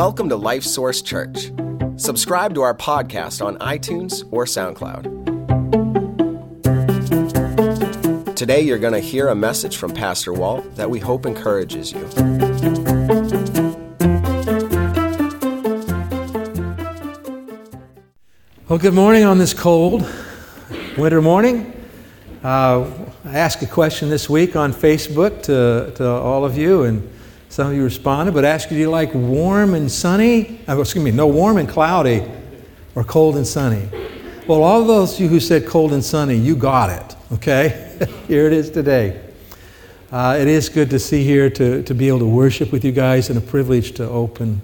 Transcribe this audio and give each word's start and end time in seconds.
Welcome 0.00 0.30
to 0.30 0.36
Life 0.36 0.64
Source 0.64 1.02
Church. 1.02 1.52
Subscribe 1.96 2.54
to 2.54 2.62
our 2.62 2.74
podcast 2.74 3.44
on 3.44 3.58
iTunes 3.58 4.26
or 4.30 4.46
SoundCloud. 4.46 5.04
Today, 8.34 8.62
you're 8.62 8.78
going 8.78 8.94
to 8.94 9.00
hear 9.00 9.28
a 9.28 9.34
message 9.34 9.76
from 9.76 9.92
Pastor 9.92 10.32
Walt 10.32 10.74
that 10.76 10.88
we 10.88 11.00
hope 11.00 11.26
encourages 11.26 11.92
you. 11.92 12.00
Well, 18.70 18.78
good 18.78 18.94
morning 18.94 19.24
on 19.24 19.36
this 19.36 19.52
cold 19.52 20.10
winter 20.96 21.20
morning. 21.20 21.74
Uh, 22.42 22.90
I 23.26 23.32
asked 23.34 23.60
a 23.60 23.66
question 23.66 24.08
this 24.08 24.30
week 24.30 24.56
on 24.56 24.72
Facebook 24.72 25.42
to, 25.42 25.92
to 25.96 26.08
all 26.08 26.46
of 26.46 26.56
you, 26.56 26.84
and 26.84 27.06
some 27.50 27.72
of 27.72 27.76
you 27.76 27.82
responded, 27.82 28.32
but 28.32 28.44
asked 28.44 28.70
you, 28.70 28.76
do 28.76 28.80
you 28.80 28.90
like 28.90 29.12
warm 29.12 29.74
and 29.74 29.90
sunny? 29.90 30.60
Oh, 30.68 30.80
excuse 30.80 31.04
me, 31.04 31.10
no, 31.10 31.26
warm 31.26 31.58
and 31.58 31.68
cloudy 31.68 32.22
or 32.94 33.02
cold 33.02 33.36
and 33.36 33.44
sunny? 33.44 33.88
Well, 34.46 34.62
all 34.62 34.84
those 34.84 35.14
of 35.14 35.20
you 35.20 35.26
who 35.26 35.40
said 35.40 35.66
cold 35.66 35.92
and 35.92 36.02
sunny, 36.02 36.36
you 36.36 36.54
got 36.54 36.90
it, 36.90 37.16
okay? 37.34 37.98
here 38.28 38.46
it 38.46 38.52
is 38.52 38.70
today. 38.70 39.20
Uh, 40.12 40.36
it 40.40 40.46
is 40.46 40.68
good 40.68 40.90
to 40.90 41.00
see 41.00 41.24
here 41.24 41.50
to, 41.50 41.82
to 41.82 41.92
be 41.92 42.06
able 42.06 42.20
to 42.20 42.26
worship 42.26 42.70
with 42.70 42.84
you 42.84 42.92
guys 42.92 43.30
and 43.30 43.36
a 43.36 43.40
privilege 43.40 43.92
to 43.92 44.08
open 44.08 44.62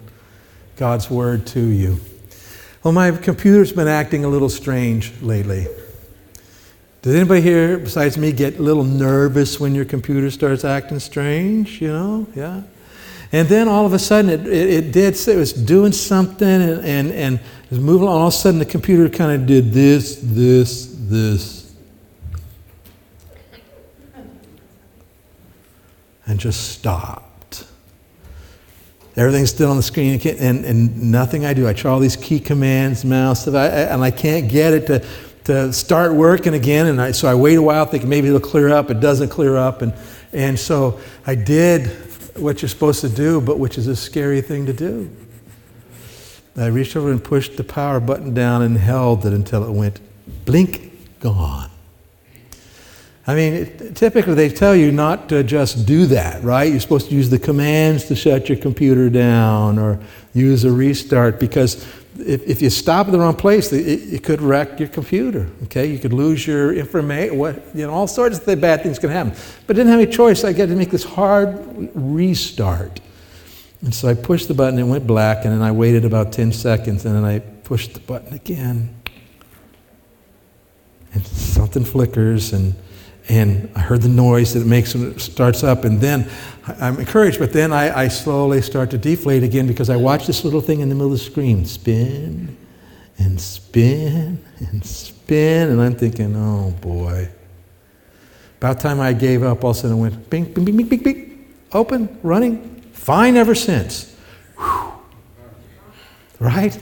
God's 0.76 1.10
Word 1.10 1.44
to 1.48 1.60
you. 1.60 1.98
Well, 2.84 2.92
my 2.92 3.10
computer's 3.10 3.72
been 3.72 3.88
acting 3.88 4.24
a 4.24 4.28
little 4.28 4.48
strange 4.48 5.12
lately. 5.20 5.66
Does 7.02 7.16
anybody 7.16 7.40
here, 7.40 7.78
besides 7.78 8.16
me, 8.16 8.30
get 8.30 8.60
a 8.60 8.62
little 8.62 8.84
nervous 8.84 9.58
when 9.58 9.74
your 9.74 9.84
computer 9.84 10.30
starts 10.30 10.64
acting 10.64 11.00
strange? 11.00 11.82
You 11.82 11.88
know, 11.88 12.26
yeah. 12.36 12.62
And 13.32 13.48
then 13.48 13.68
all 13.68 13.84
of 13.84 13.92
a 13.92 13.98
sudden, 13.98 14.30
it, 14.30 14.46
it, 14.46 14.70
it 14.70 14.92
did. 14.92 15.16
It 15.16 15.36
was 15.36 15.52
doing 15.52 15.92
something, 15.92 16.46
and, 16.46 16.84
and 16.84 17.12
and 17.12 17.36
it 17.36 17.70
was 17.70 17.80
moving 17.80 18.06
along. 18.06 18.20
All 18.20 18.28
of 18.28 18.34
a 18.34 18.36
sudden, 18.36 18.58
the 18.58 18.64
computer 18.64 19.08
kind 19.08 19.32
of 19.32 19.46
did 19.46 19.72
this, 19.72 20.20
this, 20.22 20.94
this, 20.96 21.74
and 26.26 26.38
just 26.38 26.70
stopped. 26.70 27.66
Everything's 29.16 29.50
still 29.50 29.70
on 29.70 29.76
the 29.76 29.82
screen, 29.82 30.20
and, 30.24 30.64
and 30.64 31.10
nothing 31.10 31.46
I 31.46 31.54
do. 31.54 31.66
I 31.66 31.72
try 31.72 31.90
all 31.90 32.00
these 32.00 32.16
key 32.16 32.38
commands, 32.38 33.04
mouse, 33.04 33.46
and 33.46 33.56
I 33.56 34.10
can't 34.10 34.48
get 34.48 34.72
it 34.72 34.86
to 34.88 35.06
to 35.46 35.72
start 35.72 36.12
working 36.12 36.54
again. 36.54 36.86
And 36.86 37.00
I, 37.00 37.12
so 37.12 37.28
I 37.28 37.34
wait 37.34 37.54
a 37.54 37.62
while, 37.62 37.86
thinking 37.86 38.10
maybe 38.10 38.28
it'll 38.28 38.40
clear 38.40 38.68
up. 38.68 38.90
It 38.90 39.00
doesn't 39.00 39.28
clear 39.28 39.56
up. 39.56 39.80
And, 39.80 39.94
and 40.32 40.58
so 40.58 41.00
I 41.24 41.36
did 41.36 41.86
what 42.38 42.62
you're 42.62 42.68
supposed 42.68 43.00
to 43.00 43.08
do, 43.08 43.40
but 43.40 43.58
which 43.58 43.78
is 43.78 43.86
a 43.86 43.96
scary 43.96 44.40
thing 44.40 44.66
to 44.66 44.72
do. 44.72 45.10
I 46.56 46.66
reached 46.66 46.96
over 46.96 47.10
and 47.10 47.22
pushed 47.22 47.56
the 47.56 47.64
power 47.64 48.00
button 48.00 48.32
down 48.32 48.62
and 48.62 48.78
held 48.78 49.26
it 49.26 49.32
until 49.32 49.64
it 49.64 49.70
went 49.70 50.00
blink, 50.44 51.20
gone. 51.20 51.70
I 53.26 53.34
mean, 53.34 53.54
it, 53.54 53.96
typically 53.96 54.34
they 54.34 54.48
tell 54.48 54.74
you 54.74 54.92
not 54.92 55.28
to 55.30 55.42
just 55.42 55.84
do 55.84 56.06
that, 56.06 56.42
right? 56.44 56.70
You're 56.70 56.80
supposed 56.80 57.08
to 57.08 57.14
use 57.14 57.28
the 57.28 57.38
commands 57.38 58.04
to 58.04 58.14
shut 58.14 58.48
your 58.48 58.56
computer 58.56 59.10
down 59.10 59.78
or 59.78 59.98
use 60.32 60.64
a 60.64 60.70
restart 60.70 61.40
because 61.40 61.84
if, 62.20 62.42
if 62.46 62.62
you 62.62 62.70
stop 62.70 63.06
in 63.06 63.12
the 63.12 63.18
wrong 63.18 63.36
place, 63.36 63.72
it, 63.72 63.86
it 64.14 64.22
could 64.22 64.40
wreck 64.40 64.78
your 64.78 64.88
computer. 64.88 65.48
Okay, 65.64 65.86
you 65.86 65.98
could 65.98 66.12
lose 66.12 66.46
your 66.46 66.72
information. 66.72 67.38
What 67.38 67.62
you 67.74 67.86
know, 67.86 67.92
all 67.92 68.06
sorts 68.06 68.38
of 68.38 68.60
bad 68.60 68.82
things 68.82 68.98
can 68.98 69.10
happen. 69.10 69.32
But 69.66 69.76
I 69.76 69.78
didn't 69.78 69.92
have 69.92 70.00
any 70.00 70.10
choice. 70.10 70.44
I 70.44 70.52
got 70.52 70.66
to 70.66 70.76
make 70.76 70.90
this 70.90 71.04
hard 71.04 71.90
restart. 71.94 73.00
And 73.82 73.94
so 73.94 74.08
I 74.08 74.14
pushed 74.14 74.48
the 74.48 74.54
button. 74.54 74.78
It 74.78 74.84
went 74.84 75.06
black, 75.06 75.44
and 75.44 75.52
then 75.52 75.62
I 75.62 75.72
waited 75.72 76.04
about 76.04 76.32
10 76.32 76.52
seconds, 76.52 77.04
and 77.04 77.14
then 77.14 77.24
I 77.24 77.40
pushed 77.40 77.94
the 77.94 78.00
button 78.00 78.34
again. 78.34 78.94
And 81.12 81.26
something 81.26 81.84
flickers, 81.84 82.52
and 82.52 82.74
and 83.28 83.68
I 83.74 83.80
heard 83.80 84.02
the 84.02 84.08
noise 84.08 84.54
that 84.54 84.60
it 84.60 84.66
makes 84.66 84.94
when 84.94 85.12
it 85.12 85.20
starts 85.20 85.64
up, 85.64 85.84
and 85.84 86.00
then 86.00 86.28
I'm 86.80 86.98
encouraged, 86.98 87.38
but 87.38 87.52
then 87.52 87.72
I, 87.72 88.04
I, 88.04 88.08
slowly 88.08 88.62
start 88.62 88.90
to 88.90 88.98
deflate 88.98 89.42
again 89.42 89.66
because 89.66 89.90
I 89.90 89.96
watch 89.96 90.26
this 90.26 90.44
little 90.44 90.60
thing 90.60 90.80
in 90.80 90.88
the 90.88 90.94
middle 90.94 91.12
of 91.12 91.18
the 91.18 91.24
screen 91.24 91.64
spin 91.64 92.56
and 93.18 93.40
spin 93.40 94.44
and 94.58 94.84
spin, 94.84 95.70
and 95.70 95.80
I'm 95.80 95.94
thinking, 95.96 96.34
oh 96.36 96.70
boy. 96.80 97.28
About 98.58 98.80
time 98.80 99.00
I 99.00 99.12
gave 99.12 99.42
up, 99.42 99.62
all 99.64 99.70
of 99.70 99.76
a 99.76 99.80
sudden 99.80 99.98
it 99.98 100.00
went 100.00 100.30
bing, 100.30 100.44
bing, 100.52 100.64
bing, 100.64 100.76
bing, 100.76 100.88
bing, 100.88 101.02
bing, 101.02 101.54
open, 101.72 102.18
running, 102.22 102.80
fine 102.92 103.36
ever 103.36 103.54
since. 103.54 104.16
Whew. 104.56 104.92
Right? 106.40 106.78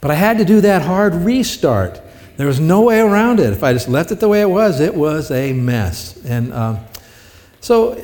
But 0.00 0.10
I 0.10 0.14
had 0.14 0.38
to 0.38 0.44
do 0.44 0.60
that 0.62 0.82
hard 0.82 1.14
restart. 1.14 2.00
There 2.42 2.48
was 2.48 2.58
no 2.58 2.80
way 2.80 2.98
around 2.98 3.38
it. 3.38 3.52
If 3.52 3.62
I 3.62 3.72
just 3.72 3.88
left 3.88 4.10
it 4.10 4.18
the 4.18 4.26
way 4.26 4.40
it 4.40 4.50
was, 4.50 4.80
it 4.80 4.96
was 4.96 5.30
a 5.30 5.52
mess. 5.52 6.20
And 6.24 6.52
um, 6.52 6.80
so, 7.60 8.02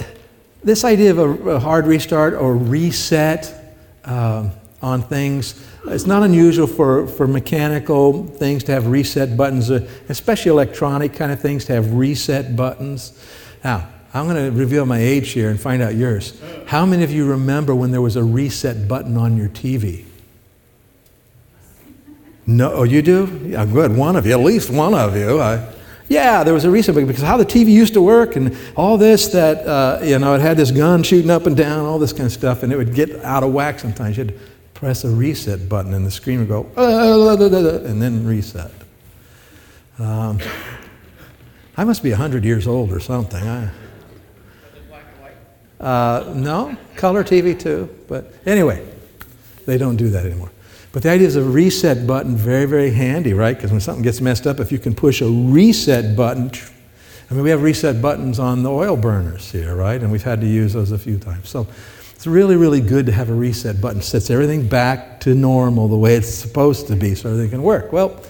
this 0.62 0.84
idea 0.84 1.10
of 1.10 1.19
a, 1.19 1.50
a, 1.56 1.59
hard 1.59 1.88
restart 1.88 2.34
or 2.34 2.54
reset 2.54 3.53
um, 4.04 4.53
on 4.81 5.03
things, 5.03 5.60
it's 5.88 6.06
not 6.06 6.22
unusual 6.22 6.69
for, 6.69 7.09
for 7.09 7.26
mechanical 7.26 8.28
things 8.28 8.62
to 8.62 8.72
have 8.72 8.87
reset 8.87 9.37
buttons, 9.37 9.72
uh, 9.72 9.91
especially 10.09 10.53
electronic 10.53 11.15
kind 11.15 11.32
of 11.32 11.41
things 11.41 11.65
to 11.65 11.72
have 11.72 11.94
reset 11.94 12.55
buttons. 12.55 13.20
Now, 13.65 13.88
I'm 14.15 14.28
going 14.28 14.53
to 14.53 14.56
reveal 14.56 14.87
my 14.87 15.00
age 15.00 15.31
here 15.31 15.50
and 15.50 15.60
find 15.60 15.82
out 15.82 15.97
yours. 15.97 16.41
How 16.66 16.87
many 16.87 17.03
of 17.03 17.10
you 17.10 17.26
remember 17.28 17.75
when 17.75 17.91
there 17.91 18.03
was 18.03 18.15
a 18.15 18.22
reset 18.22 18.87
button 18.87 19.16
on 19.16 19.37
your 19.37 19.49
TV? 19.49 20.05
No, 22.48 22.72
oh, 22.72 22.82
you 22.84 23.03
do? 23.03 23.42
Yeah, 23.44 23.66
good. 23.66 23.94
One 23.94 24.16
of 24.16 24.25
you, 24.25 24.32
at 24.32 24.41
least 24.41 24.70
one 24.70 24.94
of 24.94 25.14
you. 25.14 25.38
I, 25.38 25.70
yeah, 26.09 26.42
there 26.42 26.54
was 26.54 26.64
a 26.64 26.70
reason 26.70 26.94
because 26.94 27.22
how 27.22 27.36
the 27.36 27.44
TV 27.44 27.69
used 27.69 27.92
to 27.92 28.00
work 28.00 28.36
and 28.36 28.56
all 28.75 28.97
this 28.97 29.28
that, 29.28 29.66
uh, 29.66 30.00
you 30.03 30.19
know, 30.19 30.32
it 30.34 30.41
had 30.41 30.56
this 30.56 30.70
gun 30.70 31.03
shooting 31.03 31.31
up 31.31 31.44
and 31.44 31.54
down, 31.54 31.84
all 31.84 31.98
this 31.98 32.14
kind 32.14 32.25
of 32.25 32.32
stuff, 32.32 32.62
and 32.62 32.72
it 32.72 32.78
would 32.78 32.94
get 32.94 33.22
out 33.22 33.42
of 33.42 33.53
whack 33.53 33.78
sometimes. 33.78 34.16
You 34.16 34.25
to 34.25 34.34
press 34.72 35.04
a 35.04 35.10
reset 35.10 35.69
button 35.69 35.92
and 35.92 36.06
the 36.06 36.10
screen 36.10 36.38
would 36.38 36.48
go, 36.48 36.66
uh, 36.75 37.84
and 37.84 38.00
then 38.00 38.25
reset. 38.25 38.72
Um, 39.98 40.38
I 41.76 41.84
must 41.84 42.03
be 42.03 42.10
100 42.10 42.47
years 42.47 42.66
old 42.66 42.92
or 42.92 43.00
something. 43.00 43.47
I, 43.47 43.70
uh, 45.81 46.32
no, 46.34 46.78
color 46.97 47.22
TV 47.25 47.60
too. 47.60 47.94
But 48.08 48.32
anyway, 48.47 48.88
they 49.66 49.76
don't 49.76 49.97
do 49.97 50.08
that 50.08 50.25
anymore. 50.25 50.50
But 50.93 51.03
the 51.03 51.10
idea 51.10 51.26
is 51.26 51.37
a 51.37 51.43
reset 51.43 52.06
button, 52.06 52.34
very, 52.37 52.65
very 52.65 52.91
handy, 52.91 53.34
right? 53.34 53.56
Because 53.56 53.71
when 53.71 53.81
something 53.81 54.03
gets 54.03 54.21
messed 54.21 54.47
up, 54.47 54.59
if 54.59 54.72
you 54.72 54.78
can 54.78 54.94
push 54.94 55.21
a 55.21 55.28
reset 55.28 56.16
button, 56.16 56.50
I 57.31 57.34
mean, 57.34 57.43
we 57.43 57.50
have 57.50 57.62
reset 57.62 58.00
buttons 58.00 58.38
on 58.38 58.62
the 58.62 58.71
oil 58.71 58.97
burners 58.97 59.53
here, 59.53 59.76
right? 59.76 60.00
And 60.00 60.10
we've 60.10 60.22
had 60.22 60.41
to 60.41 60.47
use 60.47 60.72
those 60.72 60.93
a 60.93 60.99
few 60.99 61.19
times. 61.19 61.50
So 61.50 61.66
it's 62.15 62.26
really, 62.26 62.56
really 62.56 62.81
good 62.81 63.04
to 63.06 63.12
have 63.12 63.28
a 63.28 63.34
reset 63.34 63.82
button. 63.82 64.00
Sets 64.00 64.31
everything 64.31 64.66
back 64.66 65.21
to 65.21 65.34
normal 65.34 65.88
the 65.88 65.97
way 65.97 66.15
it's 66.15 66.32
supposed 66.32 66.87
to 66.88 66.97
be 66.97 67.15
so 67.15 67.28
everything 67.28 67.50
can 67.50 67.62
work. 67.62 67.93
Well, 67.93 68.22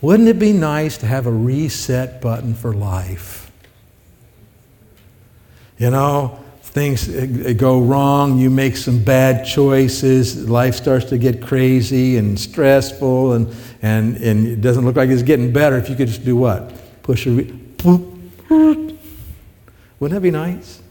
wouldn't 0.00 0.28
it 0.28 0.38
be 0.38 0.52
nice 0.52 0.96
to 0.98 1.06
have 1.06 1.26
a 1.26 1.30
reset 1.30 2.22
button 2.22 2.54
for 2.54 2.72
life? 2.72 3.50
You 5.78 5.90
know, 5.90 6.42
things 6.76 7.08
uh, 7.08 7.48
uh, 7.48 7.52
go 7.54 7.80
wrong, 7.80 8.38
you 8.38 8.50
make 8.50 8.76
some 8.76 9.02
bad 9.02 9.46
choices, 9.46 10.46
life 10.46 10.74
starts 10.74 11.06
to 11.06 11.16
get 11.16 11.40
crazy 11.40 12.18
and 12.18 12.38
stressful, 12.38 13.32
and, 13.32 13.48
and, 13.80 14.18
and 14.18 14.46
it 14.46 14.60
doesn't 14.60 14.84
look 14.84 14.94
like 14.94 15.08
it's 15.08 15.22
getting 15.22 15.50
better 15.50 15.78
if 15.78 15.88
you 15.88 15.96
could 15.96 16.08
just 16.08 16.22
do 16.22 16.36
what? 16.36 16.74
Push 17.02 17.26
a. 17.28 17.30
Re- 17.30 17.50
Wouldn't 18.50 19.00
that 20.00 20.20
be 20.20 20.30
nice? 20.30 20.82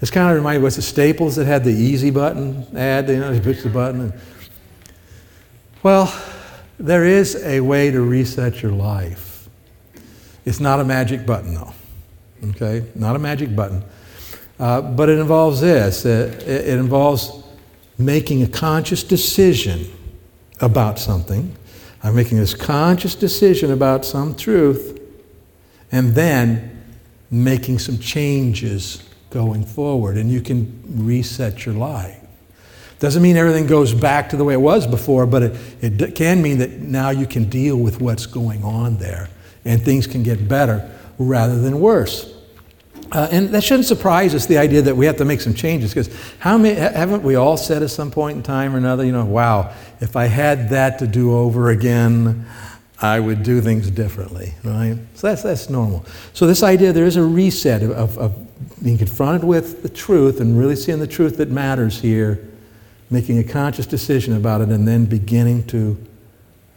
It's 0.00 0.12
kind 0.12 0.30
of 0.30 0.36
reminded 0.36 0.60
me 0.60 0.62
what's 0.62 0.76
the 0.76 0.82
Staples 0.82 1.34
that 1.34 1.46
had 1.46 1.64
the 1.64 1.72
easy 1.72 2.12
button 2.12 2.68
ad, 2.76 3.08
you 3.08 3.18
know, 3.18 3.32
you 3.32 3.40
push 3.40 3.64
the 3.64 3.68
button. 3.68 4.00
And, 4.00 4.12
well, 5.82 6.14
there 6.78 7.04
is 7.04 7.34
a 7.44 7.58
way 7.58 7.90
to 7.90 8.00
reset 8.00 8.62
your 8.62 8.70
life. 8.70 9.48
It's 10.44 10.60
not 10.60 10.78
a 10.78 10.84
magic 10.84 11.26
button, 11.26 11.54
though. 11.54 11.74
Okay? 12.50 12.86
Not 12.94 13.16
a 13.16 13.18
magic 13.18 13.56
button. 13.56 13.82
Uh, 14.58 14.80
but 14.80 15.08
it 15.08 15.18
involves 15.18 15.60
this 15.60 16.04
it, 16.04 16.42
it 16.48 16.78
involves 16.78 17.42
making 17.98 18.42
a 18.42 18.46
conscious 18.46 19.02
decision 19.02 19.86
about 20.60 20.98
something. 20.98 21.54
I'm 22.02 22.14
making 22.14 22.38
this 22.38 22.54
conscious 22.54 23.14
decision 23.14 23.70
about 23.72 24.04
some 24.04 24.34
truth, 24.34 25.00
and 25.92 26.14
then 26.14 26.84
making 27.30 27.78
some 27.78 27.98
changes 27.98 29.02
going 29.30 29.64
forward. 29.64 30.16
And 30.16 30.30
you 30.30 30.40
can 30.40 30.82
reset 30.86 31.66
your 31.66 31.74
life. 31.74 32.20
Doesn't 32.98 33.22
mean 33.22 33.36
everything 33.36 33.66
goes 33.66 33.92
back 33.92 34.30
to 34.30 34.36
the 34.36 34.44
way 34.44 34.54
it 34.54 34.60
was 34.60 34.86
before, 34.86 35.26
but 35.26 35.42
it, 35.42 35.56
it 35.82 36.14
can 36.14 36.40
mean 36.40 36.58
that 36.58 36.80
now 36.80 37.10
you 37.10 37.26
can 37.26 37.50
deal 37.50 37.76
with 37.76 38.00
what's 38.00 38.24
going 38.24 38.64
on 38.64 38.96
there 38.96 39.28
and 39.66 39.82
things 39.82 40.06
can 40.06 40.22
get 40.22 40.48
better 40.48 40.90
rather 41.18 41.60
than 41.60 41.80
worse. 41.80 42.35
Uh, 43.12 43.28
and 43.30 43.50
that 43.50 43.62
shouldn't 43.62 43.86
surprise 43.86 44.34
us, 44.34 44.46
the 44.46 44.58
idea 44.58 44.82
that 44.82 44.96
we 44.96 45.06
have 45.06 45.16
to 45.16 45.24
make 45.24 45.40
some 45.40 45.54
changes, 45.54 45.94
because 45.94 46.10
how 46.40 46.58
many, 46.58 46.74
haven't 46.74 47.22
we 47.22 47.36
all 47.36 47.56
said 47.56 47.82
at 47.82 47.90
some 47.90 48.10
point 48.10 48.36
in 48.36 48.42
time 48.42 48.74
or 48.74 48.78
another, 48.78 49.04
you 49.04 49.12
know, 49.12 49.24
wow, 49.24 49.72
if 50.00 50.16
I 50.16 50.26
had 50.26 50.70
that 50.70 50.98
to 50.98 51.06
do 51.06 51.36
over 51.36 51.70
again, 51.70 52.46
I 53.00 53.20
would 53.20 53.42
do 53.42 53.60
things 53.60 53.90
differently, 53.90 54.54
right? 54.64 54.96
So 55.14 55.28
that's, 55.28 55.42
that's 55.42 55.68
normal. 55.68 56.04
So, 56.32 56.46
this 56.46 56.62
idea 56.62 56.92
there 56.92 57.04
is 57.04 57.16
a 57.16 57.22
reset 57.22 57.82
of, 57.82 57.90
of, 57.90 58.18
of 58.18 58.82
being 58.82 58.96
confronted 58.96 59.44
with 59.44 59.82
the 59.82 59.88
truth 59.88 60.40
and 60.40 60.58
really 60.58 60.76
seeing 60.76 60.98
the 60.98 61.06
truth 61.06 61.36
that 61.36 61.50
matters 61.50 62.00
here, 62.00 62.48
making 63.10 63.38
a 63.38 63.44
conscious 63.44 63.86
decision 63.86 64.34
about 64.34 64.62
it, 64.62 64.70
and 64.70 64.88
then 64.88 65.04
beginning 65.04 65.66
to 65.68 65.98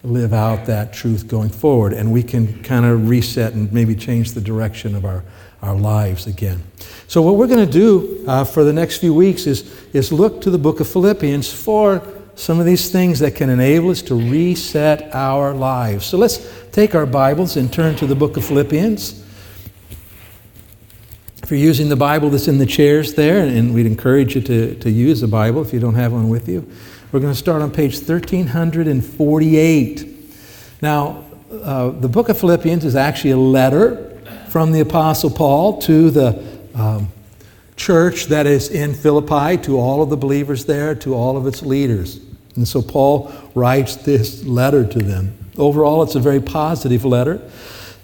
live 0.03 0.33
out 0.33 0.65
that 0.65 0.93
truth 0.93 1.27
going 1.27 1.49
forward. 1.49 1.93
And 1.93 2.11
we 2.11 2.23
can 2.23 2.63
kind 2.63 2.85
of 2.85 3.09
reset 3.09 3.53
and 3.53 3.71
maybe 3.71 3.95
change 3.95 4.33
the 4.33 4.41
direction 4.41 4.95
of 4.95 5.05
our 5.05 5.23
our 5.61 5.75
lives 5.75 6.27
again. 6.27 6.63
So, 7.07 7.21
what 7.21 7.35
we're 7.35 7.47
going 7.47 7.65
to 7.65 7.71
do 7.71 8.23
uh, 8.27 8.43
for 8.43 8.63
the 8.63 8.73
next 8.73 8.99
few 8.99 9.13
weeks 9.13 9.47
is, 9.47 9.71
is 9.93 10.11
look 10.11 10.41
to 10.41 10.49
the 10.49 10.57
book 10.57 10.79
of 10.79 10.87
Philippians 10.87 11.51
for 11.51 12.01
some 12.35 12.59
of 12.59 12.65
these 12.65 12.91
things 12.91 13.19
that 13.19 13.35
can 13.35 13.49
enable 13.49 13.89
us 13.89 14.01
to 14.03 14.15
reset 14.15 15.13
our 15.13 15.53
lives. 15.53 16.05
So, 16.05 16.17
let's 16.17 16.47
take 16.71 16.95
our 16.95 17.05
Bibles 17.05 17.57
and 17.57 17.73
turn 17.73 17.95
to 17.97 18.07
the 18.07 18.15
book 18.15 18.37
of 18.37 18.45
Philippians. 18.45 19.25
If 21.41 21.51
you're 21.51 21.59
using 21.59 21.89
the 21.89 21.95
Bible 21.95 22.29
that's 22.29 22.47
in 22.47 22.59
the 22.59 22.65
chairs 22.65 23.15
there, 23.15 23.43
and 23.43 23.73
we'd 23.73 23.87
encourage 23.87 24.35
you 24.35 24.41
to, 24.41 24.75
to 24.75 24.91
use 24.91 25.19
the 25.19 25.27
Bible 25.27 25.63
if 25.63 25.73
you 25.73 25.79
don't 25.79 25.95
have 25.95 26.13
one 26.13 26.29
with 26.29 26.47
you, 26.47 26.69
we're 27.11 27.19
going 27.19 27.33
to 27.33 27.39
start 27.39 27.63
on 27.63 27.71
page 27.71 27.95
1348. 27.95 30.05
Now, 30.83 31.25
uh, 31.51 31.89
the 31.89 32.07
book 32.07 32.29
of 32.29 32.39
Philippians 32.39 32.85
is 32.85 32.95
actually 32.95 33.31
a 33.31 33.37
letter 33.37 34.08
from 34.49 34.71
the 34.71 34.79
Apostle 34.79 35.29
Paul 35.29 35.81
to 35.81 36.09
the 36.09 36.43
um, 36.75 37.09
church 37.75 38.25
that 38.25 38.45
is 38.45 38.69
in 38.69 38.93
Philippi, 38.93 39.57
to 39.63 39.79
all 39.79 40.01
of 40.01 40.09
the 40.09 40.17
believers 40.17 40.65
there, 40.65 40.95
to 40.95 41.13
all 41.13 41.37
of 41.37 41.47
its 41.47 41.61
leaders. 41.61 42.19
And 42.55 42.67
so 42.67 42.81
Paul 42.81 43.31
writes 43.55 43.95
this 43.95 44.43
letter 44.43 44.85
to 44.85 44.99
them. 44.99 45.37
Overall, 45.57 46.03
it's 46.03 46.15
a 46.15 46.19
very 46.19 46.41
positive 46.41 47.05
letter, 47.05 47.41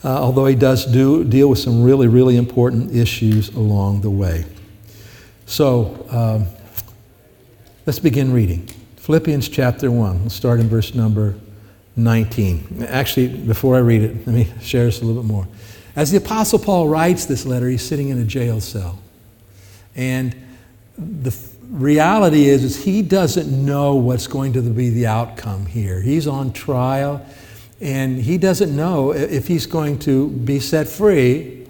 uh, 0.03 0.09
although 0.09 0.45
he 0.45 0.55
does 0.55 0.85
do, 0.85 1.23
deal 1.23 1.49
with 1.49 1.59
some 1.59 1.83
really, 1.83 2.07
really 2.07 2.37
important 2.37 2.95
issues 2.95 3.49
along 3.49 4.01
the 4.01 4.09
way. 4.09 4.45
So 5.45 6.05
um, 6.09 6.47
let's 7.85 7.99
begin 7.99 8.31
reading. 8.31 8.67
Philippians 8.97 9.49
chapter 9.49 9.91
1. 9.91 10.21
We'll 10.21 10.29
start 10.29 10.59
in 10.59 10.67
verse 10.67 10.95
number 10.95 11.35
19. 11.95 12.85
Actually, 12.87 13.29
before 13.29 13.75
I 13.75 13.79
read 13.79 14.03
it, 14.03 14.27
let 14.27 14.35
me 14.35 14.47
share 14.61 14.85
this 14.85 15.01
a 15.01 15.05
little 15.05 15.21
bit 15.21 15.27
more. 15.31 15.47
As 15.95 16.11
the 16.11 16.17
Apostle 16.17 16.59
Paul 16.59 16.89
writes 16.89 17.25
this 17.25 17.45
letter, 17.45 17.69
he's 17.69 17.83
sitting 17.83 18.09
in 18.09 18.19
a 18.19 18.25
jail 18.25 18.59
cell. 18.59 18.99
And 19.95 20.35
the 20.97 21.35
reality 21.69 22.45
is, 22.45 22.63
is 22.63 22.83
he 22.83 23.01
doesn't 23.01 23.49
know 23.65 23.95
what's 23.95 24.27
going 24.27 24.53
to 24.53 24.61
be 24.61 24.89
the 24.89 25.07
outcome 25.07 25.65
here. 25.65 26.01
He's 26.01 26.27
on 26.27 26.51
trial, 26.51 27.25
and 27.79 28.17
he 28.17 28.37
doesn't 28.37 28.75
know 28.75 29.13
if 29.13 29.47
he's 29.47 29.65
going 29.65 29.99
to 29.99 30.29
be 30.29 30.59
set 30.59 30.87
free 30.87 31.65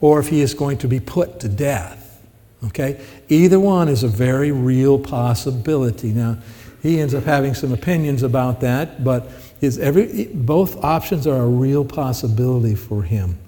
or 0.00 0.18
if 0.18 0.28
he 0.28 0.40
is 0.40 0.54
going 0.54 0.78
to 0.78 0.88
be 0.88 0.98
put 0.98 1.38
to 1.40 1.48
death. 1.48 2.20
Okay? 2.64 3.00
Either 3.28 3.60
one 3.60 3.88
is 3.88 4.02
a 4.02 4.08
very 4.08 4.50
real 4.50 4.98
possibility. 4.98 6.12
Now, 6.12 6.38
he 6.82 7.00
ends 7.00 7.14
up 7.14 7.24
having 7.24 7.54
some 7.54 7.72
opinions 7.72 8.24
about 8.24 8.60
that, 8.60 9.04
but 9.04 9.30
his 9.60 9.78
every, 9.78 10.26
both 10.26 10.82
options 10.82 11.28
are 11.28 11.42
a 11.42 11.48
real 11.48 11.84
possibility 11.84 12.74
for 12.74 13.04
him. 13.04 13.38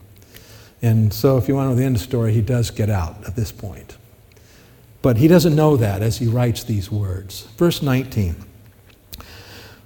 And 0.84 1.14
so, 1.14 1.38
if 1.38 1.48
you 1.48 1.54
want 1.54 1.68
to 1.68 1.70
know 1.70 1.76
the 1.76 1.84
end 1.84 1.96
of 1.96 2.02
the 2.02 2.06
story, 2.06 2.34
he 2.34 2.42
does 2.42 2.70
get 2.70 2.90
out 2.90 3.26
at 3.26 3.34
this 3.34 3.50
point. 3.50 3.96
But 5.00 5.16
he 5.16 5.28
doesn't 5.28 5.56
know 5.56 5.78
that 5.78 6.02
as 6.02 6.18
he 6.18 6.26
writes 6.26 6.62
these 6.62 6.90
words. 6.90 7.48
Verse 7.56 7.80
19 7.80 8.36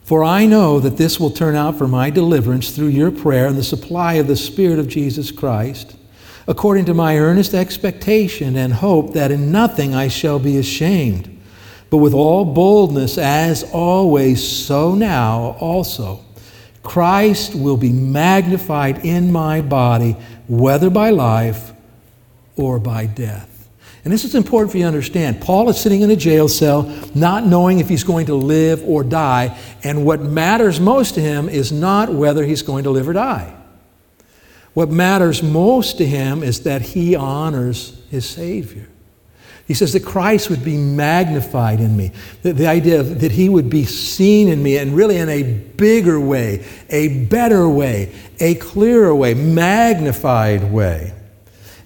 For 0.03 0.25
I 0.25 0.45
know 0.45 0.81
that 0.81 0.97
this 0.97 1.21
will 1.21 1.31
turn 1.31 1.55
out 1.55 1.79
for 1.79 1.87
my 1.87 2.11
deliverance 2.11 2.73
through 2.73 2.89
your 2.89 3.13
prayer 3.13 3.47
and 3.47 3.57
the 3.57 3.63
supply 3.63 4.15
of 4.15 4.27
the 4.27 4.35
Spirit 4.35 4.81
of 4.81 4.89
Jesus 4.89 5.31
Christ, 5.31 5.95
according 6.49 6.87
to 6.87 6.95
my 6.95 7.17
earnest 7.17 7.55
expectation 7.55 8.57
and 8.57 8.73
hope 8.73 9.13
that 9.13 9.31
in 9.31 9.53
nothing 9.53 9.95
I 9.95 10.09
shall 10.09 10.41
be 10.41 10.59
ashamed, 10.59 11.41
but 11.91 11.99
with 11.99 12.13
all 12.13 12.45
boldness, 12.45 13.19
as 13.19 13.63
always, 13.73 14.43
so 14.45 14.97
now 14.97 15.57
also. 15.61 16.25
Christ 16.89 17.55
will 17.55 17.77
be 17.77 17.93
magnified 17.93 19.05
in 19.05 19.31
my 19.31 19.61
body 19.61 20.17
whether 20.49 20.89
by 20.89 21.11
life 21.11 21.73
or 22.57 22.79
by 22.79 23.05
death. 23.05 23.69
And 24.05 24.13
this 24.13 24.25
is 24.25 24.35
important 24.35 24.73
for 24.73 24.79
you 24.79 24.85
to 24.85 24.89
understand. 24.89 25.43
Paul 25.43 25.69
is 25.69 25.79
sitting 25.79 26.01
in 26.01 26.11
a 26.11 26.17
jail 26.17 26.49
cell, 26.49 26.85
not 27.15 27.45
knowing 27.45 27.81
if 27.81 27.91
he's 27.91 28.05
going 28.05 28.25
to 28.27 28.35
live 28.35 28.83
or 28.85 29.05
die, 29.05 29.59
and 29.85 30.07
what 30.07 30.23
matters 30.23 30.81
most 30.81 31.15
to 31.17 31.21
him 31.21 31.51
is 31.51 31.71
not 31.71 32.11
whether 32.11 32.43
he's 32.43 32.63
going 32.63 32.85
to 32.85 32.91
live 32.91 33.07
or 33.07 33.13
die. 33.13 33.55
What 34.73 34.89
matters 34.89 35.43
most 35.43 35.99
to 35.99 36.07
him 36.07 36.43
is 36.43 36.63
that 36.63 36.81
he 36.81 37.15
honors 37.15 38.01
his 38.11 38.27
Savior. 38.27 38.89
He 39.69 39.75
says 39.75 39.93
that 39.93 40.05
Christ 40.05 40.49
would 40.49 40.65
be 40.65 40.79
magnified 40.79 41.79
in 41.79 41.95
me. 41.95 42.13
The, 42.43 42.55
the 42.55 42.67
idea 42.67 43.01
of, 43.01 43.21
that 43.21 43.33
he 43.33 43.51
would 43.51 43.69
be 43.69 43.85
seen 43.85 44.49
in 44.49 44.63
me 44.63 44.79
and 44.79 44.97
really 44.97 45.19
in 45.19 45.29
a 45.29 45.43
bigger 45.43 46.19
way, 46.19 46.65
a 46.89 47.27
better 47.27 47.69
way, 47.69 48.15
a 48.41 48.55
clearer 48.55 49.15
way, 49.15 49.35
magnified 49.35 50.73
way. 50.73 51.13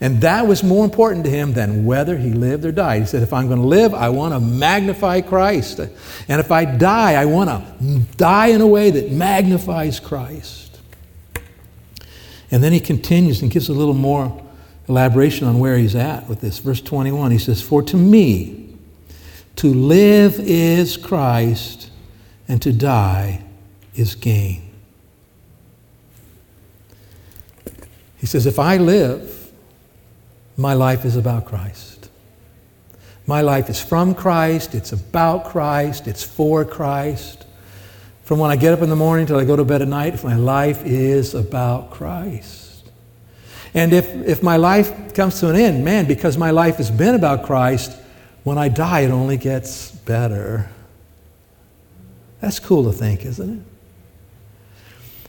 And 0.00 0.20
that 0.20 0.46
was 0.46 0.62
more 0.62 0.84
important 0.84 1.24
to 1.24 1.30
him 1.30 1.54
than 1.54 1.84
whether 1.84 2.16
he 2.16 2.30
lived 2.30 2.64
or 2.64 2.70
died. 2.70 3.02
He 3.02 3.06
said, 3.06 3.22
if 3.24 3.32
I'm 3.32 3.48
going 3.48 3.60
to 3.60 3.66
live, 3.66 3.94
I 3.94 4.10
want 4.10 4.32
to 4.34 4.40
magnify 4.40 5.20
Christ. 5.20 5.80
And 5.80 6.40
if 6.40 6.52
I 6.52 6.64
die, 6.64 7.14
I 7.14 7.24
want 7.24 7.50
to 7.50 7.98
die 8.16 8.48
in 8.48 8.60
a 8.60 8.66
way 8.66 8.92
that 8.92 9.10
magnifies 9.10 9.98
Christ. 9.98 10.80
And 12.52 12.62
then 12.62 12.72
he 12.72 12.80
continues 12.80 13.42
and 13.42 13.50
gives 13.50 13.68
a 13.68 13.72
little 13.72 13.94
more 13.94 14.40
elaboration 14.88 15.46
on 15.46 15.58
where 15.58 15.76
he's 15.76 15.94
at 15.94 16.28
with 16.28 16.40
this. 16.40 16.58
Verse 16.58 16.80
21, 16.80 17.30
he 17.30 17.38
says, 17.38 17.62
For 17.62 17.82
to 17.82 17.96
me, 17.96 18.76
to 19.56 19.72
live 19.72 20.40
is 20.40 20.96
Christ, 20.96 21.90
and 22.48 22.60
to 22.62 22.72
die 22.72 23.44
is 23.94 24.14
gain. 24.14 24.62
He 28.18 28.26
says, 28.26 28.46
If 28.46 28.58
I 28.58 28.76
live, 28.76 29.50
my 30.56 30.74
life 30.74 31.04
is 31.04 31.16
about 31.16 31.44
Christ. 31.44 32.08
My 33.26 33.40
life 33.40 33.70
is 33.70 33.80
from 33.80 34.14
Christ, 34.14 34.74
it's 34.74 34.92
about 34.92 35.44
Christ, 35.46 36.08
it's 36.08 36.24
for 36.24 36.64
Christ. 36.64 37.46
From 38.24 38.38
when 38.38 38.50
I 38.50 38.56
get 38.56 38.72
up 38.72 38.82
in 38.82 38.88
the 38.88 38.96
morning 38.96 39.26
till 39.26 39.38
I 39.38 39.44
go 39.44 39.56
to 39.56 39.64
bed 39.64 39.82
at 39.82 39.88
night, 39.88 40.22
my 40.24 40.36
life 40.36 40.84
is 40.84 41.34
about 41.34 41.90
Christ. 41.90 42.61
And 43.74 43.92
if, 43.92 44.06
if 44.26 44.42
my 44.42 44.56
life 44.56 45.14
comes 45.14 45.40
to 45.40 45.48
an 45.48 45.56
end, 45.56 45.84
man, 45.84 46.06
because 46.06 46.36
my 46.36 46.50
life 46.50 46.76
has 46.76 46.90
been 46.90 47.14
about 47.14 47.44
Christ, 47.44 47.98
when 48.44 48.58
I 48.58 48.68
die, 48.68 49.00
it 49.00 49.10
only 49.10 49.36
gets 49.36 49.90
better. 49.90 50.68
That's 52.40 52.58
cool 52.58 52.84
to 52.84 52.92
think, 52.92 53.24
isn't 53.24 53.58
it? 53.58 53.62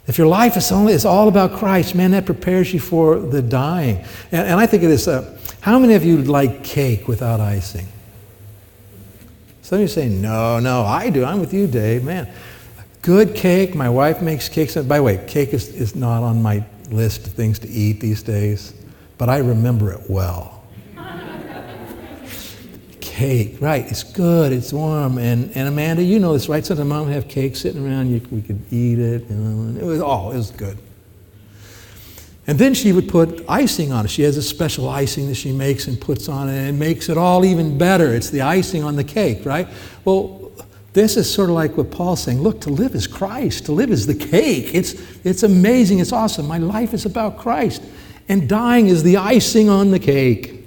If 0.05 0.17
your 0.17 0.27
life 0.27 0.57
is 0.57 0.71
only 0.71 0.93
is 0.93 1.05
all 1.05 1.29
about 1.29 1.53
Christ, 1.53 1.95
man, 1.95 2.12
that 2.12 2.25
prepares 2.25 2.73
you 2.73 2.79
for 2.79 3.19
the 3.19 3.41
dying. 3.41 4.03
And, 4.31 4.47
and 4.47 4.59
I 4.59 4.65
think 4.65 4.83
of 4.83 4.89
this: 4.89 5.07
uh, 5.07 5.38
how 5.62 5.79
many 5.79 5.93
of 5.93 6.03
you 6.03 6.17
like 6.23 6.63
cake 6.63 7.07
without 7.07 7.39
icing? 7.39 7.88
Some 9.62 9.77
of 9.77 9.81
you 9.83 9.88
say, 9.88 10.09
no, 10.09 10.59
no, 10.59 10.83
I 10.83 11.09
do. 11.09 11.23
I'm 11.23 11.39
with 11.39 11.53
you, 11.53 11.67
Dave. 11.67 12.03
Man, 12.03 12.29
good 13.01 13.33
cake. 13.33 13.73
My 13.73 13.88
wife 13.88 14.21
makes 14.21 14.50
cakes. 14.50 14.75
By 14.75 14.97
the 14.97 15.03
way, 15.03 15.23
cake 15.25 15.53
is, 15.53 15.69
is 15.69 15.95
not 15.95 16.21
on 16.21 16.41
my 16.41 16.65
list 16.93 17.27
of 17.27 17.33
things 17.33 17.59
to 17.59 17.69
eat 17.69 18.00
these 18.00 18.23
days, 18.23 18.73
but 19.17 19.29
I 19.29 19.38
remember 19.38 19.91
it 19.91 20.09
well. 20.09 20.63
Cake, 23.00 23.57
right? 23.62 23.85
It's 23.85 24.03
good. 24.03 24.51
It's 24.51 24.73
warm. 24.73 25.19
And, 25.19 25.55
and 25.55 25.67
Amanda, 25.67 26.01
you 26.01 26.19
know 26.19 26.33
this, 26.33 26.50
right? 26.50 26.65
Sometimes 26.65 26.89
mom 26.89 27.05
would 27.05 27.13
have 27.13 27.27
cake 27.27 27.55
sitting 27.55 27.85
around. 27.85 28.09
You, 28.09 28.21
we 28.31 28.41
could 28.41 28.59
eat 28.73 28.97
it. 28.97 29.29
You 29.29 29.35
know, 29.35 29.79
it 29.79 29.85
was 29.85 30.01
oh, 30.01 30.31
it 30.31 30.38
was 30.38 30.50
good. 30.50 30.79
And 32.47 32.57
then 32.57 32.73
she 32.73 32.91
would 32.91 33.07
put 33.07 33.45
icing 33.47 33.91
on 33.91 34.05
it. 34.05 34.09
She 34.09 34.23
has 34.23 34.35
a 34.35 34.41
special 34.41 34.89
icing 34.89 35.27
that 35.27 35.35
she 35.35 35.51
makes 35.51 35.88
and 35.88 36.00
puts 36.00 36.27
on 36.27 36.50
it, 36.50 36.57
and 36.57 36.69
it 36.69 36.79
makes 36.79 37.07
it 37.07 37.17
all 37.17 37.45
even 37.45 37.77
better. 37.77 38.13
It's 38.13 38.31
the 38.31 38.41
icing 38.41 38.83
on 38.83 38.95
the 38.95 39.03
cake, 39.03 39.45
right? 39.45 39.67
Well, 40.03 40.42
this 40.93 41.17
is 41.17 41.31
sort 41.31 41.50
of 41.50 41.55
like 41.55 41.75
what 41.75 41.89
Paul's 41.89 42.21
saying. 42.21 42.41
Look, 42.41 42.62
to 42.62 42.69
live 42.69 42.93
is 42.93 43.07
Christ. 43.07 43.65
To 43.65 43.71
live 43.71 43.89
is 43.89 44.05
the 44.05 44.15
cake. 44.15 44.73
It's, 44.75 44.93
it's 45.25 45.41
amazing. 45.41 46.00
It's 46.00 46.12
awesome. 46.12 46.47
My 46.47 46.59
life 46.59 46.93
is 46.93 47.05
about 47.05 47.39
Christ. 47.39 47.81
And 48.29 48.47
dying 48.47 48.88
is 48.88 49.01
the 49.01 49.17
icing 49.17 49.69
on 49.69 49.89
the 49.89 50.00
cake 50.00 50.63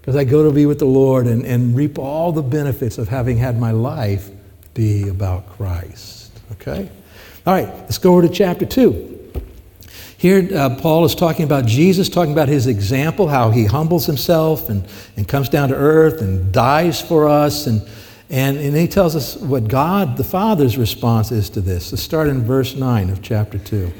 because 0.00 0.16
I 0.16 0.24
go 0.24 0.42
to 0.42 0.50
be 0.50 0.66
with 0.66 0.80
the 0.80 0.86
Lord 0.86 1.26
and, 1.26 1.46
and 1.46 1.76
reap 1.76 1.98
all 1.98 2.32
the 2.32 2.42
benefits 2.42 2.98
of 2.98 3.08
having 3.08 3.38
had 3.38 3.60
my 3.60 3.70
life 3.70 4.28
be 4.74 5.08
about 5.08 5.48
Christ. 5.50 6.32
Okay? 6.52 6.90
All 7.46 7.54
right, 7.54 7.68
let's 7.68 7.98
go 7.98 8.12
over 8.12 8.22
to 8.22 8.28
chapter 8.28 8.66
2. 8.66 9.18
Here, 10.18 10.48
uh, 10.54 10.76
Paul 10.76 11.04
is 11.04 11.14
talking 11.14 11.44
about 11.44 11.64
Jesus, 11.64 12.08
talking 12.08 12.32
about 12.32 12.48
his 12.48 12.66
example, 12.66 13.28
how 13.28 13.50
he 13.50 13.64
humbles 13.64 14.04
himself 14.04 14.68
and, 14.68 14.86
and 15.16 15.26
comes 15.26 15.48
down 15.48 15.70
to 15.70 15.74
earth 15.74 16.20
and 16.20 16.52
dies 16.52 17.00
for 17.00 17.28
us. 17.28 17.66
And, 17.66 17.88
and, 18.30 18.58
and 18.58 18.76
he 18.76 18.86
tells 18.86 19.16
us 19.16 19.36
what 19.36 19.66
God, 19.66 20.16
the 20.16 20.24
Father's 20.24 20.78
response 20.78 21.32
is 21.32 21.50
to 21.50 21.60
this. 21.60 21.90
Let's 21.90 22.02
start 22.02 22.28
in 22.28 22.44
verse 22.44 22.76
9 22.76 23.10
of 23.10 23.20
chapter 23.20 23.58
2. 23.58 23.92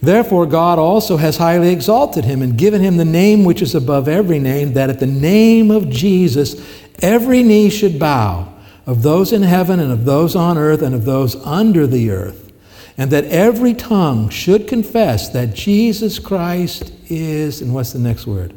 Therefore, 0.00 0.46
God 0.46 0.78
also 0.78 1.16
has 1.16 1.36
highly 1.36 1.72
exalted 1.72 2.24
him 2.24 2.42
and 2.42 2.56
given 2.56 2.80
him 2.80 2.96
the 2.96 3.04
name 3.04 3.44
which 3.44 3.60
is 3.60 3.74
above 3.74 4.08
every 4.08 4.38
name, 4.38 4.72
that 4.74 4.88
at 4.88 5.00
the 5.00 5.06
name 5.06 5.70
of 5.72 5.90
Jesus 5.90 6.64
every 7.02 7.42
knee 7.42 7.68
should 7.70 7.98
bow, 7.98 8.54
of 8.86 9.02
those 9.02 9.32
in 9.32 9.42
heaven 9.42 9.80
and 9.80 9.92
of 9.92 10.04
those 10.04 10.36
on 10.36 10.56
earth 10.56 10.80
and 10.80 10.94
of 10.94 11.04
those 11.04 11.34
under 11.44 11.86
the 11.86 12.10
earth, 12.10 12.52
and 12.96 13.10
that 13.10 13.24
every 13.24 13.74
tongue 13.74 14.28
should 14.30 14.68
confess 14.68 15.28
that 15.30 15.54
Jesus 15.54 16.18
Christ 16.18 16.92
is, 17.08 17.60
and 17.60 17.74
what's 17.74 17.92
the 17.92 17.98
next 17.98 18.26
word? 18.26 18.54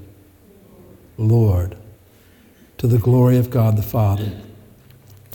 Lord, 1.18 1.76
to 2.78 2.88
the 2.88 3.00
glory 3.00 3.38
of 3.38 3.50
God 3.50 3.76
the 3.76 3.84
Father. 3.84 4.32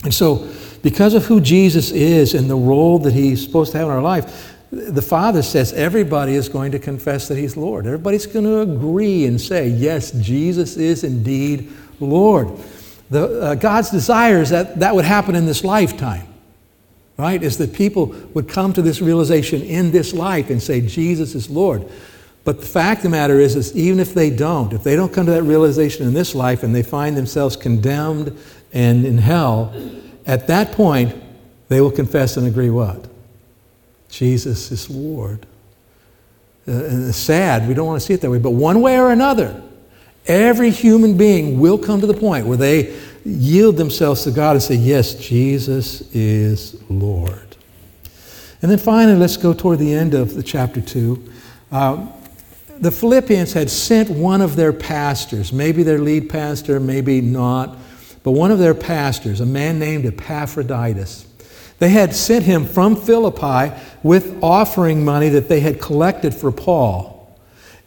And 0.03 0.13
so, 0.13 0.47
because 0.81 1.13
of 1.13 1.25
who 1.25 1.41
Jesus 1.41 1.91
is 1.91 2.33
and 2.33 2.49
the 2.49 2.55
role 2.55 2.99
that 2.99 3.13
he's 3.13 3.43
supposed 3.43 3.73
to 3.73 3.77
have 3.79 3.87
in 3.87 3.93
our 3.93 4.01
life, 4.01 4.55
the 4.71 5.01
Father 5.01 5.41
says 5.41 5.73
everybody 5.73 6.35
is 6.35 6.47
going 6.47 6.71
to 6.71 6.79
confess 6.79 7.27
that 7.27 7.37
he's 7.37 7.57
Lord. 7.57 7.85
Everybody's 7.85 8.27
going 8.27 8.45
to 8.45 8.61
agree 8.61 9.25
and 9.25 9.41
say, 9.41 9.67
yes, 9.67 10.11
Jesus 10.11 10.77
is 10.77 11.03
indeed 11.03 11.71
Lord. 11.99 12.49
The, 13.09 13.41
uh, 13.41 13.55
God's 13.55 13.89
desire 13.89 14.41
is 14.41 14.51
that 14.51 14.79
that 14.79 14.93
would 14.93 15.05
happen 15.05 15.35
in 15.35 15.47
this 15.47 15.63
lifetime, 15.63 16.27
right? 17.17 17.41
Is 17.41 17.57
that 17.57 17.73
people 17.73 18.15
would 18.35 18.47
come 18.47 18.71
to 18.73 18.83
this 18.83 19.01
realization 19.01 19.63
in 19.63 19.91
this 19.91 20.13
life 20.13 20.51
and 20.51 20.61
say, 20.61 20.81
Jesus 20.81 21.33
is 21.33 21.49
Lord. 21.49 21.89
But 22.43 22.61
the 22.61 22.67
fact 22.67 22.99
of 22.99 23.03
the 23.03 23.09
matter 23.09 23.39
is, 23.39 23.55
is 23.55 23.75
even 23.75 23.99
if 23.99 24.13
they 24.13 24.29
don't, 24.29 24.71
if 24.71 24.83
they 24.83 24.95
don't 24.95 25.11
come 25.11 25.25
to 25.25 25.31
that 25.31 25.43
realization 25.43 26.07
in 26.07 26.13
this 26.13 26.33
life 26.35 26.63
and 26.63 26.73
they 26.73 26.83
find 26.83 27.17
themselves 27.17 27.55
condemned 27.55 28.37
and 28.73 29.05
in 29.05 29.17
hell, 29.17 29.73
at 30.25 30.47
that 30.47 30.71
point, 30.73 31.15
they 31.69 31.81
will 31.81 31.91
confess 31.91 32.37
and 32.37 32.47
agree 32.47 32.69
what? 32.69 33.07
Jesus 34.09 34.71
is 34.71 34.89
Lord. 34.89 35.45
Uh, 36.67 36.71
and 36.71 37.09
it's 37.09 37.17
sad, 37.17 37.67
we 37.67 37.73
don't 37.73 37.87
want 37.87 37.99
to 37.99 38.05
see 38.05 38.13
it 38.13 38.21
that 38.21 38.29
way, 38.29 38.39
but 38.39 38.51
one 38.51 38.81
way 38.81 38.99
or 38.99 39.11
another, 39.11 39.61
every 40.25 40.69
human 40.69 41.17
being 41.17 41.59
will 41.59 41.77
come 41.77 42.01
to 42.01 42.07
the 42.07 42.13
point 42.13 42.45
where 42.45 42.57
they 42.57 42.95
yield 43.25 43.77
themselves 43.77 44.23
to 44.23 44.31
God 44.31 44.51
and 44.51 44.63
say, 44.63 44.75
Yes, 44.75 45.15
Jesus 45.15 46.01
is 46.13 46.81
Lord. 46.89 47.55
And 48.61 48.69
then 48.69 48.77
finally, 48.77 49.17
let's 49.17 49.37
go 49.37 49.53
toward 49.53 49.79
the 49.79 49.93
end 49.93 50.13
of 50.13 50.35
the 50.35 50.43
chapter 50.43 50.81
2. 50.81 51.31
Uh, 51.71 52.07
the 52.79 52.91
Philippians 52.91 53.53
had 53.53 53.69
sent 53.69 54.09
one 54.09 54.41
of 54.41 54.55
their 54.55 54.73
pastors, 54.73 55.51
maybe 55.51 55.83
their 55.83 55.99
lead 55.99 56.29
pastor, 56.29 56.79
maybe 56.79 57.21
not 57.21 57.77
but 58.23 58.31
one 58.31 58.51
of 58.51 58.59
their 58.59 58.73
pastors, 58.73 59.39
a 59.39 59.45
man 59.45 59.79
named 59.79 60.05
Epaphroditus, 60.05 61.25
they 61.79 61.89
had 61.89 62.13
sent 62.13 62.43
him 62.43 62.65
from 62.65 62.95
Philippi 62.95 63.73
with 64.03 64.37
offering 64.43 65.05
money 65.05 65.29
that 65.29 65.47
they 65.47 65.61
had 65.61 65.79
collected 65.79 66.33
for 66.33 66.51
Paul. 66.51 67.37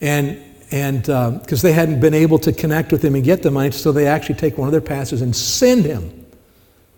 And 0.00 0.42
and 0.72 1.02
because 1.02 1.62
uh, 1.62 1.68
they 1.68 1.74
hadn't 1.74 2.00
been 2.00 2.14
able 2.14 2.38
to 2.38 2.52
connect 2.52 2.92
with 2.92 3.04
him 3.04 3.14
and 3.14 3.22
get 3.22 3.42
the 3.42 3.50
money, 3.50 3.70
so 3.72 3.92
they 3.92 4.06
actually 4.06 4.36
take 4.36 4.56
one 4.56 4.68
of 4.68 4.72
their 4.72 4.80
pastors 4.80 5.20
and 5.20 5.36
send 5.36 5.84
him 5.84 6.26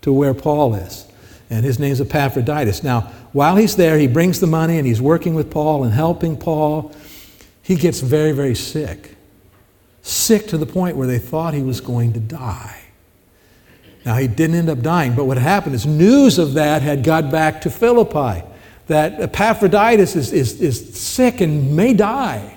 to 0.01 0.13
where 0.13 0.33
Paul 0.33 0.75
is. 0.75 1.05
And 1.49 1.65
his 1.65 1.77
name's 1.77 1.99
Epaphroditus. 1.99 2.83
Now, 2.83 3.01
while 3.33 3.57
he's 3.57 3.75
there, 3.75 3.99
he 3.99 4.07
brings 4.07 4.39
the 4.39 4.47
money 4.47 4.77
and 4.77 4.87
he's 4.87 5.01
working 5.01 5.35
with 5.35 5.51
Paul 5.51 5.83
and 5.83 5.93
helping 5.93 6.37
Paul. 6.37 6.95
He 7.61 7.75
gets 7.75 7.99
very, 7.99 8.31
very 8.31 8.55
sick. 8.55 9.17
Sick 10.01 10.47
to 10.47 10.57
the 10.57 10.65
point 10.65 10.95
where 10.95 11.07
they 11.07 11.19
thought 11.19 11.53
he 11.53 11.61
was 11.61 11.81
going 11.81 12.13
to 12.13 12.19
die. 12.19 12.84
Now, 14.05 14.15
he 14.17 14.27
didn't 14.27 14.55
end 14.55 14.69
up 14.69 14.81
dying, 14.81 15.15
but 15.15 15.25
what 15.25 15.37
happened 15.37 15.73
is 15.73 15.85
news 15.85 16.37
of 16.37 16.53
that 16.53 16.83
had 16.83 17.03
got 17.03 17.31
back 17.31 17.61
to 17.61 17.71
Philippi 17.71 18.43
that 18.87 19.19
Epaphroditus 19.19 20.15
is, 20.15 20.31
is, 20.31 20.61
is 20.61 20.95
sick 20.95 21.41
and 21.41 21.75
may 21.75 21.93
die. 21.93 22.55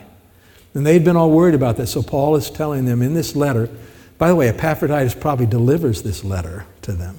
And 0.75 0.87
they'd 0.87 1.05
been 1.05 1.17
all 1.17 1.31
worried 1.31 1.55
about 1.55 1.79
that. 1.79 1.87
So 1.87 2.03
Paul 2.03 2.37
is 2.37 2.51
telling 2.51 2.85
them 2.85 3.01
in 3.01 3.15
this 3.15 3.35
letter, 3.35 3.71
by 4.19 4.29
the 4.29 4.35
way, 4.35 4.49
Epaphroditus 4.49 5.15
probably 5.15 5.47
delivers 5.47 6.03
this 6.03 6.23
letter 6.23 6.67
to 6.83 6.93
them 6.93 7.17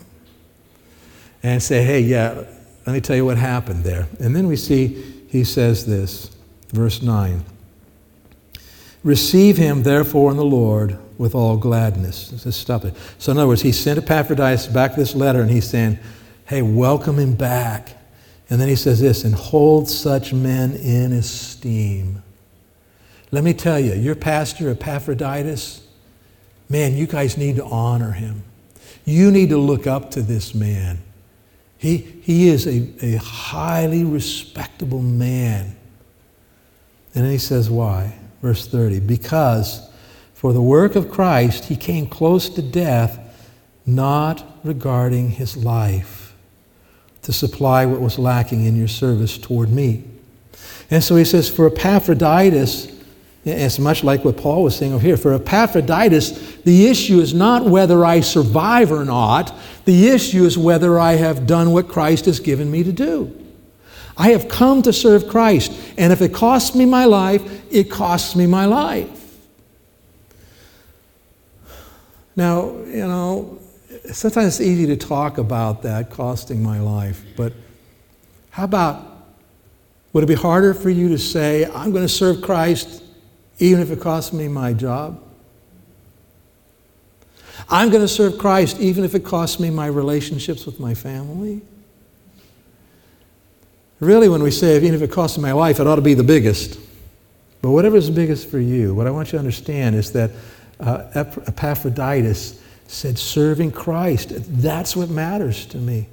and 1.42 1.62
say, 1.64 1.84
hey, 1.84 2.02
yeah, 2.02 2.44
let 2.86 2.94
me 2.94 3.02
tell 3.02 3.16
you 3.16 3.26
what 3.26 3.38
happened 3.38 3.84
there. 3.84 4.08
And 4.20 4.36
then 4.36 4.48
we 4.48 4.56
see 4.56 5.20
he 5.30 5.44
says 5.44 5.86
this, 5.86 6.32
verse 6.70 7.02
9 7.02 7.44
Receive 9.04 9.58
him, 9.58 9.84
therefore, 9.84 10.32
in 10.32 10.38
the 10.38 10.44
Lord 10.44 11.00
with 11.20 11.36
all 11.36 11.58
gladness. 11.58 12.30
Just 12.30 12.62
stop 12.62 12.86
it. 12.86 12.96
So, 13.20 13.34
in 13.34 13.38
other 13.38 13.48
words, 13.48 13.62
he 13.62 13.74
sent 13.74 14.00
Epaphroditus 14.00 14.68
back 14.68 14.96
this 14.96 15.14
letter 15.14 15.42
and 15.42 15.52
he's 15.52 15.70
saying, 15.70 16.00
hey, 16.48 16.64
welcome 16.64 17.20
him 17.20 17.36
back. 17.36 17.96
And 18.50 18.60
then 18.60 18.70
he 18.70 18.76
says 18.76 19.00
this, 19.00 19.26
and 19.26 19.36
hold 19.36 19.88
such 19.88 20.34
men 20.34 20.74
in 20.78 21.12
esteem. 21.14 22.24
Let 23.32 23.44
me 23.44 23.54
tell 23.54 23.80
you, 23.80 23.94
your 23.94 24.16
pastor, 24.16 24.72
Epaphroditus, 24.72 25.86
man, 26.70 26.96
you 26.96 27.06
guys 27.06 27.38
need 27.38 27.58
to 27.58 27.66
honor 27.66 28.14
him. 28.14 28.44
You 29.06 29.30
need 29.30 29.50
to 29.50 29.58
look 29.58 29.86
up 29.86 30.12
to 30.12 30.22
this 30.22 30.56
man. 30.56 31.00
He, 31.78 31.98
he 31.98 32.48
is 32.48 32.66
a, 32.66 32.90
a 33.06 33.18
highly 33.18 34.06
respectable 34.06 35.02
man. 35.02 35.76
And 37.14 37.26
then 37.26 37.32
he 37.32 37.38
says, 37.38 37.70
why? 37.70 38.18
Verse 38.42 38.66
30 38.68 39.02
Because 39.02 39.89
for 40.40 40.54
the 40.54 40.62
work 40.62 40.96
of 40.96 41.12
Christ, 41.12 41.66
he 41.66 41.76
came 41.76 42.08
close 42.08 42.48
to 42.52 42.62
death, 42.62 43.20
not 43.86 44.42
regarding 44.64 45.32
his 45.32 45.58
life, 45.58 46.34
to 47.24 47.34
supply 47.34 47.86
what 47.86 48.00
was 48.00 48.18
lacking 48.18 48.64
in 48.64 48.78
your 48.78 48.88
service 48.88 49.38
toward 49.38 49.70
me. 49.70 50.06
And 50.90 51.04
so 51.04 51.18
he 51.18 51.26
says, 51.26 51.50
for 51.50 51.68
Epaphroditus, 51.68 52.88
it's 53.44 53.80
much 53.80 54.02
like 54.06 54.24
what 54.24 54.38
Paul 54.38 54.64
was 54.64 54.78
saying 54.78 54.94
over 54.94 55.04
here. 55.04 55.18
For 55.18 55.34
Epaphroditus, 55.34 56.56
the 56.62 56.88
issue 56.88 57.20
is 57.20 57.34
not 57.34 57.66
whether 57.66 58.06
I 58.06 58.22
survive 58.22 58.94
or 58.94 59.04
not. 59.04 59.54
The 59.84 60.08
issue 60.08 60.46
is 60.46 60.58
whether 60.58 60.98
I 60.98 61.16
have 61.16 61.48
done 61.48 61.74
what 61.74 61.90
Christ 61.90 62.24
has 62.28 62.40
given 62.40 62.72
me 62.72 62.82
to 62.86 62.94
do. 62.94 63.38
I 64.16 64.30
have 64.30 64.48
come 64.48 64.84
to 64.84 64.94
serve 64.94 65.28
Christ, 65.28 65.74
and 65.98 66.14
if 66.14 66.22
it 66.22 66.34
costs 66.34 66.78
me 66.78 66.86
my 66.86 67.04
life, 67.04 67.44
it 67.70 67.92
costs 67.92 68.38
me 68.38 68.48
my 68.48 68.64
life. 68.64 69.19
Now, 72.40 72.70
you 72.86 73.06
know, 73.06 73.60
sometimes 74.14 74.48
it's 74.48 74.62
easy 74.62 74.86
to 74.86 74.96
talk 74.96 75.40
about 75.40 75.82
that 75.82 76.10
costing 76.10 76.64
my 76.64 76.80
life, 76.80 77.22
but 77.36 77.52
how 78.52 78.64
about 78.64 79.26
would 80.14 80.24
it 80.24 80.28
be 80.28 80.36
harder 80.36 80.74
for 80.74 80.90
you 80.90 81.10
to 81.10 81.18
say, 81.18 81.66
I'm 81.66 81.92
going 81.92 82.06
to 82.06 82.08
serve 82.08 82.42
Christ 82.42 83.04
even 83.58 83.82
if 83.82 83.92
it 83.92 84.00
costs 84.00 84.32
me 84.32 84.48
my 84.48 84.72
job? 84.72 85.22
I'm 87.70 87.90
going 87.90 88.04
to 88.04 88.08
serve 88.08 88.38
Christ 88.38 88.80
even 88.80 89.04
if 89.04 89.16
it 89.16 89.26
costs 89.26 89.60
me 89.60 89.70
my 89.70 89.88
relationships 89.88 90.66
with 90.66 90.80
my 90.80 90.94
family? 90.94 91.60
Really, 94.00 94.30
when 94.30 94.42
we 94.42 94.52
say, 94.52 94.78
even 94.78 94.94
if 94.94 95.02
it 95.02 95.12
costs 95.12 95.38
my 95.38 95.52
life, 95.52 95.82
it 95.82 95.88
ought 95.88 95.98
to 95.98 96.02
be 96.02 96.14
the 96.14 96.24
biggest. 96.24 96.80
But 97.62 97.72
whatever 97.72 97.98
is 97.98 98.10
biggest 98.10 98.50
for 98.50 98.60
you, 98.60 98.96
what 98.96 99.08
I 99.08 99.12
want 99.12 99.28
you 99.28 99.32
to 99.34 99.40
understand 99.40 99.98
is 99.98 100.14
that 100.14 100.32
uh, 100.80 101.04
Epaphroditus 101.14 102.62
said, 102.88 103.18
serving 103.18 103.72
Christ. 103.72 104.32
That's 104.62 104.96
what 104.96 105.10
matters 105.10 105.66
to 105.68 105.78
me. 105.78 106.08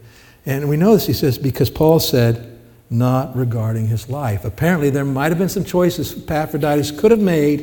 And 0.45 0.69
we 0.69 0.77
know 0.77 0.95
this, 0.95 1.07
he 1.07 1.13
says, 1.13 1.39
because 1.39 1.71
Paul 1.71 1.99
said, 1.99 2.57
not 2.89 3.35
regarding 3.35 3.89
his 3.89 4.09
life. 4.09 4.45
Apparently, 4.45 4.91
there 4.91 5.05
might 5.05 5.33
have 5.33 5.39
been 5.39 5.49
some 5.49 5.65
choices 5.65 6.17
Epaphroditus 6.17 6.93
could 6.93 7.11
have 7.11 7.21
made, 7.21 7.63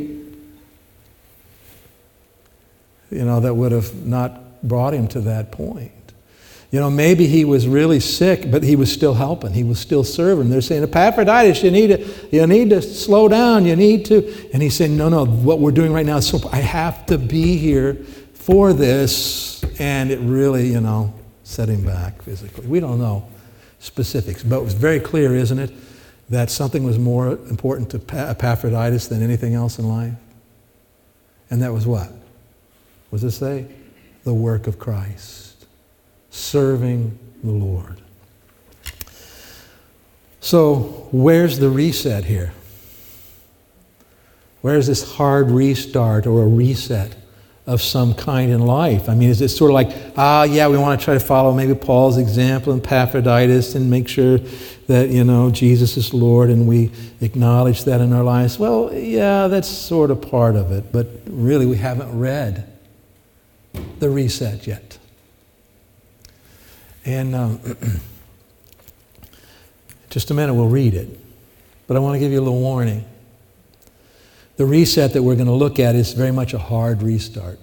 you 3.09 3.23
know, 3.23 3.39
that 3.39 3.53
would 3.53 3.71
have 3.71 4.05
not 4.05 4.61
brought 4.61 4.93
him 4.93 5.07
to 5.07 5.21
that 5.21 5.49
point. 5.49 5.92
You 6.73 6.79
know, 6.79 6.89
maybe 6.89 7.27
he 7.27 7.45
was 7.45 7.67
really 7.67 7.99
sick, 7.99 8.49
but 8.49 8.63
he 8.63 8.75
was 8.75 8.91
still 8.91 9.13
helping. 9.13 9.53
He 9.53 9.63
was 9.63 9.77
still 9.77 10.03
serving. 10.03 10.49
They're 10.49 10.59
saying, 10.59 10.81
Epaphroditus, 10.81 11.61
you 11.61 11.69
need 11.69 11.87
to, 11.89 12.27
you 12.31 12.47
need 12.47 12.71
to 12.71 12.81
slow 12.81 13.27
down. 13.27 13.67
You 13.67 13.75
need 13.75 14.05
to. 14.05 14.49
And 14.51 14.63
he's 14.63 14.75
saying, 14.75 14.97
no, 14.97 15.07
no, 15.07 15.23
what 15.23 15.59
we're 15.59 15.71
doing 15.71 15.93
right 15.93 16.03
now 16.03 16.17
is 16.17 16.27
so, 16.27 16.39
I 16.51 16.55
have 16.55 17.05
to 17.05 17.19
be 17.19 17.57
here 17.57 17.93
for 18.33 18.73
this. 18.73 19.63
And 19.77 20.09
it 20.09 20.17
really, 20.21 20.65
you 20.71 20.81
know, 20.81 21.13
set 21.43 21.69
him 21.69 21.85
back 21.85 22.23
physically. 22.23 22.65
We 22.65 22.79
don't 22.79 22.97
know 22.97 23.29
specifics, 23.77 24.41
but 24.41 24.57
it 24.57 24.63
was 24.63 24.73
very 24.73 24.99
clear, 24.99 25.35
isn't 25.35 25.59
it, 25.59 25.71
that 26.31 26.49
something 26.49 26.83
was 26.83 26.97
more 26.97 27.33
important 27.33 27.91
to 27.91 27.97
Epaphroditus 28.17 29.09
than 29.09 29.21
anything 29.21 29.53
else 29.53 29.77
in 29.77 29.87
life? 29.87 30.15
And 31.51 31.61
that 31.61 31.71
was 31.71 31.85
what? 31.85 32.11
Does 33.11 33.23
it 33.23 33.29
say? 33.29 33.67
The 34.23 34.33
work 34.33 34.65
of 34.65 34.79
Christ 34.79 35.52
serving 36.33 37.17
the 37.43 37.51
Lord. 37.51 38.01
So, 40.41 41.07
where's 41.11 41.59
the 41.59 41.69
reset 41.69 42.25
here? 42.25 42.53
Where's 44.61 44.87
this 44.87 45.13
hard 45.13 45.51
restart 45.51 46.25
or 46.25 46.41
a 46.41 46.47
reset 46.47 47.15
of 47.67 47.81
some 47.81 48.13
kind 48.15 48.51
in 48.51 48.65
life? 48.65 49.07
I 49.07 49.13
mean, 49.13 49.29
is 49.29 49.41
it 49.41 49.49
sort 49.49 49.71
of 49.71 49.75
like, 49.75 49.95
ah, 50.17 50.43
yeah, 50.43 50.67
we 50.67 50.77
want 50.77 50.99
to 50.99 51.05
try 51.05 51.13
to 51.13 51.19
follow 51.19 51.53
maybe 51.53 51.75
Paul's 51.75 52.17
example 52.17 52.73
in 52.73 52.79
Epaphroditus 52.79 53.75
and 53.75 53.89
make 53.89 54.07
sure 54.07 54.39
that, 54.87 55.09
you 55.09 55.23
know, 55.23 55.51
Jesus 55.51 55.97
is 55.97 56.13
Lord 56.13 56.49
and 56.49 56.67
we 56.67 56.91
acknowledge 57.21 57.83
that 57.83 58.01
in 58.01 58.11
our 58.11 58.23
lives? 58.23 58.57
Well, 58.57 58.91
yeah, 58.91 59.47
that's 59.47 59.67
sort 59.67 60.09
of 60.11 60.21
part 60.21 60.55
of 60.55 60.71
it, 60.71 60.91
but 60.91 61.07
really 61.27 61.67
we 61.67 61.77
haven't 61.77 62.17
read 62.17 62.65
the 63.99 64.09
reset 64.09 64.65
yet. 64.65 64.97
And 67.05 67.35
um, 67.35 67.59
just 70.09 70.31
a 70.31 70.33
minute, 70.33 70.53
we'll 70.53 70.69
read 70.69 70.93
it. 70.93 71.19
But 71.87 71.97
I 71.97 71.99
want 71.99 72.15
to 72.15 72.19
give 72.19 72.31
you 72.31 72.39
a 72.39 72.45
little 72.45 72.61
warning. 72.61 73.05
The 74.55 74.65
reset 74.65 75.13
that 75.13 75.23
we're 75.23 75.35
going 75.35 75.47
to 75.47 75.53
look 75.53 75.79
at 75.79 75.95
is 75.95 76.13
very 76.13 76.31
much 76.31 76.53
a 76.53 76.59
hard 76.59 77.01
restart. 77.01 77.59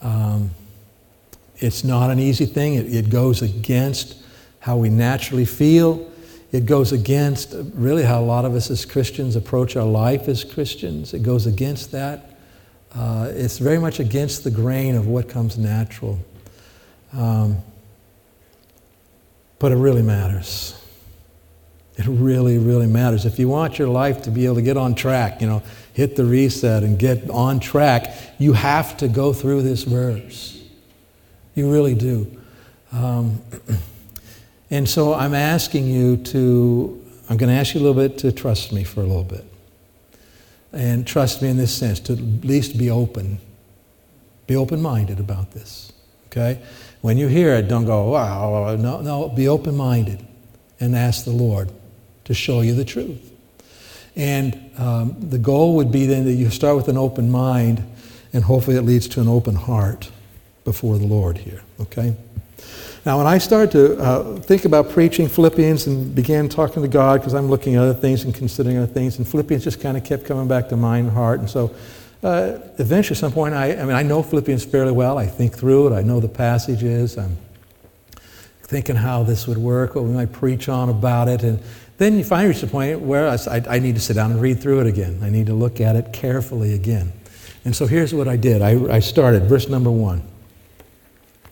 Um, 0.00 0.50
it's 1.56 1.84
not 1.84 2.10
an 2.10 2.18
easy 2.18 2.46
thing. 2.46 2.74
It, 2.74 2.94
it, 2.94 3.10
goes 3.10 3.42
against 3.42 4.16
how 4.60 4.76
we 4.76 4.88
naturally 4.88 5.44
feel. 5.44 6.10
It 6.52 6.66
goes 6.66 6.92
against 6.92 7.54
really 7.74 8.04
how 8.04 8.20
a 8.20 8.24
lot 8.24 8.44
of 8.44 8.54
us 8.54 8.70
as 8.70 8.84
Christians 8.84 9.36
approach 9.36 9.76
our 9.76 9.84
life 9.84 10.28
as 10.28 10.44
Christians. 10.44 11.14
It 11.14 11.22
goes 11.22 11.46
against 11.46 11.92
that. 11.92 12.38
Uh, 12.94 13.30
it's 13.32 13.58
very 13.58 13.78
much 13.78 14.00
against 14.00 14.44
the 14.44 14.50
grain 14.50 14.94
of 14.94 15.06
what 15.06 15.28
comes 15.28 15.58
natural. 15.58 16.18
Um, 17.12 17.58
but 19.58 19.72
it 19.72 19.76
really 19.76 20.02
matters. 20.02 20.74
It 21.96 22.06
really, 22.06 22.58
really 22.58 22.86
matters. 22.86 23.26
If 23.26 23.40
you 23.40 23.48
want 23.48 23.78
your 23.78 23.88
life 23.88 24.22
to 24.22 24.30
be 24.30 24.44
able 24.44 24.56
to 24.56 24.62
get 24.62 24.76
on 24.76 24.94
track, 24.94 25.40
you 25.40 25.48
know, 25.48 25.62
hit 25.94 26.14
the 26.14 26.24
reset 26.24 26.84
and 26.84 26.96
get 26.96 27.28
on 27.28 27.58
track, 27.58 28.14
you 28.38 28.52
have 28.52 28.96
to 28.98 29.08
go 29.08 29.32
through 29.32 29.62
this 29.62 29.82
verse. 29.82 30.62
You 31.56 31.72
really 31.72 31.96
do. 31.96 32.40
Um, 32.92 33.42
and 34.70 34.88
so 34.88 35.12
I'm 35.12 35.34
asking 35.34 35.88
you 35.88 36.18
to, 36.18 37.04
I'm 37.28 37.36
going 37.36 37.50
to 37.50 37.58
ask 37.58 37.74
you 37.74 37.80
a 37.80 37.82
little 37.82 38.00
bit 38.00 38.16
to 38.18 38.30
trust 38.30 38.72
me 38.72 38.84
for 38.84 39.00
a 39.00 39.06
little 39.06 39.24
bit. 39.24 39.44
And 40.72 41.04
trust 41.04 41.42
me 41.42 41.48
in 41.48 41.56
this 41.56 41.74
sense, 41.74 41.98
to 42.00 42.12
at 42.12 42.20
least 42.44 42.78
be 42.78 42.90
open. 42.90 43.40
Be 44.46 44.54
open 44.54 44.80
minded 44.80 45.18
about 45.18 45.50
this. 45.50 45.92
Okay? 46.26 46.60
When 47.00 47.16
you 47.16 47.28
hear 47.28 47.54
it, 47.54 47.68
don't 47.68 47.84
go, 47.84 48.10
wow, 48.10 48.76
no, 48.76 49.00
no, 49.00 49.28
be 49.28 49.48
open 49.48 49.76
minded 49.76 50.24
and 50.80 50.96
ask 50.96 51.24
the 51.24 51.30
Lord 51.30 51.70
to 52.24 52.34
show 52.34 52.60
you 52.60 52.74
the 52.74 52.84
truth. 52.84 53.32
And 54.16 54.70
um, 54.76 55.16
the 55.30 55.38
goal 55.38 55.76
would 55.76 55.92
be 55.92 56.06
then 56.06 56.24
that 56.24 56.32
you 56.32 56.50
start 56.50 56.76
with 56.76 56.88
an 56.88 56.96
open 56.96 57.30
mind, 57.30 57.84
and 58.32 58.42
hopefully 58.42 58.76
it 58.76 58.82
leads 58.82 59.06
to 59.08 59.20
an 59.20 59.28
open 59.28 59.54
heart 59.54 60.10
before 60.64 60.98
the 60.98 61.06
Lord 61.06 61.38
here, 61.38 61.62
okay? 61.80 62.16
Now, 63.06 63.16
when 63.18 63.26
I 63.26 63.38
started 63.38 63.70
to 63.70 63.98
uh, 63.98 64.36
think 64.40 64.64
about 64.64 64.90
preaching 64.90 65.28
Philippians 65.28 65.86
and 65.86 66.14
began 66.14 66.48
talking 66.48 66.82
to 66.82 66.88
God, 66.88 67.20
because 67.20 67.32
I'm 67.32 67.48
looking 67.48 67.76
at 67.76 67.82
other 67.82 67.94
things 67.94 68.24
and 68.24 68.34
considering 68.34 68.76
other 68.76 68.92
things, 68.92 69.18
and 69.18 69.26
Philippians 69.26 69.64
just 69.64 69.80
kind 69.80 69.96
of 69.96 70.04
kept 70.04 70.26
coming 70.26 70.48
back 70.48 70.68
to 70.70 70.76
mind 70.76 71.06
and 71.06 71.16
heart. 71.16 71.38
And 71.38 71.48
so 71.48 71.74
uh, 72.22 72.58
eventually, 72.78 73.14
at 73.14 73.20
some 73.20 73.32
point, 73.32 73.54
I, 73.54 73.72
I 73.72 73.84
mean, 73.84 73.94
I 73.94 74.02
know 74.02 74.22
Philippians 74.22 74.64
fairly 74.64 74.92
well. 74.92 75.18
I 75.18 75.26
think 75.26 75.54
through 75.54 75.88
it, 75.88 75.96
I 75.96 76.02
know 76.02 76.18
the 76.18 76.28
passages. 76.28 77.16
I'm 77.16 77.36
thinking 78.62 78.96
how 78.96 79.22
this 79.22 79.46
would 79.46 79.58
work, 79.58 79.94
what 79.94 80.04
we 80.04 80.10
might 80.10 80.32
preach 80.32 80.68
on 80.68 80.88
about 80.88 81.28
it. 81.28 81.42
And 81.42 81.60
then 81.96 82.18
you 82.18 82.24
finally 82.24 82.48
reach 82.48 82.60
the 82.60 82.66
point 82.66 83.00
where 83.00 83.28
I, 83.28 83.62
I, 83.68 83.78
need 83.78 83.94
to 83.94 84.00
sit 84.00 84.14
down 84.14 84.30
and 84.30 84.40
read 84.40 84.60
through 84.60 84.80
it 84.80 84.86
again. 84.86 85.20
I 85.22 85.30
need 85.30 85.46
to 85.46 85.54
look 85.54 85.80
at 85.80 85.96
it 85.96 86.12
carefully 86.12 86.74
again. 86.74 87.12
And 87.64 87.74
so 87.74 87.86
here's 87.86 88.12
what 88.12 88.28
I 88.28 88.36
did 88.36 88.62
I, 88.62 88.96
I 88.96 88.98
started, 89.00 89.44
verse 89.44 89.68
number 89.68 89.90
one. 89.90 90.22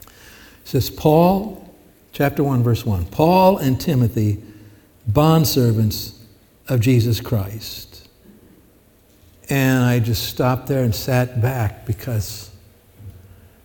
It 0.03 0.69
says, 0.69 0.91
Paul, 0.91 1.75
chapter 2.13 2.43
1, 2.43 2.63
verse 2.63 2.85
1 2.85 3.07
Paul 3.07 3.59
and 3.59 3.81
Timothy, 3.81 4.43
bondservants 5.11 6.19
of 6.69 6.81
Jesus 6.81 7.21
Christ. 7.21 7.86
And 9.49 9.85
I 9.85 10.01
just 10.01 10.25
stopped 10.25 10.67
there 10.67 10.83
and 10.83 10.95
sat 10.95 11.41
back 11.41 11.87
because 11.87 12.51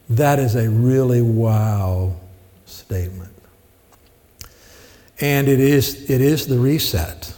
that 0.10 0.40
is 0.40 0.56
a 0.56 0.70
really 0.70 1.22
wow 1.22 2.14
statement. 2.66 3.32
And 5.20 5.48
it 5.48 5.60
is, 5.60 6.10
it 6.10 6.22
is 6.22 6.48
the 6.48 6.60
reset. 6.60 7.36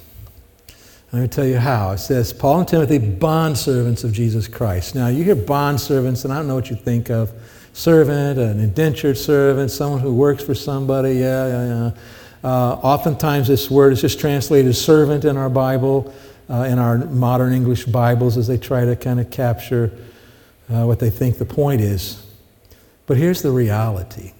Let 1.12 1.22
me 1.22 1.28
tell 1.28 1.46
you 1.46 1.60
how. 1.60 1.92
It 1.92 2.00
says, 2.00 2.34
Paul 2.34 2.60
and 2.60 2.68
Timothy, 2.68 2.98
bondservants 2.98 4.04
of 4.04 4.12
Jesus 4.12 4.48
Christ. 4.48 4.96
Now, 4.96 5.08
you 5.08 5.24
hear 5.24 5.36
bondservants, 5.36 6.24
and 6.24 6.34
I 6.34 6.38
don't 6.38 6.48
know 6.48 6.56
what 6.56 6.72
you 6.72 6.76
think 6.76 7.12
of. 7.12 7.32
Servant, 7.74 8.40
an 8.40 8.60
indentured 8.60 9.18
servant, 9.18 9.70
someone 9.70 10.00
who 10.00 10.14
works 10.14 10.44
for 10.44 10.56
somebody. 10.56 11.14
Yeah, 11.14 11.48
yeah, 11.48 11.66
yeah. 11.66 11.92
Uh, 12.44 12.74
oftentimes, 12.82 13.48
this 13.48 13.70
word 13.70 13.94
is 13.94 14.02
just 14.02 14.20
translated 14.20 14.76
servant 14.76 15.24
in 15.24 15.38
our 15.38 15.50
Bible, 15.50 16.14
uh, 16.54 16.66
in 16.66 16.78
our 16.78 17.00
modern 17.00 17.52
English 17.52 17.86
Bibles, 17.86 18.38
as 18.38 18.46
they 18.46 18.58
try 18.58 18.86
to 18.86 18.96
kind 18.96 19.20
of 19.20 19.32
capture 19.32 19.92
uh, 20.72 20.86
what 20.86 21.00
they 21.00 21.10
think 21.10 21.40
the 21.40 21.46
point 21.46 21.82
is. 21.82 22.24
But 23.08 23.18
here's 23.18 23.42
the 23.42 23.52
reality 23.52 24.34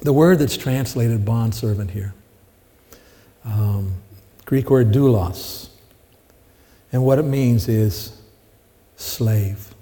the 0.00 0.12
word 0.12 0.38
that's 0.38 0.56
translated 0.56 1.24
bondservant 1.24 1.90
here, 1.90 2.14
um, 3.44 3.92
Greek 4.46 4.70
word 4.70 4.90
doulos, 4.92 5.68
and 6.90 7.04
what 7.04 7.18
it 7.18 7.24
means 7.24 7.68
is 7.68 8.18
slave. 8.96 9.74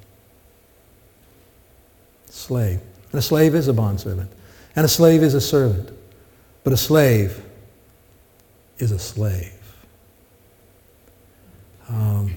Slave. 2.27 2.81
And 3.13 3.19
a 3.19 3.23
slave 3.23 3.55
is 3.55 3.69
a 3.69 3.73
bondservant. 3.73 4.31
And 4.77 4.85
a 4.85 4.89
slave 4.89 5.23
is 5.23 5.35
a 5.35 5.41
servant. 5.41 5.91
But 6.63 6.73
a 6.73 6.77
slave 6.77 7.43
is 8.79 8.93
a 8.93 8.99
slave. 8.99 9.60
Um, 11.91 12.37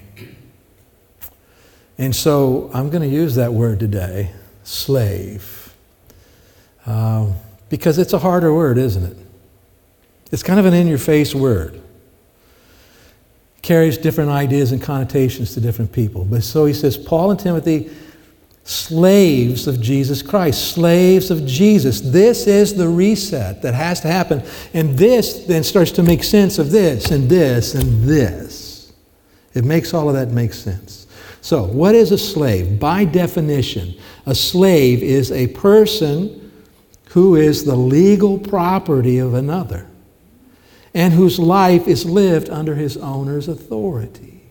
and 1.96 2.14
so 2.14 2.70
I'm 2.74 2.90
going 2.90 3.02
to 3.02 3.14
use 3.14 3.36
that 3.36 3.52
word 3.52 3.78
today, 3.78 4.32
slave. 4.64 5.74
Um, 6.86 7.34
because 7.70 7.98
it's 7.98 8.12
a 8.12 8.18
harder 8.18 8.52
word, 8.52 8.78
isn't 8.78 9.04
it? 9.04 9.16
It's 10.32 10.42
kind 10.42 10.58
of 10.58 10.66
an 10.66 10.74
in 10.74 10.86
your 10.86 10.98
face 10.98 11.34
word. 11.34 11.80
Carries 13.62 13.96
different 13.96 14.30
ideas 14.30 14.72
and 14.72 14.82
connotations 14.82 15.54
to 15.54 15.60
different 15.60 15.92
people. 15.92 16.24
But 16.24 16.42
so 16.42 16.66
he 16.66 16.74
says, 16.74 16.96
Paul 16.96 17.30
and 17.30 17.40
Timothy, 17.40 17.90
slaves 18.64 19.66
of 19.66 19.80
Jesus 19.80 20.22
Christ, 20.22 20.72
slaves 20.72 21.30
of 21.30 21.46
Jesus. 21.46 22.00
This 22.00 22.46
is 22.46 22.74
the 22.74 22.88
reset 22.88 23.62
that 23.62 23.74
has 23.74 24.00
to 24.00 24.08
happen. 24.08 24.42
And 24.74 24.98
this 24.98 25.44
then 25.46 25.62
starts 25.62 25.92
to 25.92 26.02
make 26.02 26.24
sense 26.24 26.58
of 26.58 26.70
this 26.70 27.10
and 27.10 27.28
this 27.30 27.74
and 27.74 28.02
this. 28.02 28.63
It 29.54 29.64
makes 29.64 29.94
all 29.94 30.08
of 30.08 30.14
that 30.14 30.30
make 30.30 30.52
sense. 30.52 31.06
So, 31.40 31.62
what 31.62 31.94
is 31.94 32.10
a 32.10 32.18
slave? 32.18 32.80
By 32.80 33.04
definition, 33.04 33.94
a 34.26 34.34
slave 34.34 35.02
is 35.02 35.30
a 35.30 35.48
person 35.48 36.52
who 37.10 37.36
is 37.36 37.64
the 37.64 37.76
legal 37.76 38.38
property 38.38 39.18
of 39.18 39.34
another 39.34 39.86
and 40.94 41.12
whose 41.12 41.38
life 41.38 41.86
is 41.86 42.06
lived 42.06 42.48
under 42.48 42.74
his 42.74 42.96
owner's 42.96 43.48
authority. 43.48 44.42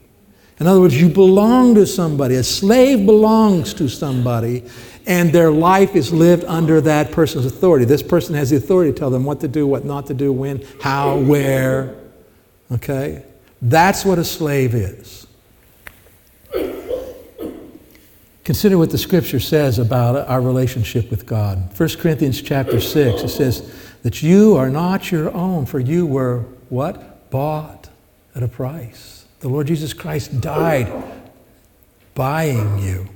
In 0.59 0.67
other 0.67 0.79
words, 0.79 0.99
you 0.99 1.09
belong 1.09 1.75
to 1.75 1.87
somebody. 1.87 2.35
A 2.35 2.43
slave 2.43 3.05
belongs 3.05 3.73
to 3.73 3.89
somebody, 3.89 4.63
and 5.07 5.33
their 5.33 5.51
life 5.51 5.95
is 5.95 6.13
lived 6.13 6.43
under 6.45 6.79
that 6.81 7.11
person's 7.11 7.45
authority. 7.45 7.85
This 7.85 8.03
person 8.03 8.35
has 8.35 8.49
the 8.49 8.57
authority 8.57 8.91
to 8.91 8.97
tell 8.97 9.09
them 9.09 9.23
what 9.23 9.39
to 9.41 9.47
do, 9.47 9.65
what 9.65 9.83
not 9.83 10.05
to 10.07 10.13
do, 10.13 10.31
when, 10.31 10.65
how, 10.79 11.17
where. 11.17 11.95
Okay? 12.71 13.23
That's 13.63 14.03
what 14.03 14.19
a 14.19 14.25
slave 14.25 14.75
is. 14.75 15.25
Consider 18.43 18.77
what 18.77 18.89
the 18.89 18.97
scripture 18.97 19.39
says 19.39 19.79
about 19.79 20.27
our 20.27 20.41
relationship 20.41 21.09
with 21.09 21.25
God. 21.25 21.71
1 21.79 21.89
Corinthians 21.97 22.41
chapter 22.41 22.81
6, 22.81 23.23
it 23.23 23.29
says 23.29 23.73
that 24.03 24.21
you 24.21 24.57
are 24.57 24.69
not 24.69 25.13
your 25.13 25.33
own, 25.33 25.65
for 25.65 25.79
you 25.79 26.05
were 26.05 26.39
what? 26.67 27.31
Bought 27.31 27.87
at 28.35 28.43
a 28.43 28.49
price. 28.49 29.23
The 29.39 29.47
Lord 29.47 29.67
Jesus 29.67 29.93
Christ 29.93 30.41
died 30.41 30.91
buying 32.15 32.79
you. 32.79 33.07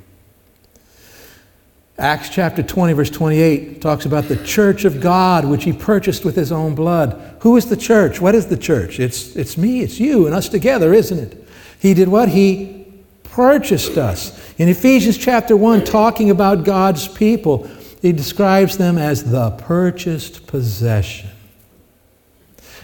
Acts 1.99 2.29
chapter 2.29 2.61
20, 2.61 2.93
verse 2.93 3.09
28 3.09 3.81
talks 3.81 4.05
about 4.05 4.25
the 4.25 4.35
church 4.43 4.85
of 4.85 5.01
God, 5.01 5.45
which 5.45 5.63
he 5.63 5.73
purchased 5.73 6.23
with 6.23 6.35
his 6.35 6.51
own 6.51 6.75
blood. 6.75 7.37
Who 7.41 7.57
is 7.57 7.65
the 7.65 7.77
church? 7.77 8.21
What 8.21 8.35
is 8.35 8.45
the 8.45 8.57
church? 8.57 8.99
It's, 8.99 9.35
it's 9.35 9.57
me, 9.57 9.81
it's 9.81 9.99
you, 9.99 10.27
and 10.27 10.35
us 10.35 10.47
together, 10.47 10.93
isn't 10.93 11.17
it? 11.17 11.47
He 11.79 11.95
did 11.95 12.07
what? 12.07 12.29
He 12.29 12.85
purchased 13.23 13.97
us. 13.97 14.53
In 14.59 14.69
Ephesians 14.69 15.17
chapter 15.17 15.57
1, 15.57 15.85
talking 15.85 16.29
about 16.29 16.63
God's 16.63 17.07
people, 17.07 17.67
he 17.99 18.11
describes 18.11 18.77
them 18.77 18.99
as 18.99 19.31
the 19.31 19.51
purchased 19.51 20.45
possession. 20.45 21.31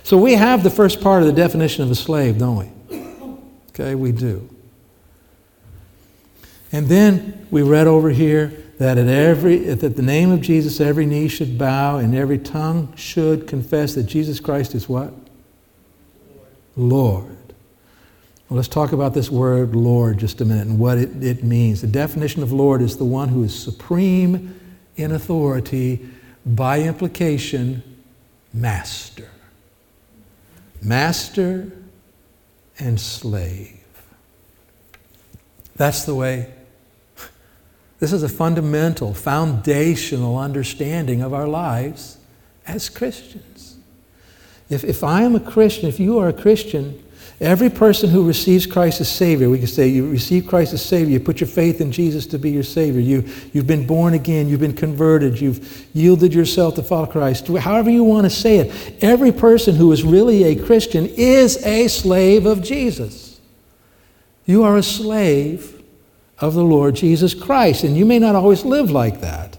So 0.02 0.18
we 0.18 0.34
have 0.34 0.64
the 0.64 0.72
first 0.72 1.02
part 1.02 1.22
of 1.22 1.28
the 1.28 1.34
definition 1.34 1.84
of 1.84 1.92
a 1.92 1.96
slave, 1.96 2.40
don't 2.40 2.58
we? 2.58 2.98
Okay, 3.70 3.94
we 3.94 4.12
do. 4.12 4.50
And 6.72 6.88
then 6.88 7.48
we 7.52 7.62
read 7.62 7.86
over 7.86 8.10
here 8.10 8.63
that 8.84 8.98
at 8.98 9.08
every 9.08 9.70
at 9.70 9.80
the 9.80 10.02
name 10.02 10.30
of 10.30 10.42
Jesus 10.42 10.82
every 10.82 11.06
knee 11.06 11.30
should 11.30 11.58
bow 11.58 12.00
and 12.00 12.14
every 12.14 12.38
tongue 12.38 12.94
should 12.98 13.48
confess 13.48 13.96
that 13.96 14.04
Jesus 14.04 14.42
Christ 14.42 14.76
is 14.76 14.90
what? 14.90 15.14
Lord. 16.76 17.38
Well, 18.50 18.58
let's 18.58 18.68
talk 18.68 18.92
about 18.92 19.14
this 19.14 19.32
word 19.32 19.74
Lord 19.74 20.18
just 20.18 20.42
a 20.42 20.46
minute 20.46 20.68
and 20.68 20.80
what 20.80 20.98
it, 20.98 21.24
it 21.24 21.46
means. 21.46 21.80
The 21.80 21.88
definition 21.88 22.44
of 22.44 22.52
Lord 22.52 22.82
is 22.82 22.98
the 22.98 23.06
one 23.06 23.30
who 23.30 23.46
is 23.46 23.58
supreme 23.58 24.60
in 24.98 25.14
authority, 25.14 26.06
by 26.46 26.82
implication, 26.82 27.84
master. 28.54 29.30
Master 30.82 31.72
and 32.80 33.00
slave. 33.00 33.80
That's 35.78 36.04
the 36.04 36.16
way 36.16 36.54
this 38.04 38.12
is 38.12 38.22
a 38.22 38.28
fundamental, 38.28 39.14
foundational 39.14 40.38
understanding 40.38 41.22
of 41.22 41.34
our 41.34 41.48
lives 41.48 42.18
as 42.68 42.90
Christians. 42.90 43.78
If, 44.70 44.84
if 44.84 45.06
I 45.06 45.22
am 45.22 45.36
a 45.36 45.40
Christian, 45.40 45.88
if 45.88 46.02
you 46.02 46.20
are 46.20 46.28
a 46.28 46.34
Christian, 46.34 47.02
every 47.40 47.70
person 47.70 48.10
who 48.10 48.28
receives 48.28 48.66
Christ 48.66 49.00
as 49.00 49.10
Savior, 49.10 49.50
we 49.50 49.58
can 49.58 49.68
say 49.68 49.88
you 49.88 50.10
receive 50.10 50.48
Christ 50.48 50.74
as 50.74 50.84
Savior, 50.84 51.14
you 51.14 51.22
put 51.22 51.40
your 51.40 51.48
faith 51.48 51.80
in 51.80 51.94
Jesus 51.94 52.28
to 52.28 52.38
be 52.38 52.52
your 52.52 52.64
Savior, 52.64 53.00
you, 53.00 53.24
you've 53.54 53.68
been 53.68 53.88
born 53.88 54.16
again, 54.16 54.50
you've 54.50 54.60
been 54.60 54.76
converted, 54.76 55.40
you've 55.40 55.88
yielded 55.96 56.34
yourself 56.34 56.76
to 56.76 56.84
follow 56.84 57.06
Christ, 57.06 57.48
however 57.48 57.90
you 57.90 58.04
want 58.04 58.26
to 58.26 58.30
say 58.30 58.58
it, 58.58 59.02
every 59.02 59.32
person 59.32 59.76
who 59.76 59.90
is 59.94 60.04
really 60.04 60.44
a 60.44 60.62
Christian 60.62 61.06
is 61.06 61.56
a 61.66 61.88
slave 61.88 62.48
of 62.48 62.64
Jesus. 62.64 63.40
You 64.46 64.64
are 64.64 64.76
a 64.76 64.84
slave 64.84 65.73
of 66.44 66.56
the 66.56 66.64
Lord 66.64 66.96
Jesus 66.96 67.34
Christ. 67.34 67.86
And 67.86 67.96
you 67.96 68.06
may 68.06 68.20
not 68.20 68.36
always 68.36 68.66
live 68.66 68.92
like 68.92 69.22
that, 69.22 69.58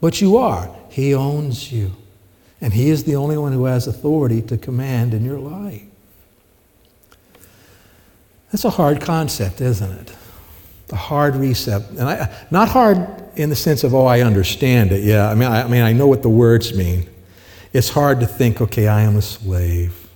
but 0.00 0.20
you 0.20 0.36
are. 0.36 0.68
He 0.90 1.14
owns 1.14 1.72
you. 1.72 1.92
And 2.60 2.72
He 2.72 2.90
is 2.90 3.04
the 3.04 3.14
only 3.14 3.38
one 3.38 3.52
who 3.52 3.66
has 3.66 3.86
authority 3.86 4.42
to 4.42 4.58
command 4.58 5.14
in 5.14 5.24
your 5.24 5.38
life. 5.38 5.82
That's 8.50 8.64
a 8.64 8.70
hard 8.70 9.00
concept, 9.00 9.60
isn't 9.60 9.92
it? 9.92 10.12
A 10.90 10.96
hard 10.96 11.36
reset. 11.36 11.88
And 11.90 12.02
I, 12.02 12.46
not 12.50 12.68
hard 12.68 12.98
in 13.36 13.48
the 13.48 13.56
sense 13.56 13.84
of, 13.84 13.94
oh, 13.94 14.06
I 14.06 14.22
understand 14.22 14.90
it. 14.90 15.04
Yeah, 15.04 15.30
I 15.30 15.36
mean 15.36 15.48
I, 15.48 15.62
I 15.62 15.68
mean, 15.68 15.82
I 15.82 15.92
know 15.92 16.08
what 16.08 16.22
the 16.22 16.28
words 16.28 16.74
mean. 16.74 17.08
It's 17.72 17.90
hard 17.90 18.18
to 18.20 18.26
think, 18.26 18.60
okay, 18.60 18.88
I 18.88 19.02
am 19.02 19.14
a 19.16 19.22
slave. 19.22 20.08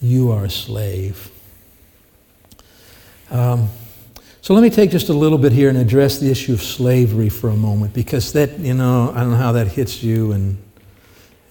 You 0.00 0.32
are 0.32 0.46
a 0.46 0.50
slave. 0.50 1.30
Um, 3.30 3.68
so 4.40 4.54
let 4.54 4.62
me 4.62 4.70
take 4.70 4.90
just 4.90 5.08
a 5.08 5.12
little 5.12 5.38
bit 5.38 5.52
here 5.52 5.68
and 5.68 5.78
address 5.78 6.18
the 6.18 6.30
issue 6.30 6.52
of 6.52 6.62
slavery 6.62 7.28
for 7.28 7.50
a 7.50 7.56
moment, 7.56 7.94
because 7.94 8.32
that, 8.32 8.58
you 8.58 8.74
know, 8.74 9.12
I 9.14 9.20
don't 9.20 9.30
know 9.30 9.36
how 9.36 9.52
that 9.52 9.68
hits 9.68 10.02
you 10.02 10.32
and 10.32 10.58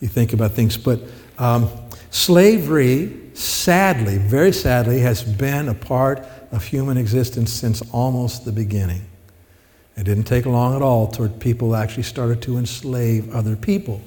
you 0.02 0.08
think 0.08 0.34
about 0.34 0.52
things, 0.52 0.76
but 0.76 1.00
um, 1.38 1.70
slavery, 2.10 3.32
sadly, 3.34 4.18
very 4.18 4.52
sadly, 4.52 5.00
has 5.00 5.24
been 5.24 5.70
a 5.70 5.74
part 5.74 6.26
of 6.52 6.64
human 6.64 6.98
existence 6.98 7.54
since 7.54 7.82
almost 7.92 8.44
the 8.44 8.52
beginning. 8.52 9.02
It 9.96 10.04
didn't 10.04 10.24
take 10.24 10.46
long 10.46 10.76
at 10.76 10.82
all 10.82 11.08
till 11.08 11.30
people 11.30 11.76
actually 11.76 12.04
started 12.04 12.42
to 12.44 12.58
enslave 12.58 13.34
other 13.36 13.56
people. 13.56 14.02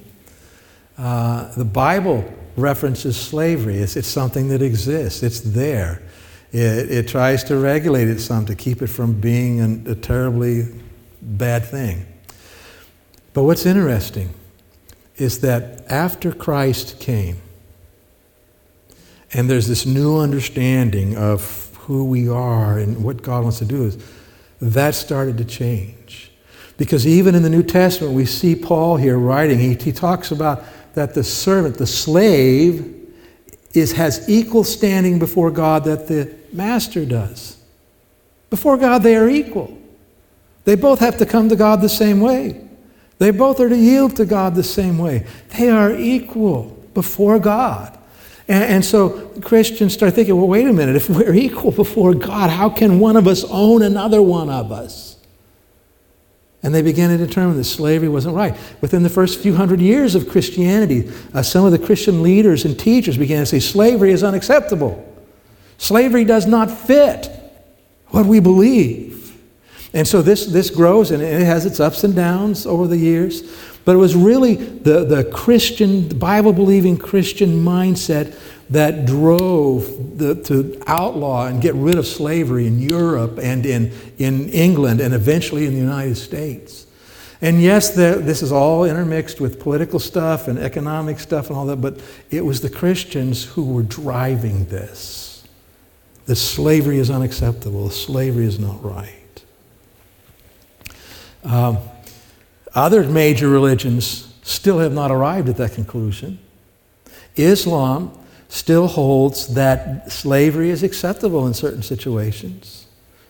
Uh, 0.97 1.53
the 1.55 1.65
Bible 1.65 2.25
references 2.57 3.15
slavery. 3.15 3.77
It's, 3.77 3.95
it's 3.95 4.07
something 4.07 4.49
that 4.49 4.61
exists, 4.61 5.23
it's 5.23 5.39
there. 5.39 6.01
It, 6.53 6.91
it 6.91 7.07
tries 7.07 7.43
to 7.45 7.57
regulate 7.57 8.07
it 8.07 8.19
some 8.19 8.45
to 8.45 8.55
keep 8.55 8.81
it 8.83 8.87
from 8.87 9.19
being 9.19 9.59
an, 9.59 9.85
a 9.87 9.95
terribly 9.95 10.67
bad 11.21 11.65
thing. 11.65 12.05
But 13.33 13.43
what's 13.43 13.65
interesting 13.65 14.33
is 15.17 15.41
that 15.41 15.83
after 15.89 16.31
Christ 16.31 16.99
came, 16.99 17.37
and 19.33 19.49
there's 19.49 19.67
this 19.67 19.87
new 19.87 20.19
understanding 20.19 21.17
of 21.17 21.75
who 21.79 22.05
we 22.05 22.29
are 22.29 22.77
and 22.77 23.03
what 23.03 23.23
God 23.23 23.43
wants 23.43 23.57
to 23.57 23.65
do, 23.65 23.85
is 23.85 23.97
that 24.61 24.93
started 24.93 25.39
to 25.39 25.45
change. 25.45 26.31
Because 26.77 27.07
even 27.07 27.33
in 27.33 27.41
the 27.41 27.49
New 27.49 27.63
Testament, 27.63 28.13
we 28.13 28.25
see 28.25 28.55
Paul 28.55 28.97
here 28.97 29.17
writing, 29.17 29.57
he, 29.57 29.73
he 29.73 29.91
talks 29.91 30.31
about 30.31 30.63
that 30.93 31.15
the 31.15 31.23
servant, 31.23 31.77
the 31.77 31.87
slave, 31.87 32.92
is, 33.73 33.93
has 33.93 34.29
equal 34.29 34.63
standing 34.63 35.19
before 35.19 35.51
God 35.51 35.83
that 35.85 36.07
the 36.07 36.33
master 36.51 37.05
does. 37.05 37.57
Before 38.49 38.77
God, 38.77 39.03
they 39.03 39.15
are 39.15 39.27
equal. 39.27 39.77
They 40.65 40.75
both 40.75 40.99
have 40.99 41.17
to 41.17 41.25
come 41.25 41.49
to 41.49 41.55
God 41.55 41.81
the 41.81 41.89
same 41.89 42.19
way. 42.19 42.61
They 43.19 43.31
both 43.31 43.59
are 43.59 43.69
to 43.69 43.77
yield 43.77 44.15
to 44.17 44.25
God 44.25 44.55
the 44.55 44.63
same 44.63 44.97
way. 44.97 45.25
They 45.57 45.69
are 45.69 45.91
equal 45.91 46.77
before 46.93 47.39
God. 47.39 47.97
And, 48.47 48.63
and, 48.63 48.85
so 48.85 49.27
Christians 49.41 49.93
start 49.93 50.13
thinking, 50.13 50.35
well, 50.35 50.47
wait 50.47 50.67
a 50.67 50.73
minute, 50.73 50.97
if 50.97 51.09
we're 51.09 51.33
equal 51.33 51.71
before 51.71 52.13
God, 52.13 52.49
how 52.49 52.69
can 52.69 52.99
one 52.99 53.15
of 53.15 53.27
us 53.27 53.45
own 53.45 53.81
another 53.81 54.21
one 54.21 54.49
of 54.49 54.71
us? 54.71 55.12
And 56.63 56.73
they 56.73 56.81
began 56.81 57.09
to 57.09 57.17
determine 57.17 57.57
that 57.57 57.65
slavery 57.65 58.07
wasn't 58.07 58.35
right. 58.35 58.55
Within 58.79 59.03
the 59.03 59.09
first 59.09 59.41
few 59.41 59.53
hundred 59.53 59.81
years 59.81 60.15
of 60.15 60.29
Christianity, 60.29 61.11
uh, 61.33 61.43
some 61.43 61.65
of 61.65 61.73
the 61.73 61.79
Christian 61.79 62.23
leaders 62.23 62.63
and 62.63 62.79
teachers 62.79 63.17
began 63.17 63.41
to 63.41 63.45
say 63.45 63.59
slavery 63.59 64.11
is 64.11 64.23
unacceptable. 64.23 65.05
Slavery 65.77 66.23
does 66.23 66.45
not 66.45 66.71
fit 66.71 67.29
what 68.07 68.25
we 68.25 68.39
believe. 68.39 69.37
And 69.93 70.07
so 70.07 70.21
this, 70.21 70.45
this 70.45 70.69
grows 70.69 71.11
and 71.11 71.21
it 71.21 71.45
has 71.45 71.65
its 71.65 71.79
ups 71.79 72.03
and 72.03 72.15
downs 72.15 72.65
over 72.65 72.87
the 72.87 72.97
years. 72.97 73.41
But 73.85 73.95
it 73.95 73.99
was 73.99 74.15
really 74.15 74.55
the, 74.55 75.03
the 75.03 75.25
Christian, 75.25 76.07
Bible 76.17 76.53
believing 76.53 76.97
Christian 76.97 77.63
mindset 77.63 78.39
that 78.69 79.05
drove 79.05 80.17
the, 80.17 80.35
to 80.43 80.81
outlaw 80.87 81.47
and 81.47 81.61
get 81.61 81.75
rid 81.75 81.95
of 81.95 82.07
slavery 82.07 82.65
in 82.65 82.79
Europe 82.79 83.37
and 83.41 83.65
in, 83.65 83.91
in 84.17 84.49
England 84.49 85.01
and 85.01 85.13
eventually 85.13 85.65
in 85.65 85.73
the 85.73 85.79
United 85.79 86.15
States. 86.15 86.87
And 87.41 87.61
yes, 87.61 87.89
this 87.89 88.41
is 88.41 88.53
all 88.53 88.85
intermixed 88.85 89.41
with 89.41 89.59
political 89.59 89.99
stuff 89.99 90.47
and 90.47 90.57
economic 90.57 91.19
stuff 91.19 91.49
and 91.49 91.57
all 91.57 91.65
that, 91.65 91.81
but 91.81 91.99
it 92.31 92.45
was 92.45 92.61
the 92.61 92.69
Christians 92.69 93.43
who 93.43 93.65
were 93.65 93.83
driving 93.83 94.65
this 94.65 95.43
that 96.25 96.37
slavery 96.37 96.99
is 96.99 97.09
unacceptable, 97.11 97.89
slavery 97.89 98.45
is 98.45 98.59
not 98.59 98.81
right. 98.81 99.43
Um, 101.43 101.79
other 102.73 103.03
major 103.03 103.49
religions 103.49 104.33
still 104.43 104.79
have 104.79 104.93
not 104.93 105.11
arrived 105.11 105.49
at 105.49 105.57
that 105.57 105.73
conclusion. 105.73 106.39
Islam 107.35 108.17
still 108.53 108.85
holds 108.85 109.47
that 109.55 110.11
slavery 110.11 110.69
is 110.69 110.83
acceptable 110.83 111.47
in 111.47 111.55
certain 111.55 111.81
situations, 111.81 112.85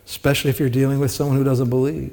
especially 0.05 0.49
if 0.49 0.59
you're 0.59 0.67
dealing 0.67 0.99
with 0.99 1.11
someone 1.11 1.37
who 1.37 1.45
doesn't 1.45 1.69
believe. 1.69 2.11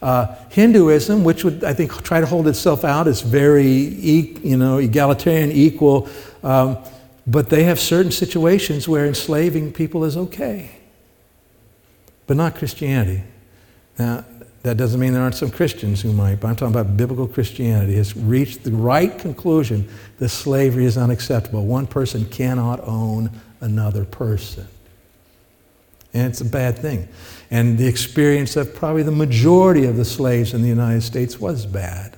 Uh, 0.00 0.34
Hinduism, 0.48 1.22
which 1.22 1.44
would, 1.44 1.62
I 1.62 1.74
think, 1.74 2.02
try 2.02 2.18
to 2.20 2.24
hold 2.24 2.48
itself 2.48 2.82
out 2.82 3.08
as 3.08 3.20
very, 3.20 3.66
e- 3.66 4.38
you 4.42 4.56
know, 4.56 4.78
egalitarian, 4.78 5.52
equal, 5.52 6.08
um, 6.42 6.78
but 7.26 7.50
they 7.50 7.64
have 7.64 7.78
certain 7.78 8.10
situations 8.10 8.88
where 8.88 9.04
enslaving 9.04 9.70
people 9.70 10.04
is 10.04 10.16
okay, 10.16 10.70
but 12.26 12.38
not 12.38 12.56
Christianity. 12.56 13.22
Now, 13.98 14.24
that 14.62 14.76
doesn't 14.76 15.00
mean 15.00 15.12
there 15.12 15.22
aren't 15.22 15.34
some 15.34 15.50
Christians 15.50 16.00
who 16.00 16.12
might, 16.12 16.36
but 16.36 16.48
I'm 16.48 16.56
talking 16.56 16.74
about 16.74 16.96
biblical 16.96 17.26
Christianity 17.26 17.96
has 17.96 18.16
reached 18.16 18.62
the 18.62 18.70
right 18.70 19.18
conclusion 19.18 19.88
that 20.18 20.28
slavery 20.28 20.84
is 20.84 20.96
unacceptable. 20.96 21.66
One 21.66 21.86
person 21.86 22.24
cannot 22.26 22.80
own 22.86 23.30
another 23.60 24.04
person. 24.04 24.68
And 26.14 26.28
it's 26.28 26.40
a 26.42 26.44
bad 26.44 26.78
thing. 26.78 27.08
And 27.50 27.76
the 27.76 27.88
experience 27.88 28.54
of 28.54 28.74
probably 28.74 29.02
the 29.02 29.10
majority 29.10 29.84
of 29.86 29.96
the 29.96 30.04
slaves 30.04 30.54
in 30.54 30.62
the 30.62 30.68
United 30.68 31.02
States 31.02 31.40
was 31.40 31.66
bad. 31.66 32.16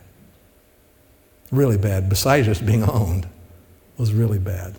Really 1.50 1.78
bad, 1.78 2.08
besides 2.10 2.46
just 2.46 2.66
being 2.66 2.82
owned, 2.90 3.26
was 3.96 4.12
really 4.12 4.38
bad. 4.38 4.74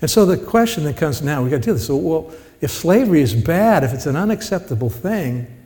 And 0.00 0.08
so 0.08 0.24
the 0.24 0.36
question 0.36 0.84
that 0.84 0.96
comes 0.96 1.20
now, 1.20 1.42
we've 1.42 1.50
got 1.50 1.62
to 1.62 1.62
do 1.62 1.72
this. 1.72 1.86
So, 1.88 1.96
well, 1.96 2.32
if 2.60 2.70
slavery 2.70 3.22
is 3.22 3.34
bad, 3.34 3.82
if 3.82 3.92
it's 3.92 4.06
an 4.06 4.14
unacceptable 4.14 4.90
thing, 4.90 5.57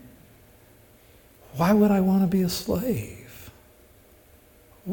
why 1.57 1.73
would 1.73 1.91
I 1.91 2.01
want 2.01 2.23
to 2.23 2.27
be 2.27 2.43
a 2.43 2.49
slave? 2.49 3.51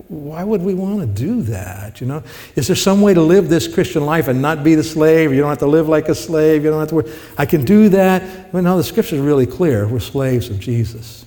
Why 0.08 0.44
would 0.44 0.62
we 0.62 0.76
want 0.76 1.00
to 1.00 1.08
do 1.08 1.42
that? 1.44 2.00
You 2.00 2.08
know, 2.08 2.24
is 2.56 2.68
there 2.68 2.76
some 2.76 3.02
way 3.02 3.16
to 3.16 3.22
live 3.22 3.50
this 3.50 3.68
Christian 3.68 4.06
life 4.06 4.28
and 4.28 4.40
not 4.40 4.64
be 4.64 4.76
the 4.76 4.84
slave? 4.84 5.32
You 5.32 5.40
don't 5.40 5.50
have 5.50 5.60
to 5.60 5.68
live 5.68 5.90
like 5.90 6.10
a 6.10 6.16
slave. 6.16 6.64
You 6.64 6.70
don't 6.70 6.80
have 6.80 6.90
to. 6.90 6.96
Work. 6.96 7.08
I 7.38 7.46
can 7.48 7.66
do 7.66 7.90
that. 7.90 8.52
But 8.52 8.62
no, 8.62 8.78
the 8.78 8.84
Scripture 8.84 9.16
is 9.16 9.22
really 9.22 9.48
clear. 9.48 9.88
We're 9.88 10.00
slaves 10.00 10.50
of 10.50 10.60
Jesus. 10.60 11.26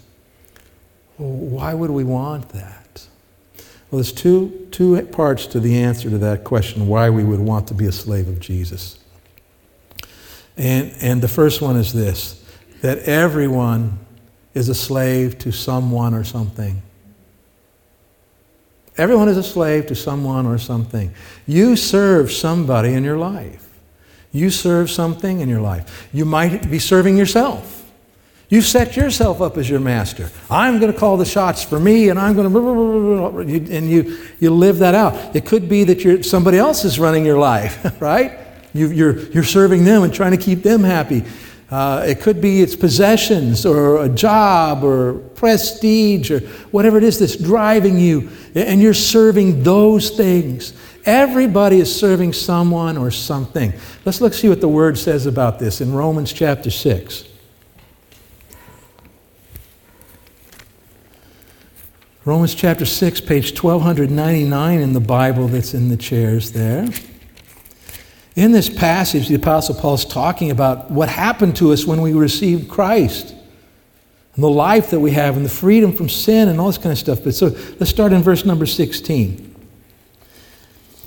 Why 1.17 1.75
would 1.75 1.91
we 1.91 2.05
want 2.05 2.51
that? 2.51 3.07
Well, 3.91 3.99
there's 3.99 4.13
two, 4.13 4.69
two 4.71 5.03
parts 5.07 5.47
to 5.49 5.61
the 5.61 5.79
answer 5.79 6.09
to 6.09 6.19
that 6.19 6.45
question 6.45 6.87
why 6.87 7.11
we 7.11 7.25
would 7.25 7.41
want 7.41 7.69
to 7.69 7.75
be 7.75 7.87
a 7.87 7.93
slave 7.93 8.29
of 8.29 8.41
Jesus. 8.41 8.99
And, 10.57 10.95
and 11.01 11.21
the 11.21 11.29
first 11.29 11.61
one 11.61 11.77
is 11.77 11.93
this 11.93 12.39
that 12.81 12.99
everyone 13.01 13.99
is 14.55 14.69
a 14.69 14.75
slave 14.75 15.39
to 15.39 15.53
someone 15.53 16.15
or 16.15 16.25
something. 16.25 16.83
Everyone 18.99 19.29
is 19.29 19.39
a 19.39 19.43
slave 19.43 19.87
to 19.87 19.95
someone 19.95 20.47
or 20.47 20.59
something. 20.59 21.15
You 21.47 21.77
serve 21.77 22.31
somebody 22.31 22.93
in 22.93 23.05
your 23.05 23.17
life. 23.17 23.69
You 24.33 24.51
serve 24.51 24.91
something 24.91 25.41
in 25.41 25.49
your 25.49 25.61
life. 25.61 26.09
You 26.13 26.25
might 26.25 26.71
be 26.71 26.79
serving 26.79 27.17
yourself. 27.17 27.83
You 28.53 28.61
set 28.61 28.97
yourself 28.97 29.41
up 29.41 29.57
as 29.57 29.69
your 29.69 29.81
master. 29.81 30.31
I'm 30.51 30.79
going 30.79 30.93
to 30.93 30.99
call 30.99 31.17
the 31.17 31.25
shots 31.25 31.63
for 31.63 31.81
me, 31.81 32.11
and 32.11 32.19
I'm 32.19 32.35
going 32.35 32.53
to, 32.53 33.75
and 33.75 33.91
you, 33.91 34.19
you 34.41 34.51
live 34.51 34.81
that 34.81 34.95
out. 34.95 35.35
It 35.35 35.47
could 35.47 35.71
be 35.71 35.85
that 35.85 36.05
you're, 36.05 36.23
somebody 36.23 36.59
else 36.59 36.85
is 36.85 36.99
running 36.99 37.25
your 37.25 37.39
life, 37.39 37.97
right? 38.01 38.39
You, 38.75 38.91
you're, 38.91 39.19
you're 39.31 39.43
serving 39.43 39.85
them 39.85 40.03
and 40.03 40.13
trying 40.13 40.33
to 40.33 40.37
keep 40.37 40.63
them 40.63 40.83
happy. 40.83 41.25
Uh, 41.73 42.05
it 42.07 42.21
could 42.21 42.39
be 42.39 42.61
its 42.61 42.77
possessions 42.77 43.65
or 43.65 44.05
a 44.05 44.09
job 44.11 44.85
or 44.85 45.15
prestige 45.15 46.31
or 46.31 46.41
whatever 46.71 46.99
it 46.99 47.03
is 47.03 47.19
that's 47.19 47.35
driving 47.35 47.99
you, 47.99 48.31
and 48.55 48.83
you're 48.83 48.93
serving 48.93 49.63
those 49.63 50.11
things. 50.11 50.75
Everybody 51.07 51.81
is 51.81 51.95
serving 51.99 52.35
someone 52.35 52.99
or 52.99 53.11
something. 53.11 53.73
Let's 54.05 54.21
look 54.21 54.35
see 54.35 54.51
what 54.51 54.61
the 54.61 54.69
word 54.69 54.99
says 54.99 55.25
about 55.25 55.59
this 55.59 55.81
in 55.81 55.95
Romans 55.95 56.31
chapter 56.31 56.71
6. 56.71 57.25
Romans 62.27 62.55
chapter 62.55 62.85
6, 62.85 63.23
page 63.23 63.59
1299 63.59 64.79
in 64.79 64.93
the 64.93 65.01
Bible 65.01 65.49
that's 65.49 65.73
in 65.73 65.89
the 65.89 65.97
chairs 65.97 66.53
there. 66.53 66.87
In 68.35 68.53
this 68.53 68.71
passage, 68.71 69.29
the 69.29 69.35
Apostle 69.35 69.75
Paul 69.75 69.95
is 69.95 70.05
talking 70.05 70.51
about 70.51 70.91
what 70.91 71.09
happened 71.09 71.57
to 71.57 71.73
us 71.73 71.85
when 71.85 72.01
we 72.01 72.13
received 72.13 72.71
Christ 72.71 73.35
and 74.35 74.43
the 74.43 74.49
life 74.49 74.91
that 74.91 75.01
we 75.01 75.11
have 75.11 75.37
and 75.37 75.45
the 75.45 75.51
freedom 75.51 75.93
from 75.93 76.09
sin 76.09 76.49
and 76.49 76.59
all 76.59 76.69
this 76.69 76.79
kind 76.79 76.93
of 76.93 76.99
stuff. 76.99 77.23
But 77.23 77.35
so 77.35 77.49
let's 77.79 77.91
start 77.91 78.13
in 78.13 78.23
verse 78.23 78.45
number 78.45 78.65
16. 78.65 79.51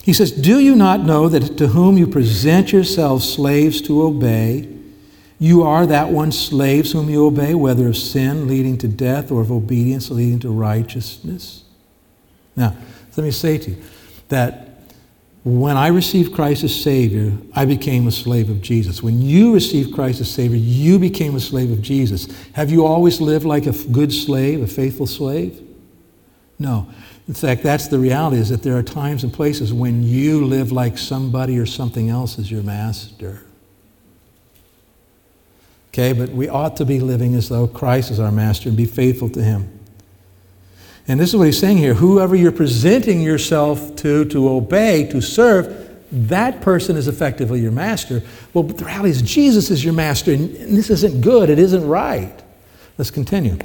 He 0.04 0.14
says, 0.14 0.32
Do 0.32 0.60
you 0.60 0.76
not 0.76 1.00
know 1.00 1.28
that 1.30 1.58
to 1.58 1.68
whom 1.68 1.98
you 1.98 2.06
present 2.06 2.72
yourselves 2.72 3.28
slaves 3.28 3.82
to 3.84 4.04
obey, 4.04 4.70
you 5.40 5.64
are 5.64 5.88
that 5.88 6.10
one 6.10 6.32
slaves 6.32 6.92
whom 6.92 7.10
you 7.10 7.26
obey, 7.26 7.56
whether 7.56 7.88
of 7.88 7.98
sin 7.98 8.48
leading 8.48 8.78
to 8.78 8.88
death 8.88 9.32
or 9.32 9.42
of 9.42 9.52
obedience 9.52 10.12
leading 10.12 10.40
to 10.40 10.52
righteousness. 10.52 11.64
Now, 12.56 12.78
let 13.18 13.24
me 13.24 13.32
say 13.32 13.58
to 13.58 13.72
you 13.72 13.78
that 14.30 14.65
when 15.46 15.78
I 15.78 15.90
received 15.90 16.34
Christ 16.34 16.64
as 16.64 16.76
Savior, 16.76 17.32
I 17.54 17.66
became 17.66 18.08
a 18.08 18.12
slave 18.12 18.50
of 18.50 18.64
Jesus. 18.64 19.04
When 19.04 19.22
you 19.22 19.54
received 19.54 19.94
Christ 19.94 20.20
as 20.20 20.32
Savior, 20.32 20.58
you 20.58 20.98
became 20.98 21.36
a 21.36 21.40
slave 21.40 21.70
of 21.70 21.84
Jesus. 21.84 22.28
Have 22.54 22.72
you 22.72 22.84
always 22.84 23.22
lived 23.22 23.46
like 23.46 23.68
a 23.68 23.72
good 23.72 24.12
slave, 24.12 24.64
a 24.64 24.68
faithful 24.68 25.06
slave? 25.06 25.62
No. 26.58 26.90
In 27.28 27.36
fact, 27.36 27.62
that's 27.62 27.88
the 27.90 28.00
reality 28.00 28.38
is 28.38 28.50
that 28.50 28.64
there 28.64 28.76
are 28.76 28.82
times 28.82 29.24
and 29.24 29.32
places 29.32 29.72
when 29.72 30.02
you 30.02 30.44
live 30.46 30.72
like 30.72 30.98
somebody 30.98 31.60
or 31.60 31.68
something 31.68 32.10
else 32.10 32.40
is 32.40 32.50
your 32.50 32.64
master. 32.64 33.44
Okay, 35.90 36.12
but 36.12 36.32
we 36.32 36.50
ought 36.50 36.76
to 36.78 36.86
be 36.86 37.00
living 37.00 37.36
as 37.36 37.50
though 37.50 37.68
Christ 37.68 38.10
is 38.10 38.20
our 38.20 38.32
master 38.32 38.70
and 38.70 38.76
be 38.76 38.86
faithful 38.88 39.30
to 39.30 39.44
him. 39.44 39.80
And 41.08 41.20
this 41.20 41.30
is 41.30 41.36
what 41.36 41.46
he's 41.46 41.60
saying 41.60 41.78
here 41.78 41.94
whoever 41.94 42.36
you're 42.36 42.52
presenting 42.52 43.22
yourself 43.22 43.96
to, 43.98 44.26
to 44.26 44.50
obey, 44.50 45.08
to 45.12 45.22
serve, 45.22 45.82
that 46.12 46.62
person 46.62 46.98
is 46.98 47.08
effectively 47.08 47.62
your 47.62 47.72
master. 47.72 48.22
Well, 48.54 48.64
but 48.64 48.78
the 48.78 48.86
reality 48.86 49.10
is 49.10 49.22
Jesus 49.22 49.70
is 49.70 49.84
your 49.84 49.94
master, 49.94 50.32
and, 50.32 50.56
and 50.56 50.78
this 50.78 50.90
isn't 50.90 51.22
good, 51.22 51.50
it 51.50 51.60
isn't 51.60 51.88
right. 51.88 52.34
Let's 52.98 53.12
continue. 53.12 53.58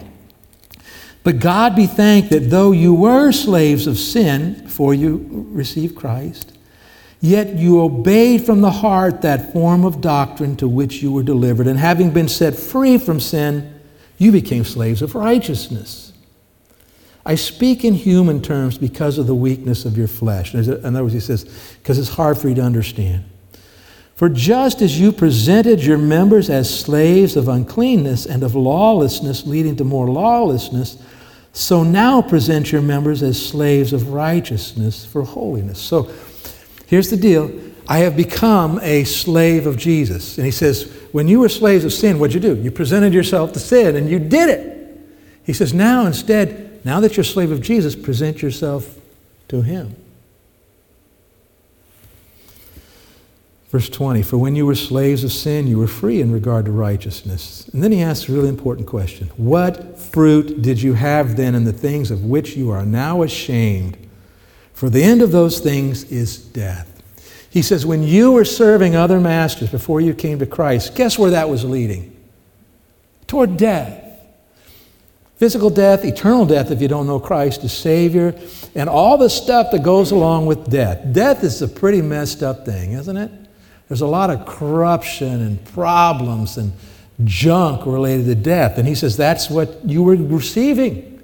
But 1.22 1.38
God 1.38 1.76
be 1.76 1.86
thanked 1.86 2.30
that 2.30 2.50
though 2.50 2.72
you 2.72 2.94
were 2.94 3.30
slaves 3.32 3.86
of 3.86 3.98
sin 3.98 4.62
before 4.64 4.94
you 4.94 5.46
received 5.52 5.94
Christ, 5.94 6.50
Yet 7.20 7.56
you 7.56 7.82
obeyed 7.82 8.46
from 8.46 8.62
the 8.62 8.70
heart 8.70 9.22
that 9.22 9.52
form 9.52 9.84
of 9.84 10.00
doctrine 10.00 10.56
to 10.56 10.68
which 10.68 11.02
you 11.02 11.12
were 11.12 11.22
delivered, 11.22 11.66
and 11.66 11.78
having 11.78 12.10
been 12.10 12.28
set 12.28 12.54
free 12.54 12.96
from 12.96 13.20
sin, 13.20 13.78
you 14.16 14.32
became 14.32 14.64
slaves 14.64 15.02
of 15.02 15.14
righteousness. 15.14 16.09
I 17.24 17.34
speak 17.34 17.84
in 17.84 17.94
human 17.94 18.40
terms 18.40 18.78
because 18.78 19.18
of 19.18 19.26
the 19.26 19.34
weakness 19.34 19.84
of 19.84 19.96
your 19.98 20.08
flesh. 20.08 20.54
In 20.54 20.84
other 20.84 21.02
words, 21.02 21.14
he 21.14 21.20
says, 21.20 21.44
because 21.82 21.98
it's 21.98 22.08
hard 22.08 22.38
for 22.38 22.48
you 22.48 22.54
to 22.54 22.62
understand. 22.62 23.24
For 24.14 24.28
just 24.28 24.82
as 24.82 24.98
you 24.98 25.12
presented 25.12 25.82
your 25.82 25.98
members 25.98 26.50
as 26.50 26.72
slaves 26.72 27.36
of 27.36 27.48
uncleanness 27.48 28.26
and 28.26 28.42
of 28.42 28.54
lawlessness, 28.54 29.46
leading 29.46 29.76
to 29.76 29.84
more 29.84 30.08
lawlessness, 30.08 31.02
so 31.52 31.82
now 31.82 32.22
present 32.22 32.70
your 32.70 32.82
members 32.82 33.22
as 33.22 33.44
slaves 33.44 33.92
of 33.92 34.08
righteousness 34.08 35.04
for 35.04 35.22
holiness. 35.22 35.78
So, 35.78 36.10
Here's 36.90 37.08
the 37.08 37.16
deal 37.16 37.52
I 37.88 37.98
have 37.98 38.16
become 38.16 38.80
a 38.82 39.04
slave 39.04 39.68
of 39.68 39.76
Jesus. 39.76 40.36
And 40.38 40.44
he 40.44 40.50
says, 40.50 40.92
When 41.12 41.28
you 41.28 41.38
were 41.38 41.48
slaves 41.48 41.84
of 41.84 41.92
sin, 41.92 42.18
what'd 42.18 42.34
you 42.34 42.40
do? 42.40 42.60
You 42.60 42.72
presented 42.72 43.14
yourself 43.14 43.52
to 43.52 43.60
sin 43.60 43.94
and 43.94 44.10
you 44.10 44.18
did 44.18 44.48
it. 44.48 45.00
He 45.44 45.52
says, 45.52 45.72
Now 45.72 46.04
instead, 46.04 46.69
now 46.84 47.00
that 47.00 47.16
you're 47.16 47.22
a 47.22 47.24
slave 47.24 47.50
of 47.50 47.60
Jesus, 47.60 47.94
present 47.94 48.42
yourself 48.42 48.98
to 49.48 49.62
him. 49.62 49.96
Verse 53.68 53.88
20, 53.88 54.22
for 54.22 54.36
when 54.36 54.56
you 54.56 54.66
were 54.66 54.74
slaves 54.74 55.22
of 55.22 55.30
sin, 55.30 55.68
you 55.68 55.78
were 55.78 55.86
free 55.86 56.20
in 56.20 56.32
regard 56.32 56.64
to 56.64 56.72
righteousness. 56.72 57.68
And 57.72 57.84
then 57.84 57.92
he 57.92 58.02
asks 58.02 58.28
a 58.28 58.32
really 58.32 58.48
important 58.48 58.88
question 58.88 59.28
What 59.36 59.96
fruit 59.98 60.60
did 60.60 60.82
you 60.82 60.94
have 60.94 61.36
then 61.36 61.54
in 61.54 61.64
the 61.64 61.72
things 61.72 62.10
of 62.10 62.24
which 62.24 62.56
you 62.56 62.70
are 62.70 62.84
now 62.84 63.22
ashamed? 63.22 63.96
For 64.72 64.90
the 64.90 65.02
end 65.02 65.22
of 65.22 65.30
those 65.30 65.60
things 65.60 66.04
is 66.04 66.38
death. 66.38 66.90
He 67.50 67.62
says, 67.62 67.84
when 67.84 68.02
you 68.02 68.32
were 68.32 68.44
serving 68.44 68.94
other 68.94 69.20
masters 69.20 69.70
before 69.70 70.00
you 70.00 70.14
came 70.14 70.38
to 70.38 70.46
Christ, 70.46 70.94
guess 70.94 71.18
where 71.18 71.32
that 71.32 71.48
was 71.50 71.64
leading? 71.64 72.16
Toward 73.26 73.56
death. 73.56 73.99
Physical 75.40 75.70
death, 75.70 76.04
eternal 76.04 76.44
death 76.44 76.70
if 76.70 76.82
you 76.82 76.86
don't 76.86 77.06
know 77.06 77.18
Christ 77.18 77.64
as 77.64 77.72
Savior, 77.72 78.38
and 78.74 78.90
all 78.90 79.16
the 79.16 79.30
stuff 79.30 79.70
that 79.72 79.82
goes 79.82 80.10
along 80.10 80.44
with 80.44 80.68
death. 80.68 81.14
Death 81.14 81.42
is 81.42 81.62
a 81.62 81.66
pretty 81.66 82.02
messed 82.02 82.42
up 82.42 82.66
thing, 82.66 82.92
isn't 82.92 83.16
it? 83.16 83.30
There's 83.88 84.02
a 84.02 84.06
lot 84.06 84.28
of 84.28 84.44
corruption 84.44 85.40
and 85.40 85.64
problems 85.72 86.58
and 86.58 86.74
junk 87.24 87.86
related 87.86 88.26
to 88.26 88.34
death. 88.34 88.76
And 88.76 88.86
he 88.86 88.94
says 88.94 89.16
that's 89.16 89.48
what 89.48 89.82
you 89.82 90.02
were 90.02 90.16
receiving. 90.16 91.22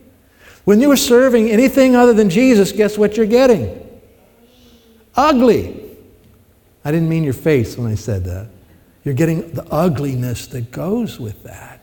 When 0.64 0.80
you 0.80 0.88
were 0.88 0.96
serving 0.96 1.50
anything 1.50 1.94
other 1.94 2.14
than 2.14 2.30
Jesus, 2.30 2.72
guess 2.72 2.96
what 2.96 3.18
you're 3.18 3.26
getting? 3.26 4.00
Ugly. 5.14 5.78
I 6.86 6.90
didn't 6.90 7.10
mean 7.10 7.22
your 7.22 7.34
face 7.34 7.76
when 7.76 7.92
I 7.92 7.96
said 7.96 8.24
that. 8.24 8.48
You're 9.04 9.12
getting 9.12 9.52
the 9.52 9.66
ugliness 9.70 10.46
that 10.46 10.70
goes 10.70 11.20
with 11.20 11.42
that. 11.42 11.75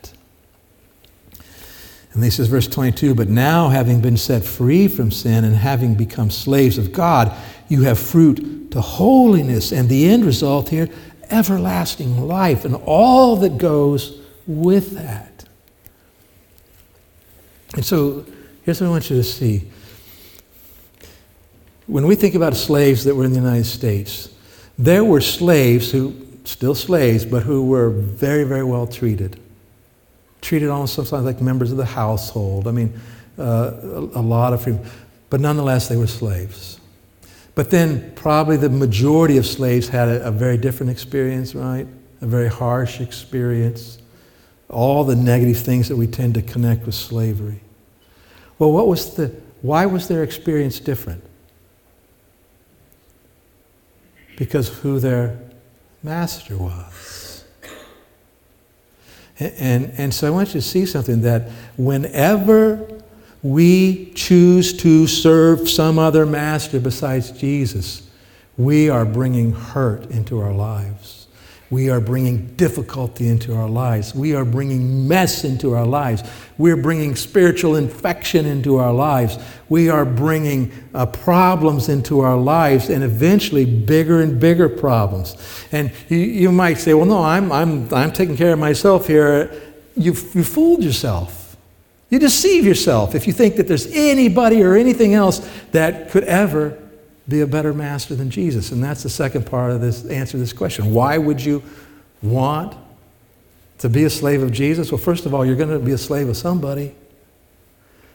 And 2.13 2.23
he 2.23 2.29
says, 2.29 2.47
verse 2.47 2.67
22 2.67 3.15
But 3.15 3.29
now, 3.29 3.69
having 3.69 4.01
been 4.01 4.17
set 4.17 4.43
free 4.43 4.87
from 4.87 5.11
sin 5.11 5.43
and 5.43 5.55
having 5.55 5.95
become 5.95 6.29
slaves 6.29 6.77
of 6.77 6.91
God, 6.91 7.35
you 7.69 7.81
have 7.83 7.99
fruit 7.99 8.71
to 8.71 8.81
holiness, 8.81 9.71
and 9.71 9.89
the 9.89 10.09
end 10.09 10.25
result 10.25 10.69
here, 10.69 10.89
everlasting 11.29 12.27
life, 12.27 12.65
and 12.65 12.75
all 12.85 13.35
that 13.37 13.57
goes 13.57 14.19
with 14.45 14.91
that. 14.91 15.45
And 17.75 17.83
so, 17.83 18.25
Here's 18.63 18.79
what 18.79 18.87
I 18.87 18.89
want 18.91 19.09
you 19.09 19.17
to 19.17 19.23
see. 19.23 19.67
When 21.85 22.07
we 22.07 22.15
think 22.15 22.33
about 22.33 22.55
slaves 22.55 23.03
that 23.03 23.15
were 23.15 23.25
in 23.25 23.31
the 23.31 23.39
United 23.39 23.65
States, 23.65 24.33
there 24.77 25.03
were 25.03 25.19
slaves 25.19 25.91
who, 25.91 26.15
still 26.45 26.75
slaves, 26.75 27.25
but 27.25 27.43
who 27.43 27.65
were 27.65 27.89
very, 27.89 28.45
very 28.45 28.63
well 28.63 28.87
treated. 28.87 29.39
Treated 30.53 30.69
almost 30.69 30.93
sometimes 30.93 31.25
like 31.25 31.41
members 31.41 31.71
of 31.71 31.77
the 31.77 31.85
household. 31.85 32.67
I 32.67 32.71
mean, 32.73 32.93
uh, 33.39 33.71
a, 33.81 34.19
a 34.19 34.21
lot 34.21 34.53
of 34.53 34.61
freedom. 34.61 34.85
But 35.31 35.41
nonetheless, 35.41 35.87
they 35.87 35.97
were 35.97 36.05
slaves. 36.05 36.79
But 37.55 37.71
then 37.71 38.13
probably 38.13 38.57
the 38.57 38.69
majority 38.69 39.37
of 39.37 39.47
slaves 39.47 39.87
had 39.87 40.09
a, 40.09 40.27
a 40.27 40.29
very 40.29 40.57
different 40.57 40.91
experience, 40.91 41.55
right? 41.55 41.87
A 42.21 42.27
very 42.27 42.49
harsh 42.49 43.01
experience. 43.01 43.97
All 44.69 45.03
the 45.03 45.15
negative 45.15 45.57
things 45.57 45.87
that 45.87 45.95
we 45.95 46.05
tend 46.05 46.35
to 46.35 46.43
connect 46.43 46.85
with 46.85 46.93
slavery. 46.93 47.61
Well, 48.59 48.71
what 48.71 48.85
was 48.85 49.15
the, 49.15 49.29
why 49.63 49.87
was 49.87 50.07
their 50.07 50.21
experience 50.21 50.79
different? 50.79 51.23
Because 54.37 54.67
who 54.67 54.99
their 54.99 55.39
master 56.03 56.55
was. 56.59 57.22
And, 59.39 59.91
and, 59.97 60.13
so 60.13 60.27
I 60.27 60.29
want 60.29 60.49
you 60.49 60.53
to 60.53 60.61
see 60.61 60.85
something 60.85 61.21
that 61.21 61.49
whenever 61.75 62.87
we 63.41 64.11
choose 64.13 64.77
to 64.77 65.07
serve 65.07 65.67
some 65.67 65.97
other 65.97 66.25
master 66.25 66.79
besides 66.79 67.31
Jesus, 67.31 68.07
we 68.57 68.89
are 68.89 69.05
bringing 69.05 69.51
hurt 69.51 70.05
into 70.11 70.39
our 70.39 70.53
lives. 70.53 71.22
We 71.73 71.89
are 71.89 71.99
bringing 71.99 72.45
difficulty 72.55 73.27
into 73.27 73.55
our 73.55 73.67
lives. 73.67 74.13
We 74.13 74.35
are 74.35 74.45
bringing 74.45 75.07
mess 75.07 75.43
into 75.43 75.73
our 75.73 75.87
lives. 75.87 76.21
We're 76.59 76.77
bringing 76.77 77.15
spiritual 77.15 77.77
infection 77.77 78.45
into 78.45 78.77
our 78.77 78.93
lives. 78.93 79.39
We 79.69 79.89
are 79.89 80.05
bringing 80.05 80.71
uh, 80.93 81.07
problems 81.07 81.89
into 81.89 82.19
our 82.19 82.37
lives 82.37 82.91
and 82.91 83.03
eventually 83.03 83.65
bigger 83.65 84.21
and 84.21 84.39
bigger 84.39 84.69
problems. 84.69 85.35
And 85.71 85.91
you, 86.09 86.17
you 86.17 86.51
might 86.51 86.77
say, 86.77 86.93
well, 86.93 87.07
no, 87.07 87.23
I'm, 87.23 87.51
I'm, 87.51 87.91
I'm 87.91 88.11
taking 88.11 88.37
care 88.37 88.53
of 88.53 88.59
myself 88.59 89.07
here. 89.07 89.51
You've, 89.97 90.35
you 90.35 90.43
fooled 90.43 90.83
yourself. 90.83 91.57
You 92.11 92.19
deceive 92.19 92.65
yourself 92.65 93.15
if 93.15 93.25
you 93.25 93.33
think 93.33 93.55
that 93.55 93.67
there's 93.67 93.87
anybody 93.87 94.61
or 94.61 94.75
anything 94.75 95.15
else 95.15 95.39
that 95.71 96.11
could 96.11 96.25
ever 96.25 96.82
be 97.27 97.41
a 97.41 97.47
better 97.47 97.73
master 97.73 98.15
than 98.15 98.29
Jesus? 98.29 98.71
And 98.71 98.83
that's 98.83 99.03
the 99.03 99.09
second 99.09 99.45
part 99.45 99.71
of 99.71 99.81
this 99.81 100.05
answer 100.05 100.33
to 100.33 100.37
this 100.37 100.53
question. 100.53 100.93
Why 100.93 101.17
would 101.17 101.43
you 101.43 101.63
want 102.21 102.75
to 103.79 103.89
be 103.89 104.03
a 104.03 104.09
slave 104.09 104.41
of 104.41 104.51
Jesus? 104.51 104.91
Well, 104.91 104.99
first 104.99 105.25
of 105.25 105.33
all, 105.33 105.45
you're 105.45 105.55
going 105.55 105.69
to 105.69 105.79
be 105.79 105.91
a 105.91 105.97
slave 105.97 106.27
of 106.29 106.37
somebody. 106.37 106.95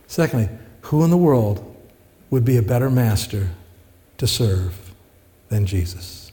Secondly, 0.06 0.48
who 0.82 1.04
in 1.04 1.10
the 1.10 1.16
world 1.16 1.64
would 2.30 2.44
be 2.44 2.56
a 2.56 2.62
better 2.62 2.90
master 2.90 3.50
to 4.18 4.26
serve 4.26 4.92
than 5.48 5.66
Jesus? 5.66 6.32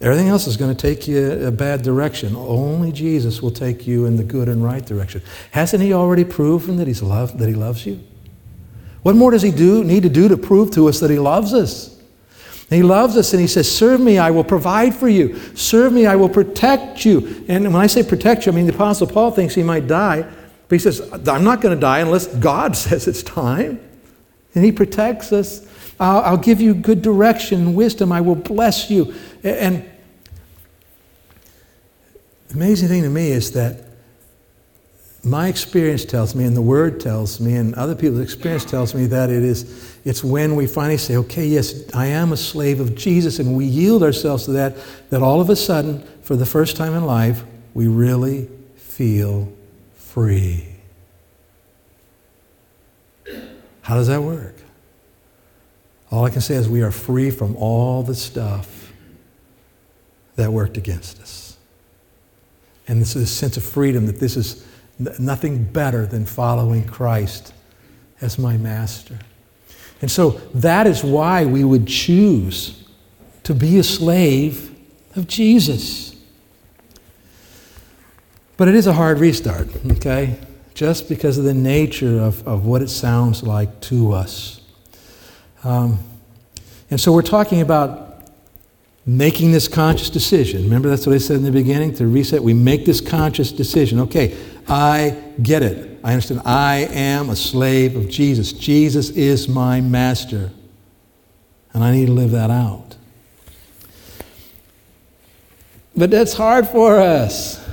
Everything 0.00 0.28
else 0.28 0.46
is 0.46 0.56
going 0.56 0.74
to 0.74 0.80
take 0.80 1.08
you 1.08 1.46
a 1.46 1.50
bad 1.50 1.82
direction. 1.82 2.36
Only 2.36 2.92
Jesus 2.92 3.40
will 3.40 3.50
take 3.50 3.86
you 3.86 4.04
in 4.04 4.16
the 4.16 4.24
good 4.24 4.48
and 4.48 4.62
right 4.62 4.84
direction. 4.84 5.22
Hasn't 5.52 5.82
he 5.82 5.94
already 5.94 6.24
proven 6.24 6.76
that, 6.76 6.86
he's 6.86 7.02
loved, 7.02 7.38
that 7.38 7.48
he 7.48 7.54
loves 7.54 7.86
you? 7.86 8.00
What 9.06 9.14
more 9.14 9.30
does 9.30 9.42
he 9.42 9.52
do, 9.52 9.84
need 9.84 10.02
to 10.02 10.08
do 10.08 10.26
to 10.26 10.36
prove 10.36 10.72
to 10.72 10.88
us 10.88 10.98
that 10.98 11.10
he 11.10 11.18
loves 11.20 11.54
us? 11.54 11.96
he 12.68 12.82
loves 12.82 13.16
us 13.16 13.32
and 13.32 13.40
he 13.40 13.46
says, 13.46 13.72
Serve 13.72 14.00
me, 14.00 14.18
I 14.18 14.32
will 14.32 14.42
provide 14.42 14.96
for 14.96 15.08
you. 15.08 15.38
Serve 15.54 15.92
me, 15.92 16.06
I 16.06 16.16
will 16.16 16.28
protect 16.28 17.04
you. 17.04 17.44
And 17.46 17.72
when 17.72 17.76
I 17.76 17.86
say 17.86 18.02
protect 18.02 18.46
you, 18.46 18.52
I 18.52 18.54
mean 18.56 18.66
the 18.66 18.74
Apostle 18.74 19.06
Paul 19.06 19.30
thinks 19.30 19.54
he 19.54 19.62
might 19.62 19.86
die, 19.86 20.22
but 20.22 20.74
he 20.74 20.80
says, 20.80 21.00
I'm 21.28 21.44
not 21.44 21.60
going 21.60 21.72
to 21.72 21.80
die 21.80 22.00
unless 22.00 22.26
God 22.26 22.76
says 22.76 23.06
it's 23.06 23.22
time. 23.22 23.78
And 24.56 24.64
he 24.64 24.72
protects 24.72 25.32
us. 25.32 25.64
I'll, 26.00 26.22
I'll 26.22 26.36
give 26.36 26.60
you 26.60 26.74
good 26.74 27.00
direction 27.00 27.60
and 27.60 27.76
wisdom. 27.76 28.10
I 28.10 28.22
will 28.22 28.34
bless 28.34 28.90
you. 28.90 29.14
And 29.44 29.88
the 32.48 32.54
amazing 32.54 32.88
thing 32.88 33.04
to 33.04 33.08
me 33.08 33.30
is 33.30 33.52
that 33.52 33.85
my 35.26 35.48
experience 35.48 36.04
tells 36.04 36.36
me, 36.36 36.44
and 36.44 36.56
the 36.56 36.62
Word 36.62 37.00
tells 37.00 37.40
me, 37.40 37.56
and 37.56 37.74
other 37.74 37.96
people's 37.96 38.20
experience 38.20 38.64
tells 38.64 38.94
me 38.94 39.06
that 39.06 39.28
it 39.28 39.42
is, 39.42 39.98
it's 40.04 40.22
when 40.22 40.54
we 40.54 40.68
finally 40.68 40.98
say, 40.98 41.16
okay, 41.16 41.44
yes, 41.44 41.92
I 41.92 42.06
am 42.06 42.32
a 42.32 42.36
slave 42.36 42.78
of 42.78 42.94
Jesus, 42.94 43.40
and 43.40 43.56
we 43.56 43.64
yield 43.64 44.04
ourselves 44.04 44.44
to 44.44 44.52
that, 44.52 44.76
that 45.10 45.22
all 45.22 45.40
of 45.40 45.50
a 45.50 45.56
sudden, 45.56 46.06
for 46.22 46.36
the 46.36 46.46
first 46.46 46.76
time 46.76 46.94
in 46.94 47.04
life, 47.04 47.42
we 47.74 47.88
really 47.88 48.48
feel 48.76 49.52
free. 49.96 50.68
How 53.82 53.96
does 53.96 54.06
that 54.06 54.22
work? 54.22 54.54
All 56.10 56.24
I 56.24 56.30
can 56.30 56.40
say 56.40 56.54
is 56.54 56.68
we 56.68 56.82
are 56.82 56.92
free 56.92 57.32
from 57.32 57.56
all 57.56 58.04
the 58.04 58.14
stuff 58.14 58.92
that 60.36 60.52
worked 60.52 60.76
against 60.76 61.20
us. 61.20 61.56
And 62.86 63.00
this 63.00 63.16
is 63.16 63.24
a 63.24 63.26
sense 63.26 63.56
of 63.56 63.64
freedom 63.64 64.06
that 64.06 64.20
this 64.20 64.36
is 64.36 64.65
nothing 64.98 65.64
better 65.64 66.06
than 66.06 66.24
following 66.24 66.86
Christ 66.86 67.52
as 68.20 68.38
my 68.38 68.56
master. 68.56 69.18
And 70.00 70.10
so 70.10 70.30
that 70.54 70.86
is 70.86 71.02
why 71.02 71.44
we 71.44 71.64
would 71.64 71.86
choose 71.86 72.84
to 73.44 73.54
be 73.54 73.78
a 73.78 73.82
slave 73.82 74.74
of 75.14 75.26
Jesus. 75.26 76.16
But 78.56 78.68
it 78.68 78.74
is 78.74 78.86
a 78.86 78.92
hard 78.92 79.18
restart, 79.18 79.68
okay? 79.92 80.38
Just 80.74 81.08
because 81.08 81.38
of 81.38 81.44
the 81.44 81.54
nature 81.54 82.20
of, 82.20 82.46
of 82.46 82.66
what 82.66 82.82
it 82.82 82.88
sounds 82.88 83.42
like 83.42 83.80
to 83.82 84.12
us. 84.12 84.60
Um, 85.64 85.98
and 86.90 87.00
so 87.00 87.12
we're 87.12 87.22
talking 87.22 87.60
about 87.60 88.30
making 89.04 89.52
this 89.52 89.68
conscious 89.68 90.10
decision. 90.10 90.64
Remember, 90.64 90.88
that's 90.88 91.06
what 91.06 91.14
I 91.14 91.18
said 91.18 91.36
in 91.36 91.44
the 91.44 91.52
beginning 91.52 91.94
to 91.94 92.06
reset. 92.06 92.42
We 92.42 92.54
make 92.54 92.84
this 92.84 93.00
conscious 93.00 93.52
decision. 93.52 94.00
Okay, 94.00 94.36
I 94.68 95.22
get 95.42 95.62
it. 95.62 96.00
I 96.02 96.12
understand. 96.12 96.42
I 96.44 96.88
am 96.90 97.30
a 97.30 97.36
slave 97.36 97.96
of 97.96 98.08
Jesus. 98.08 98.52
Jesus 98.52 99.10
is 99.10 99.48
my 99.48 99.80
master. 99.80 100.50
And 101.72 101.84
I 101.84 101.92
need 101.92 102.06
to 102.06 102.12
live 102.12 102.30
that 102.32 102.50
out. 102.50 102.96
But 105.96 106.10
that's 106.10 106.34
hard 106.34 106.68
for 106.68 106.98
us. 106.98 107.64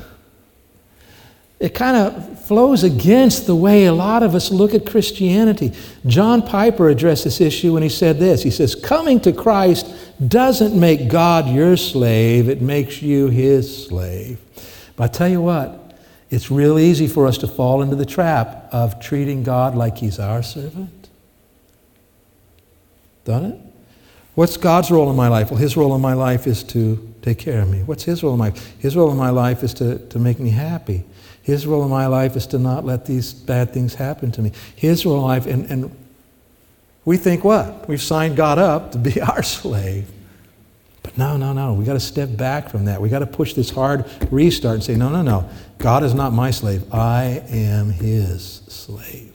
It 1.60 1.74
kind 1.74 1.96
of 1.96 2.46
flows 2.46 2.84
against 2.84 3.48
the 3.48 3.56
way 3.56 3.86
a 3.86 3.94
lot 3.94 4.22
of 4.22 4.36
us 4.36 4.52
look 4.52 4.74
at 4.74 4.86
Christianity. 4.86 5.72
John 6.06 6.42
Piper 6.42 6.90
addressed 6.90 7.24
this 7.24 7.40
issue 7.40 7.74
when 7.74 7.84
he 7.84 7.90
said 7.90 8.20
this. 8.20 8.44
He 8.44 8.52
says, 8.52 8.76
Coming 8.76 9.20
to 9.22 9.32
Christ 9.32 9.88
doesn't 10.28 10.78
make 10.78 11.10
God 11.10 11.48
your 11.48 11.78
slave, 11.78 12.50
it 12.50 12.62
makes 12.62 13.02
you 13.02 13.30
his 13.30 13.88
slave. 13.88 14.40
But 14.96 15.04
I 15.06 15.08
tell 15.08 15.30
you 15.30 15.42
what, 15.42 15.83
it's 16.34 16.50
real 16.50 16.80
easy 16.80 17.06
for 17.06 17.28
us 17.28 17.38
to 17.38 17.48
fall 17.48 17.84
into 17.84 17.96
the 17.96 18.08
trap 18.08 18.68
of 18.72 19.00
treating 19.00 19.44
God 19.44 19.76
like 19.76 20.00
He's 20.00 20.18
our 20.18 20.42
servant. 20.42 21.10
Done 23.24 23.46
it? 23.46 23.60
What's 24.34 24.58
God's 24.58 24.90
role 24.90 25.12
in 25.12 25.16
my 25.16 25.28
life? 25.28 25.52
Well, 25.52 25.60
His 25.60 25.78
role 25.78 25.94
in 25.94 26.02
my 26.02 26.14
life 26.14 26.48
is 26.48 26.64
to 26.64 27.14
take 27.22 27.38
care 27.38 27.62
of 27.62 27.70
me. 27.70 27.84
What's 27.84 28.04
His 28.04 28.24
role 28.24 28.34
in 28.34 28.40
my 28.40 28.50
life? 28.50 28.80
His 28.80 28.96
role 28.96 29.12
in 29.12 29.18
my 29.18 29.30
life 29.30 29.64
is 29.64 29.76
to, 29.76 30.00
to 30.08 30.18
make 30.18 30.40
me 30.40 30.50
happy. 30.50 31.04
His 31.44 31.68
role 31.68 31.84
in 31.84 31.92
my 31.92 32.08
life 32.08 32.36
is 32.36 32.48
to 32.48 32.58
not 32.58 32.84
let 32.84 33.06
these 33.06 33.32
bad 33.32 33.72
things 33.72 33.94
happen 33.94 34.32
to 34.32 34.42
me. 34.42 34.54
His 34.76 35.06
role 35.06 35.18
in 35.18 35.22
life, 35.22 35.46
and, 35.46 35.70
and 35.70 35.96
we 37.06 37.18
think 37.18 37.44
what? 37.44 37.88
We've 37.88 38.02
signed 38.02 38.38
God 38.38 38.58
up 38.58 38.92
to 38.94 38.98
be 38.98 39.22
our 39.22 39.44
slave. 39.44 40.10
But 41.04 41.18
no, 41.18 41.38
no, 41.38 41.54
no. 41.54 41.74
We 41.74 41.86
got 41.86 41.94
to 41.94 42.00
step 42.00 42.36
back 42.36 42.70
from 42.70 42.86
that. 42.86 43.02
We 43.02 43.10
got 43.10 43.20
to 43.20 43.28
push 43.28 43.54
this 43.54 43.70
hard 43.70 44.06
restart 44.32 44.76
and 44.76 44.84
say, 44.84 44.96
no, 44.96 45.10
no, 45.10 45.22
no. 45.22 45.50
God 45.78 46.04
is 46.04 46.14
not 46.14 46.34
my 46.34 46.50
slave. 46.50 46.92
I 46.94 47.44
am 47.50 47.92
his 47.92 48.62
slave. 48.68 49.30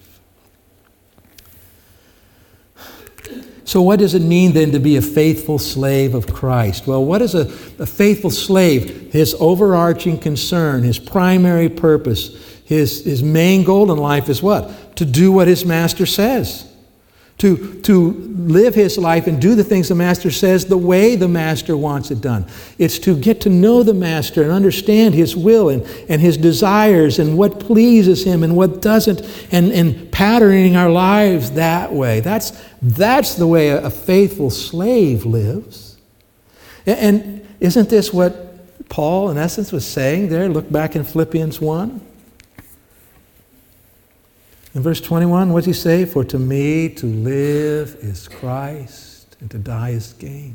So, 3.64 3.82
what 3.82 3.98
does 3.98 4.14
it 4.14 4.22
mean 4.22 4.52
then 4.52 4.72
to 4.72 4.78
be 4.78 4.96
a 4.96 5.02
faithful 5.02 5.58
slave 5.58 6.14
of 6.14 6.26
Christ? 6.32 6.86
Well, 6.86 7.04
what 7.04 7.20
is 7.20 7.34
a, 7.34 7.42
a 7.78 7.84
faithful 7.84 8.30
slave? 8.30 9.12
His 9.12 9.36
overarching 9.38 10.18
concern, 10.18 10.84
his 10.84 10.98
primary 10.98 11.68
purpose, 11.68 12.34
his, 12.64 13.04
his 13.04 13.22
main 13.22 13.64
goal 13.64 13.92
in 13.92 13.98
life 13.98 14.30
is 14.30 14.42
what? 14.42 14.96
To 14.96 15.04
do 15.04 15.30
what 15.32 15.48
his 15.48 15.66
master 15.66 16.06
says 16.06 16.64
to, 17.38 17.80
to 17.82 18.10
live 18.36 18.74
his 18.74 18.98
life 18.98 19.28
and 19.28 19.40
do 19.40 19.54
the 19.54 19.62
things 19.62 19.88
the 19.88 19.94
master 19.94 20.30
says 20.30 20.66
the 20.66 20.76
way 20.76 21.14
the 21.14 21.28
master 21.28 21.76
wants 21.76 22.10
it 22.10 22.20
done. 22.20 22.44
It's 22.78 22.98
to 23.00 23.16
get 23.16 23.40
to 23.42 23.48
know 23.48 23.84
the 23.84 23.94
master 23.94 24.42
and 24.42 24.50
understand 24.50 25.14
his 25.14 25.36
will 25.36 25.68
and, 25.68 25.82
and 26.08 26.20
his 26.20 26.36
desires 26.36 27.20
and 27.20 27.38
what 27.38 27.60
pleases 27.60 28.24
him 28.24 28.42
and 28.42 28.56
what 28.56 28.82
doesn't, 28.82 29.20
and, 29.52 29.72
and 29.72 30.10
patterning 30.10 30.74
our 30.74 30.90
lives 30.90 31.52
that 31.52 31.92
way. 31.92 32.18
That's, 32.20 32.60
that's 32.82 33.36
the 33.36 33.46
way 33.46 33.68
a, 33.68 33.86
a 33.86 33.90
faithful 33.90 34.50
slave 34.50 35.24
lives. 35.24 35.96
And, 36.86 36.98
and 36.98 37.56
isn't 37.60 37.88
this 37.88 38.12
what 38.12 38.88
Paul, 38.88 39.30
in 39.30 39.38
essence, 39.38 39.70
was 39.70 39.86
saying 39.86 40.28
there? 40.28 40.48
Look 40.48 40.72
back 40.72 40.96
in 40.96 41.04
Philippians 41.04 41.60
1. 41.60 42.07
In 44.78 44.84
verse 44.84 45.00
21, 45.00 45.52
what 45.52 45.64
does 45.64 45.66
he 45.66 45.72
say? 45.72 46.04
For 46.04 46.22
to 46.22 46.38
me 46.38 46.88
to 46.90 47.06
live 47.06 47.96
is 48.00 48.28
Christ, 48.28 49.36
and 49.40 49.50
to 49.50 49.58
die 49.58 49.88
is 49.88 50.12
gain. 50.12 50.54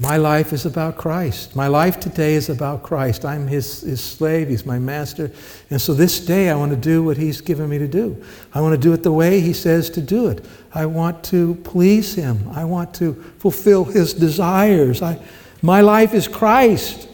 My 0.00 0.16
life 0.16 0.52
is 0.52 0.66
about 0.66 0.96
Christ. 0.96 1.54
My 1.54 1.68
life 1.68 2.00
today 2.00 2.34
is 2.34 2.48
about 2.48 2.82
Christ. 2.82 3.24
I'm 3.24 3.46
his, 3.46 3.82
his 3.82 4.00
slave, 4.00 4.48
he's 4.48 4.66
my 4.66 4.80
master. 4.80 5.30
And 5.70 5.80
so 5.80 5.94
this 5.94 6.18
day 6.18 6.50
I 6.50 6.56
want 6.56 6.72
to 6.72 6.76
do 6.76 7.04
what 7.04 7.16
he's 7.16 7.40
given 7.40 7.68
me 7.70 7.78
to 7.78 7.86
do. 7.86 8.20
I 8.54 8.60
want 8.60 8.74
to 8.74 8.80
do 8.80 8.92
it 8.92 9.04
the 9.04 9.12
way 9.12 9.38
he 9.38 9.52
says 9.52 9.88
to 9.90 10.00
do 10.00 10.26
it. 10.26 10.44
I 10.74 10.86
want 10.86 11.22
to 11.26 11.54
please 11.62 12.16
him. 12.16 12.44
I 12.54 12.64
want 12.64 12.92
to 12.94 13.14
fulfill 13.38 13.84
his 13.84 14.14
desires. 14.14 15.00
I, 15.00 15.16
my 15.62 15.80
life 15.80 16.12
is 16.12 16.26
Christ. 16.26 17.07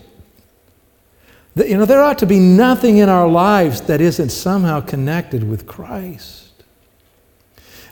You 1.57 1.79
know, 1.79 1.85
there 1.85 2.03
ought 2.03 2.19
to 2.19 2.27
be 2.27 2.41
nothing 2.41 2.99
in 2.99 3.09
our 3.09 3.29
lives 3.29 3.83
that 3.83 4.01
isn't 4.01 4.31
somehow 4.31 4.81
connected 4.81 5.49
with 5.49 5.67
Christ. 5.67 6.45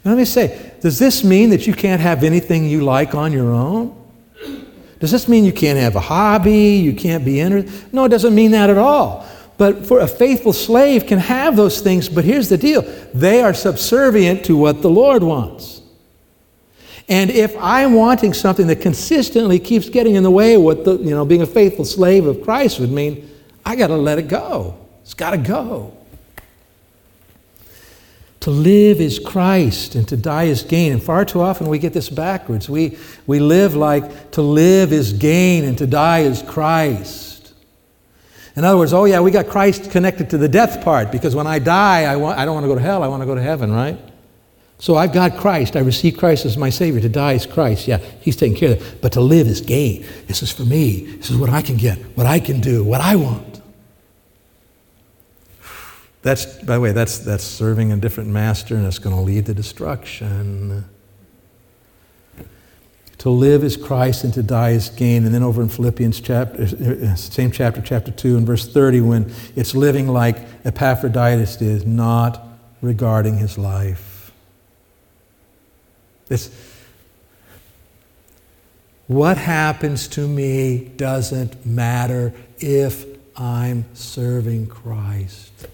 Let 0.05 0.17
me 0.17 0.25
say, 0.25 0.73
does 0.81 0.99
this 0.99 1.23
mean 1.23 1.51
that 1.51 1.67
you 1.67 1.75
can't 1.75 2.01
have 2.01 2.25
anything 2.25 2.67
you 2.69 2.83
like 2.83 3.15
on 3.15 3.33
your 3.33 3.53
own? 3.53 3.97
Does 4.99 5.13
this 5.13 5.29
mean 5.29 5.45
you 5.45 5.53
can't 5.53 5.79
have 5.79 5.95
a 5.95 6.01
hobby? 6.01 6.77
You 6.77 6.93
can't 6.93 7.25
be 7.25 7.41
interested? 7.41 7.93
No, 7.93 8.05
it 8.05 8.09
doesn't 8.09 8.35
mean 8.35 8.51
that 8.51 8.69
at 8.69 8.79
all. 8.79 9.27
But 9.59 9.87
for 9.87 10.01
a 10.01 10.09
faithful 10.09 10.53
slave 10.53 11.07
can 11.07 11.21
have 11.21 11.57
those 11.57 11.81
things, 11.81 12.09
but 12.09 12.25
here's 12.25 12.49
the 12.49 12.59
deal 12.59 12.83
they 13.15 13.43
are 13.43 13.55
subservient 13.55 14.45
to 14.47 14.57
what 14.57 14.83
the 14.83 14.91
Lord 14.91 15.23
wants. 15.23 15.83
And 17.09 17.31
if 17.31 17.57
I'm 17.59 17.95
wanting 17.95 18.33
something 18.33 18.67
that 18.69 18.81
consistently 18.81 19.59
keeps 19.59 19.89
getting 19.89 20.15
in 20.15 20.23
the 20.23 20.31
way 20.31 20.55
of 20.55 20.63
what 20.63 20.85
the, 20.85 20.97
you 20.97 21.11
know, 21.11 21.25
being 21.25 21.43
a 21.43 21.47
faithful 21.47 21.85
slave 21.85 22.27
of 22.27 22.43
Christ 22.43 22.81
would 22.81 22.91
mean, 22.91 23.29
I 23.65 23.77
got 23.77 23.89
to 23.89 23.97
let 23.97 24.19
it 24.19 24.29
go. 24.29 24.79
It's 25.03 25.15
got 25.15 25.31
to 25.31 25.39
go. 25.39 25.97
To 28.41 28.51
live 28.51 29.01
is 29.01 29.21
Christ 29.21 29.95
and 29.95 30.07
to 30.09 30.17
die 30.17 30.45
is 30.45 30.63
gain. 30.63 30.91
And 30.93 31.03
far 31.03 31.25
too 31.25 31.41
often 31.41 31.69
we 31.69 31.79
get 31.79 31.93
this 31.93 32.09
backwards. 32.09 32.69
We, 32.69 32.99
we 33.27 33.39
live 33.39 33.77
like 33.77 34.33
to 34.33 34.43
live 34.43 34.93
is 34.93 35.13
gain 35.13 35.65
and 35.65 35.79
to 35.79 35.87
die 35.87 36.21
is 36.21 36.43
Christ. 36.43 37.53
In 38.57 38.65
other 38.65 38.77
words, 38.77 38.93
oh 38.93 39.05
yeah, 39.05 39.21
we 39.21 39.31
got 39.31 39.47
Christ 39.47 39.93
connected 39.93 40.31
to 40.31 40.39
the 40.39 40.49
death 40.49 40.83
part 40.85 41.13
because 41.13 41.37
when 41.37 41.47
I 41.47 41.61
die, 41.61 42.03
I, 42.03 42.17
want, 42.17 42.39
I 42.39 42.45
don't 42.45 42.55
want 42.55 42.65
to 42.65 42.69
go 42.69 42.75
to 42.75 42.81
hell, 42.81 43.05
I 43.05 43.09
want 43.09 43.23
to 43.23 43.27
go 43.27 43.37
to 43.37 43.43
heaven, 43.43 43.73
right? 43.73 43.99
So 44.83 44.97
I've 44.97 45.13
got 45.13 45.37
Christ. 45.37 45.77
I 45.77 45.81
receive 45.81 46.17
Christ 46.17 46.45
as 46.45 46.57
my 46.57 46.69
Savior. 46.69 47.01
To 47.01 47.09
die 47.09 47.35
is 47.35 47.47
Christ. 47.47 47.87
Yeah, 47.87 47.99
He's 48.21 48.35
taking 48.35 48.57
care 48.57 48.73
of 48.73 48.83
it. 48.83 49.01
But 49.01 49.13
to 49.13 49.21
live 49.21 49.47
is 49.47 49.61
gain. 49.61 50.05
This 50.27 50.43
is 50.43 50.51
for 50.51 50.65
me. 50.65 51.03
This 51.19 51.31
is 51.31 51.37
what 51.37 51.51
I 51.51 51.63
can 51.63 51.77
get, 51.77 51.99
what 52.17 52.27
I 52.27 52.41
can 52.41 52.61
do, 52.61 52.83
what 52.83 53.01
I 53.01 53.15
want. 53.15 53.52
That's, 56.23 56.47
by 56.47 56.75
the 56.75 56.81
way, 56.81 56.93
that's, 56.93 57.19
that's 57.19 57.45
serving 57.45 57.93
a 57.93 57.97
different 57.97 58.31
master 58.31 58.77
and 58.77 58.87
it's 58.87 59.01
going 59.01 59.15
to 59.15 59.23
lead 59.23 59.47
to 59.47 59.55
destruction. 59.55 60.85
To 63.19 63.31
live 63.31 63.63
is 63.65 63.77
Christ 63.77 64.25
and 64.25 64.33
to 64.35 64.43
die 64.43 64.71
is 64.71 64.89
gain. 64.89 65.25
And 65.25 65.35
then 65.35 65.43
over 65.43 65.63
in 65.63 65.69
Philippians 65.69 66.21
chapter, 66.21 66.63
uh, 66.63 67.15
same 67.17 67.51
chapter, 67.51 67.81
chapter 67.81 68.13
2, 68.13 68.37
and 68.37 68.47
verse 68.47 68.73
30, 68.73 69.01
when 69.01 69.33
it's 69.57 69.75
living 69.75 70.09
like 70.09 70.39
Epaphroditus 70.65 71.57
did, 71.57 71.87
not 71.87 72.43
regarding 72.81 73.39
his 73.39 73.59
life. 73.59 74.33
This, 76.27 76.51
what 79.07 79.39
happens 79.39 80.09
to 80.09 80.27
me 80.27 80.91
doesn't 80.97 81.67
matter 81.67 82.33
if 82.59 83.07
I'm 83.37 83.85
serving 83.95 84.69
Christ. 84.69 85.69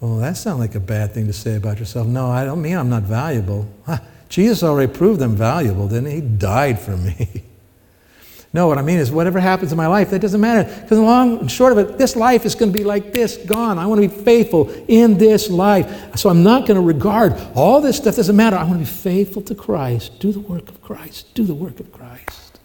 Well, 0.00 0.18
that 0.18 0.36
sounds 0.36 0.60
like 0.60 0.74
a 0.74 0.80
bad 0.80 1.12
thing 1.12 1.26
to 1.26 1.32
say 1.32 1.56
about 1.56 1.78
yourself. 1.78 2.06
No, 2.06 2.30
I 2.30 2.44
don't 2.44 2.62
mean 2.62 2.76
I'm 2.76 2.88
not 2.88 3.02
valuable. 3.02 3.68
Jesus 4.28 4.62
already 4.62 4.92
proved 4.92 5.20
I'm 5.22 5.36
valuable, 5.36 5.88
he? 5.88 6.10
He 6.10 6.20
died 6.20 6.78
for 6.78 6.96
me. 6.96 7.44
No, 8.50 8.66
what 8.66 8.78
I 8.78 8.82
mean 8.82 8.98
is, 8.98 9.12
whatever 9.12 9.40
happens 9.40 9.72
in 9.72 9.76
my 9.76 9.88
life, 9.88 10.08
that 10.10 10.20
doesn't 10.20 10.40
matter. 10.40 10.64
Because 10.80 10.98
long 10.98 11.38
and 11.40 11.50
short 11.50 11.72
of 11.72 11.78
it, 11.78 11.98
this 11.98 12.16
life 12.16 12.46
is 12.46 12.54
going 12.54 12.72
to 12.72 12.78
be 12.78 12.82
like 12.82 13.12
this, 13.12 13.36
gone. 13.36 13.78
I 13.78 13.86
want 13.86 14.00
to 14.00 14.08
be 14.08 14.22
faithful 14.24 14.70
in 14.88 15.18
this 15.18 15.50
life. 15.50 16.16
So 16.16 16.30
I'm 16.30 16.42
not 16.42 16.66
going 16.66 16.80
to 16.80 16.86
regard 16.86 17.34
all 17.54 17.82
this 17.82 17.98
stuff, 17.98 18.16
doesn't 18.16 18.34
matter. 18.34 18.56
I 18.56 18.62
want 18.64 18.74
to 18.74 18.78
be 18.78 18.84
faithful 18.86 19.42
to 19.42 19.54
Christ. 19.54 20.18
Do 20.18 20.32
the 20.32 20.40
work 20.40 20.70
of 20.70 20.80
Christ. 20.80 21.34
Do 21.34 21.44
the 21.44 21.54
work 21.54 21.78
of 21.78 21.92
Christ. 21.92 22.58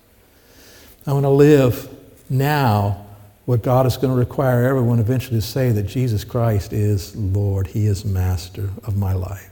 I 1.06 1.12
want 1.12 1.26
to 1.26 1.30
live 1.30 1.90
now 2.30 3.03
what 3.46 3.62
God 3.62 3.86
is 3.86 3.98
going 3.98 4.14
to 4.14 4.18
require 4.18 4.64
everyone 4.64 5.00
eventually 5.00 5.40
to 5.40 5.46
say 5.46 5.72
that 5.72 5.84
Jesus 5.84 6.24
Christ 6.24 6.72
is 6.72 7.16
Lord. 7.16 7.68
He 7.68 7.88
is 7.88 8.06
master 8.06 8.70
of 8.84 8.98
my 8.98 9.14
life. 9.14 9.50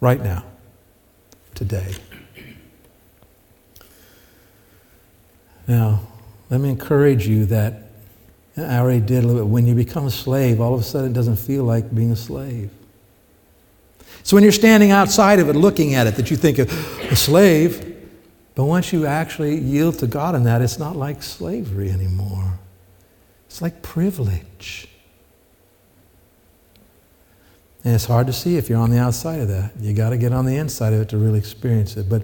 Right 0.00 0.22
now, 0.22 0.44
today. 1.54 1.94
Now, 5.66 6.00
let 6.50 6.60
me 6.60 6.68
encourage 6.68 7.26
you 7.26 7.46
that 7.46 7.84
I 8.56 8.78
already 8.78 9.00
did 9.00 9.24
a 9.24 9.26
little 9.26 9.42
bit. 9.42 9.50
When 9.50 9.66
you 9.66 9.74
become 9.74 10.06
a 10.06 10.10
slave, 10.10 10.60
all 10.60 10.74
of 10.74 10.80
a 10.80 10.84
sudden 10.84 11.10
it 11.10 11.14
doesn't 11.14 11.36
feel 11.36 11.64
like 11.64 11.92
being 11.92 12.12
a 12.12 12.16
slave. 12.16 12.70
So 14.22 14.36
when 14.36 14.42
you're 14.42 14.52
standing 14.52 14.90
outside 14.90 15.38
of 15.38 15.48
it 15.48 15.54
looking 15.54 15.94
at 15.94 16.06
it, 16.06 16.14
that 16.16 16.30
you 16.30 16.36
think 16.36 16.58
of 16.58 16.70
a 17.10 17.16
slave, 17.16 17.93
but 18.54 18.64
once 18.64 18.92
you 18.92 19.06
actually 19.06 19.58
yield 19.58 19.98
to 19.98 20.06
God 20.06 20.34
in 20.34 20.44
that, 20.44 20.62
it's 20.62 20.78
not 20.78 20.96
like 20.96 21.22
slavery 21.22 21.90
anymore. 21.90 22.58
It's 23.46 23.60
like 23.60 23.82
privilege. 23.82 24.88
And 27.84 27.94
it's 27.94 28.06
hard 28.06 28.26
to 28.28 28.32
see 28.32 28.56
if 28.56 28.68
you're 28.68 28.78
on 28.78 28.90
the 28.90 28.98
outside 28.98 29.40
of 29.40 29.48
that. 29.48 29.72
You 29.78 29.92
got 29.92 30.10
to 30.10 30.16
get 30.16 30.32
on 30.32 30.46
the 30.46 30.56
inside 30.56 30.92
of 30.92 31.00
it 31.00 31.08
to 31.10 31.18
really 31.18 31.38
experience 31.38 31.96
it. 31.96 32.08
But 32.08 32.22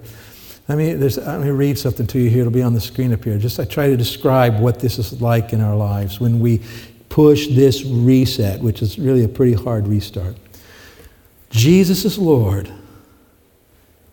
let 0.67 0.77
me, 0.77 0.95
let 0.95 1.41
me 1.41 1.49
read 1.49 1.77
something 1.77 2.07
to 2.07 2.19
you 2.19 2.29
here. 2.29 2.41
It'll 2.41 2.51
be 2.51 2.63
on 2.63 2.73
the 2.73 2.81
screen 2.81 3.13
up 3.13 3.23
here. 3.23 3.37
Just 3.37 3.59
I 3.59 3.65
try 3.65 3.87
to 3.87 3.97
describe 3.97 4.59
what 4.59 4.79
this 4.79 4.97
is 4.97 5.21
like 5.21 5.53
in 5.53 5.61
our 5.61 5.75
lives 5.75 6.19
when 6.19 6.39
we 6.39 6.61
push 7.09 7.47
this 7.47 7.83
reset, 7.83 8.61
which 8.61 8.81
is 8.81 8.97
really 8.97 9.23
a 9.23 9.27
pretty 9.27 9.53
hard 9.53 9.85
restart. 9.85 10.37
Jesus 11.49 12.05
is 12.05 12.17
Lord, 12.17 12.71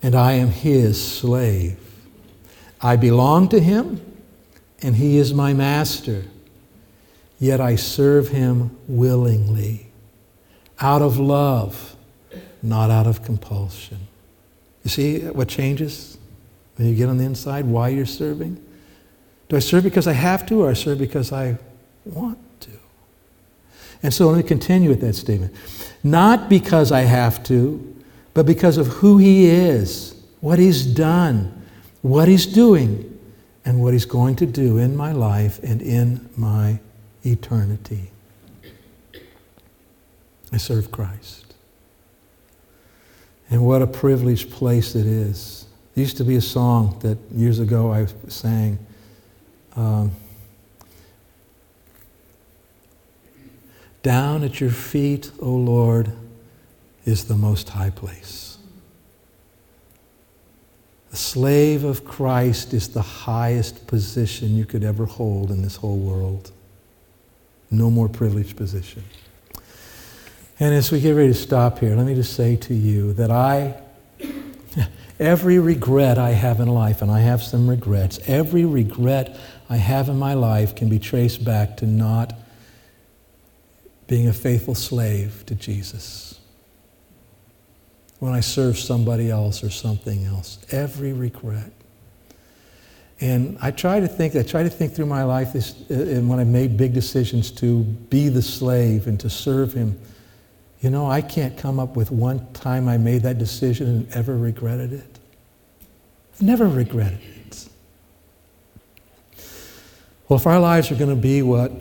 and 0.02 0.16
I 0.16 0.32
am 0.32 0.48
his 0.48 1.00
slave. 1.00 1.87
I 2.80 2.96
belong 2.96 3.48
to 3.48 3.60
him, 3.60 4.00
and 4.82 4.96
he 4.96 5.18
is 5.18 5.34
my 5.34 5.52
master. 5.52 6.24
Yet 7.40 7.60
I 7.60 7.76
serve 7.76 8.28
him 8.28 8.76
willingly, 8.88 9.88
out 10.80 11.02
of 11.02 11.18
love, 11.18 11.96
not 12.62 12.90
out 12.90 13.06
of 13.06 13.22
compulsion. 13.24 13.98
You 14.84 14.90
see 14.90 15.20
what 15.20 15.48
changes? 15.48 16.18
When 16.76 16.88
you 16.88 16.94
get 16.94 17.08
on 17.08 17.18
the 17.18 17.24
inside, 17.24 17.64
why 17.64 17.88
you're 17.88 18.06
serving? 18.06 18.64
Do 19.48 19.56
I 19.56 19.60
serve 19.60 19.84
because 19.84 20.06
I 20.06 20.12
have 20.12 20.46
to, 20.46 20.62
or 20.62 20.70
I 20.70 20.74
serve 20.74 20.98
because 20.98 21.32
I 21.32 21.58
want 22.04 22.38
to? 22.60 22.70
And 24.02 24.14
so 24.14 24.28
let 24.28 24.36
me 24.36 24.42
continue 24.42 24.88
with 24.88 25.00
that 25.00 25.14
statement. 25.14 25.54
Not 26.04 26.48
because 26.48 26.92
I 26.92 27.00
have 27.00 27.42
to, 27.44 27.96
but 28.34 28.46
because 28.46 28.76
of 28.76 28.86
who 28.86 29.18
He 29.18 29.46
is, 29.46 30.14
what 30.40 30.58
He's 30.58 30.86
done, 30.86 31.57
what 32.02 32.28
He's 32.28 32.46
doing, 32.46 33.18
and 33.64 33.82
what 33.82 33.92
He's 33.92 34.06
going 34.06 34.36
to 34.36 34.46
do 34.46 34.78
in 34.78 34.96
my 34.96 35.12
life 35.12 35.62
and 35.62 35.82
in 35.82 36.28
my 36.36 36.78
eternity. 37.24 38.10
I 40.52 40.56
serve 40.56 40.90
Christ. 40.90 41.54
And 43.50 43.64
what 43.64 43.82
a 43.82 43.86
privileged 43.86 44.50
place 44.50 44.94
it 44.94 45.06
is 45.06 45.66
there 45.98 46.04
used 46.04 46.16
to 46.18 46.24
be 46.24 46.36
a 46.36 46.40
song 46.40 46.96
that 47.00 47.18
years 47.34 47.58
ago 47.58 47.92
I 47.92 48.06
sang. 48.28 48.78
Um, 49.74 50.12
Down 54.04 54.44
at 54.44 54.60
your 54.60 54.70
feet, 54.70 55.32
O 55.40 55.50
Lord, 55.50 56.12
is 57.04 57.24
the 57.24 57.34
most 57.34 57.70
high 57.70 57.90
place. 57.90 58.47
The 61.10 61.16
slave 61.16 61.84
of 61.84 62.04
Christ 62.04 62.74
is 62.74 62.88
the 62.88 63.02
highest 63.02 63.86
position 63.86 64.56
you 64.56 64.64
could 64.66 64.84
ever 64.84 65.06
hold 65.06 65.50
in 65.50 65.62
this 65.62 65.76
whole 65.76 65.98
world. 65.98 66.52
No 67.70 67.90
more 67.90 68.08
privileged 68.08 68.56
position. 68.56 69.04
And 70.60 70.74
as 70.74 70.90
we 70.90 71.00
get 71.00 71.12
ready 71.12 71.28
to 71.28 71.38
stop 71.38 71.78
here, 71.78 71.94
let 71.94 72.06
me 72.06 72.14
just 72.14 72.34
say 72.34 72.56
to 72.56 72.74
you 72.74 73.12
that 73.14 73.30
I 73.30 73.74
Every 75.20 75.58
regret 75.58 76.16
I 76.16 76.30
have 76.30 76.60
in 76.60 76.68
life, 76.68 77.02
and 77.02 77.10
I 77.10 77.20
have 77.20 77.42
some 77.42 77.68
regrets, 77.68 78.20
every 78.26 78.64
regret 78.64 79.38
I 79.68 79.76
have 79.76 80.08
in 80.08 80.16
my 80.16 80.34
life 80.34 80.76
can 80.76 80.88
be 80.88 81.00
traced 81.00 81.44
back 81.44 81.76
to 81.78 81.86
not 81.86 82.34
being 84.06 84.28
a 84.28 84.32
faithful 84.32 84.74
slave 84.74 85.44
to 85.46 85.54
Jesus. 85.54 86.37
When 88.18 88.32
I 88.32 88.40
serve 88.40 88.78
somebody 88.78 89.30
else 89.30 89.62
or 89.62 89.70
something 89.70 90.24
else, 90.24 90.58
every 90.70 91.12
regret. 91.12 91.72
And 93.20 93.58
I 93.60 93.70
try 93.70 94.00
to 94.00 94.08
think, 94.08 94.36
I 94.36 94.42
try 94.42 94.62
to 94.62 94.70
think 94.70 94.94
through 94.94 95.06
my 95.06 95.24
life 95.24 95.52
this, 95.52 95.74
uh, 95.90 95.94
and 95.94 96.28
when 96.28 96.38
I 96.38 96.44
made 96.44 96.76
big 96.76 96.94
decisions 96.94 97.50
to 97.52 97.82
be 97.82 98.28
the 98.28 98.42
slave 98.42 99.06
and 99.06 99.18
to 99.20 99.30
serve 99.30 99.72
him, 99.72 99.98
you 100.80 100.90
know, 100.90 101.10
I 101.10 101.20
can't 101.20 101.56
come 101.56 101.80
up 101.80 101.96
with 101.96 102.12
one 102.12 102.52
time 102.52 102.88
I 102.88 102.96
made 102.96 103.22
that 103.22 103.38
decision 103.38 103.88
and 103.88 104.12
ever 104.12 104.36
regretted 104.36 104.92
it. 104.92 105.18
I've 106.34 106.42
never 106.42 106.68
regretted 106.68 107.18
it. 107.20 107.68
Well, 110.28 110.38
if 110.38 110.46
our 110.46 110.60
lives 110.60 110.92
are 110.92 110.94
going 110.94 111.10
to 111.10 111.16
be 111.16 111.42
what 111.42 111.72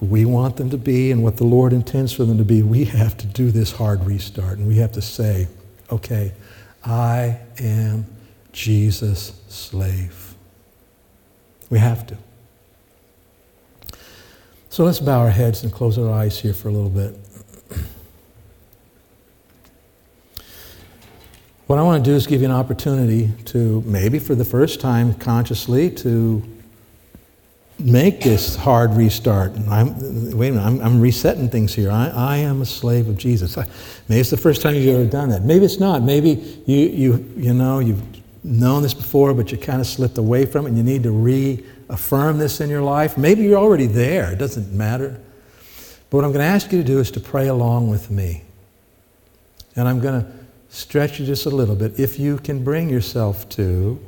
we 0.00 0.24
want 0.24 0.56
them 0.56 0.70
to 0.70 0.78
be 0.78 1.10
and 1.10 1.22
what 1.22 1.36
the 1.36 1.44
Lord 1.44 1.74
intends 1.74 2.12
for 2.12 2.24
them 2.24 2.38
to 2.38 2.44
be, 2.44 2.62
we 2.62 2.84
have 2.84 3.16
to 3.18 3.26
do 3.26 3.50
this 3.50 3.72
hard 3.72 4.04
restart 4.04 4.56
and 4.56 4.66
we 4.66 4.76
have 4.76 4.92
to 4.92 5.02
say, 5.02 5.48
okay, 5.90 6.32
I 6.84 7.38
am 7.58 8.06
Jesus' 8.52 9.40
slave. 9.48 10.34
We 11.68 11.78
have 11.78 12.06
to. 12.06 12.16
So 14.68 14.84
let's 14.84 15.00
bow 15.00 15.20
our 15.20 15.30
heads 15.30 15.62
and 15.62 15.72
close 15.72 15.98
our 15.98 16.12
eyes 16.12 16.38
here 16.38 16.52
for 16.52 16.68
a 16.68 16.72
little 16.72 16.90
bit. 16.90 17.18
What 21.66 21.80
I 21.80 21.82
want 21.82 22.04
to 22.04 22.10
do 22.10 22.14
is 22.14 22.28
give 22.28 22.42
you 22.42 22.46
an 22.46 22.54
opportunity 22.54 23.32
to, 23.46 23.82
maybe 23.84 24.20
for 24.20 24.36
the 24.36 24.44
first 24.44 24.80
time 24.80 25.14
consciously, 25.14 25.90
to 25.90 26.42
make 27.78 28.22
this 28.22 28.56
hard 28.56 28.94
restart. 28.94 29.52
I'm, 29.68 29.94
wait 30.36 30.48
a 30.48 30.52
minute, 30.52 30.64
I'm, 30.64 30.80
I'm 30.80 31.00
resetting 31.00 31.48
things 31.48 31.74
here. 31.74 31.90
I, 31.90 32.08
I, 32.08 32.36
am 32.38 32.62
a 32.62 32.66
slave 32.66 33.08
of 33.08 33.18
Jesus. 33.18 33.58
I, 33.58 33.66
maybe 34.08 34.20
it's 34.20 34.30
the 34.30 34.36
first 34.36 34.62
time 34.62 34.74
you've 34.74 34.94
ever 34.94 35.04
done 35.04 35.28
that. 35.30 35.42
Maybe 35.42 35.66
it's 35.66 35.78
not. 35.78 36.02
Maybe 36.02 36.62
you, 36.66 36.76
you, 36.76 37.34
you 37.36 37.54
know, 37.54 37.80
you've 37.80 38.02
known 38.42 38.82
this 38.82 38.94
before, 38.94 39.34
but 39.34 39.52
you 39.52 39.58
kind 39.58 39.80
of 39.80 39.86
slipped 39.86 40.16
away 40.16 40.46
from 40.46 40.64
it 40.64 40.70
and 40.70 40.78
you 40.78 40.84
need 40.84 41.02
to 41.02 41.10
reaffirm 41.10 42.38
this 42.38 42.60
in 42.60 42.70
your 42.70 42.82
life. 42.82 43.18
Maybe 43.18 43.42
you're 43.42 43.58
already 43.58 43.86
there. 43.86 44.32
It 44.32 44.38
doesn't 44.38 44.72
matter. 44.72 45.20
But 46.08 46.18
what 46.18 46.24
I'm 46.24 46.32
going 46.32 46.44
to 46.44 46.50
ask 46.50 46.72
you 46.72 46.78
to 46.78 46.86
do 46.86 46.98
is 46.98 47.10
to 47.12 47.20
pray 47.20 47.48
along 47.48 47.90
with 47.90 48.10
me. 48.10 48.42
And 49.74 49.86
I'm 49.86 50.00
going 50.00 50.22
to 50.22 50.32
stretch 50.70 51.20
you 51.20 51.26
just 51.26 51.44
a 51.44 51.50
little 51.50 51.74
bit. 51.74 52.00
If 52.00 52.18
you 52.18 52.38
can 52.38 52.64
bring 52.64 52.88
yourself 52.88 53.46
to, 53.50 54.00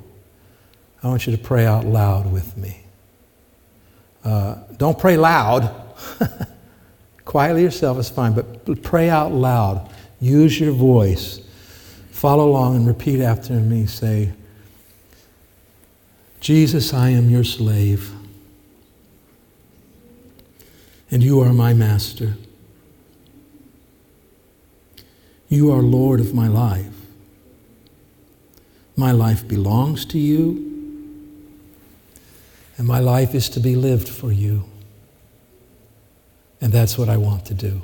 I 1.02 1.08
want 1.08 1.26
you 1.26 1.36
to 1.36 1.42
pray 1.42 1.66
out 1.66 1.84
loud 1.84 2.32
with 2.32 2.56
me. 2.56 2.84
Uh, 4.24 4.56
don't 4.76 4.98
pray 4.98 5.16
loud. 5.16 5.74
Quietly 7.24 7.62
yourself 7.62 7.98
is 7.98 8.08
fine, 8.08 8.32
but 8.32 8.82
pray 8.82 9.10
out 9.10 9.32
loud. 9.32 9.88
Use 10.20 10.58
your 10.58 10.72
voice. 10.72 11.40
Follow 12.10 12.48
along 12.48 12.76
and 12.76 12.86
repeat 12.86 13.20
after 13.20 13.52
me. 13.52 13.86
Say, 13.86 14.32
Jesus, 16.40 16.94
I 16.94 17.10
am 17.10 17.30
your 17.30 17.44
slave, 17.44 18.12
and 21.10 21.22
you 21.22 21.40
are 21.40 21.52
my 21.52 21.74
master. 21.74 22.34
You 25.48 25.72
are 25.72 25.82
Lord 25.82 26.20
of 26.20 26.34
my 26.34 26.48
life. 26.48 26.86
My 28.96 29.12
life 29.12 29.46
belongs 29.46 30.04
to 30.06 30.18
you 30.18 30.67
and 32.78 32.86
my 32.86 33.00
life 33.00 33.34
is 33.34 33.48
to 33.50 33.60
be 33.60 33.74
lived 33.74 34.08
for 34.08 34.32
you. 34.32 34.64
And 36.60 36.72
that's 36.72 36.96
what 36.96 37.08
I 37.08 37.16
want 37.16 37.44
to 37.46 37.54
do. 37.54 37.82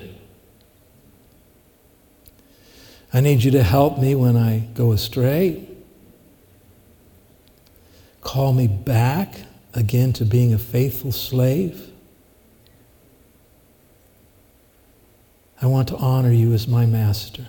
I 3.13 3.19
need 3.19 3.43
you 3.43 3.51
to 3.51 3.63
help 3.63 3.99
me 3.99 4.15
when 4.15 4.35
I 4.35 4.59
go 4.73 4.93
astray. 4.93 5.67
Call 8.21 8.53
me 8.53 8.67
back 8.67 9.35
again 9.73 10.13
to 10.13 10.25
being 10.25 10.53
a 10.53 10.57
faithful 10.57 11.11
slave. 11.11 11.91
I 15.61 15.67
want 15.67 15.89
to 15.89 15.97
honor 15.97 16.31
you 16.31 16.53
as 16.53 16.67
my 16.67 16.85
master. 16.85 17.45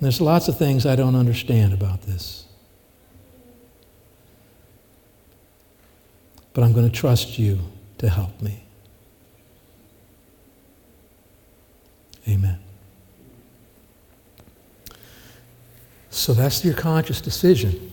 There's 0.00 0.20
lots 0.20 0.48
of 0.48 0.58
things 0.58 0.84
I 0.84 0.96
don't 0.96 1.14
understand 1.14 1.72
about 1.72 2.02
this. 2.02 2.46
But 6.54 6.64
I'm 6.64 6.72
going 6.72 6.88
to 6.88 6.94
trust 6.94 7.38
you 7.38 7.58
to 7.98 8.08
help 8.08 8.40
me. 8.40 8.62
Amen. 12.28 12.58
So 16.10 16.34
that's 16.34 16.64
your 16.64 16.74
conscious 16.74 17.20
decision. 17.20 17.90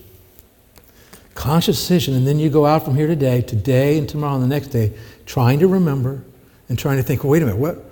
Conscious 1.36 1.80
decision, 1.80 2.16
and 2.16 2.28
then 2.28 2.38
you 2.38 2.50
go 2.50 2.66
out 2.66 2.84
from 2.84 2.96
here 2.96 3.08
today, 3.08 3.42
today 3.42 3.98
and 3.98 4.08
tomorrow 4.10 4.36
and 4.36 4.44
the 4.44 4.48
next 4.48 4.68
day, 4.68 4.94
trying 5.26 5.60
to 5.60 5.68
remember 5.68 6.22
and 6.68 6.78
trying 6.78 6.98
to 6.98 7.04
think, 7.04 7.24
well, 7.24 7.32
wait 7.32 7.42
a 7.42 7.46
minute, 7.46 7.60
what? 7.60 7.86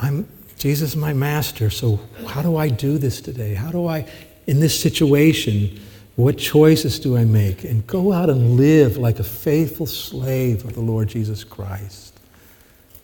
I'm 0.00 0.26
Jesus 0.58 0.96
my 0.96 1.12
master, 1.12 1.68
so 1.68 2.00
how 2.26 2.40
do 2.40 2.56
I 2.56 2.70
do 2.70 2.96
this 2.96 3.20
today? 3.20 3.54
How 3.54 3.70
do 3.70 3.86
I, 3.86 4.08
in 4.46 4.58
this 4.58 4.78
situation, 4.80 5.78
what 6.16 6.38
choices 6.38 6.98
do 6.98 7.16
I 7.16 7.24
make? 7.24 7.64
And 7.64 7.86
go 7.86 8.12
out 8.12 8.30
and 8.30 8.56
live 8.56 8.96
like 8.96 9.18
a 9.18 9.24
faithful 9.24 9.86
slave 9.86 10.64
of 10.64 10.74
the 10.74 10.80
Lord 10.80 11.08
Jesus 11.08 11.44
Christ. 11.44 12.18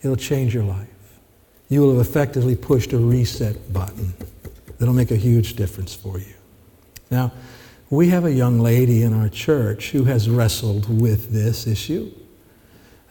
It'll 0.02 0.16
change 0.16 0.54
your 0.54 0.64
life. 0.64 0.88
You 1.68 1.82
will 1.82 1.96
have 1.96 2.06
effectively 2.06 2.56
pushed 2.56 2.92
a 2.92 2.98
reset 2.98 3.72
button 3.72 4.14
that'll 4.78 4.94
make 4.94 5.10
a 5.10 5.16
huge 5.16 5.54
difference 5.54 5.94
for 5.94 6.18
you. 6.18 6.34
Now, 7.10 7.32
we 7.90 8.08
have 8.08 8.24
a 8.24 8.32
young 8.32 8.58
lady 8.58 9.02
in 9.02 9.12
our 9.12 9.28
church 9.28 9.90
who 9.90 10.04
has 10.04 10.28
wrestled 10.28 11.00
with 11.00 11.30
this 11.30 11.66
issue 11.66 12.10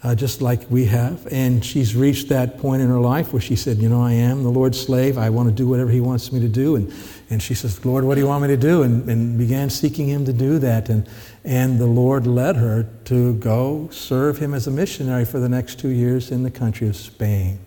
uh, 0.03 0.15
just 0.15 0.41
like 0.41 0.59
we 0.69 0.85
have. 0.85 1.27
And 1.31 1.63
she's 1.63 1.95
reached 1.95 2.29
that 2.29 2.57
point 2.57 2.81
in 2.81 2.87
her 2.87 2.99
life 2.99 3.33
where 3.33 3.41
she 3.41 3.55
said, 3.55 3.77
You 3.77 3.89
know, 3.89 4.01
I 4.01 4.13
am 4.13 4.43
the 4.43 4.49
Lord's 4.49 4.79
slave. 4.79 5.17
I 5.17 5.29
want 5.29 5.49
to 5.49 5.55
do 5.55 5.67
whatever 5.67 5.91
He 5.91 6.01
wants 6.01 6.31
me 6.31 6.39
to 6.39 6.47
do. 6.47 6.75
And, 6.75 6.91
and 7.29 7.41
she 7.41 7.53
says, 7.53 7.85
Lord, 7.85 8.03
what 8.03 8.15
do 8.15 8.21
you 8.21 8.27
want 8.27 8.41
me 8.41 8.47
to 8.49 8.57
do? 8.57 8.81
And, 8.83 9.07
and 9.09 9.37
began 9.37 9.69
seeking 9.69 10.07
Him 10.07 10.25
to 10.25 10.33
do 10.33 10.57
that. 10.59 10.89
And, 10.89 11.07
and 11.43 11.79
the 11.79 11.85
Lord 11.85 12.25
led 12.25 12.55
her 12.55 12.87
to 13.05 13.35
go 13.35 13.89
serve 13.91 14.39
Him 14.39 14.53
as 14.53 14.65
a 14.65 14.71
missionary 14.71 15.25
for 15.25 15.39
the 15.39 15.49
next 15.49 15.79
two 15.79 15.89
years 15.89 16.31
in 16.31 16.43
the 16.43 16.51
country 16.51 16.87
of 16.87 16.95
Spain. 16.95 17.59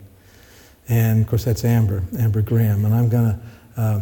And 0.89 1.23
of 1.23 1.29
course, 1.29 1.45
that's 1.45 1.65
Amber, 1.65 2.03
Amber 2.19 2.43
Graham. 2.43 2.85
And 2.85 2.95
I'm 2.95 3.09
going 3.09 3.33
to 3.33 3.41
uh, 3.81 4.01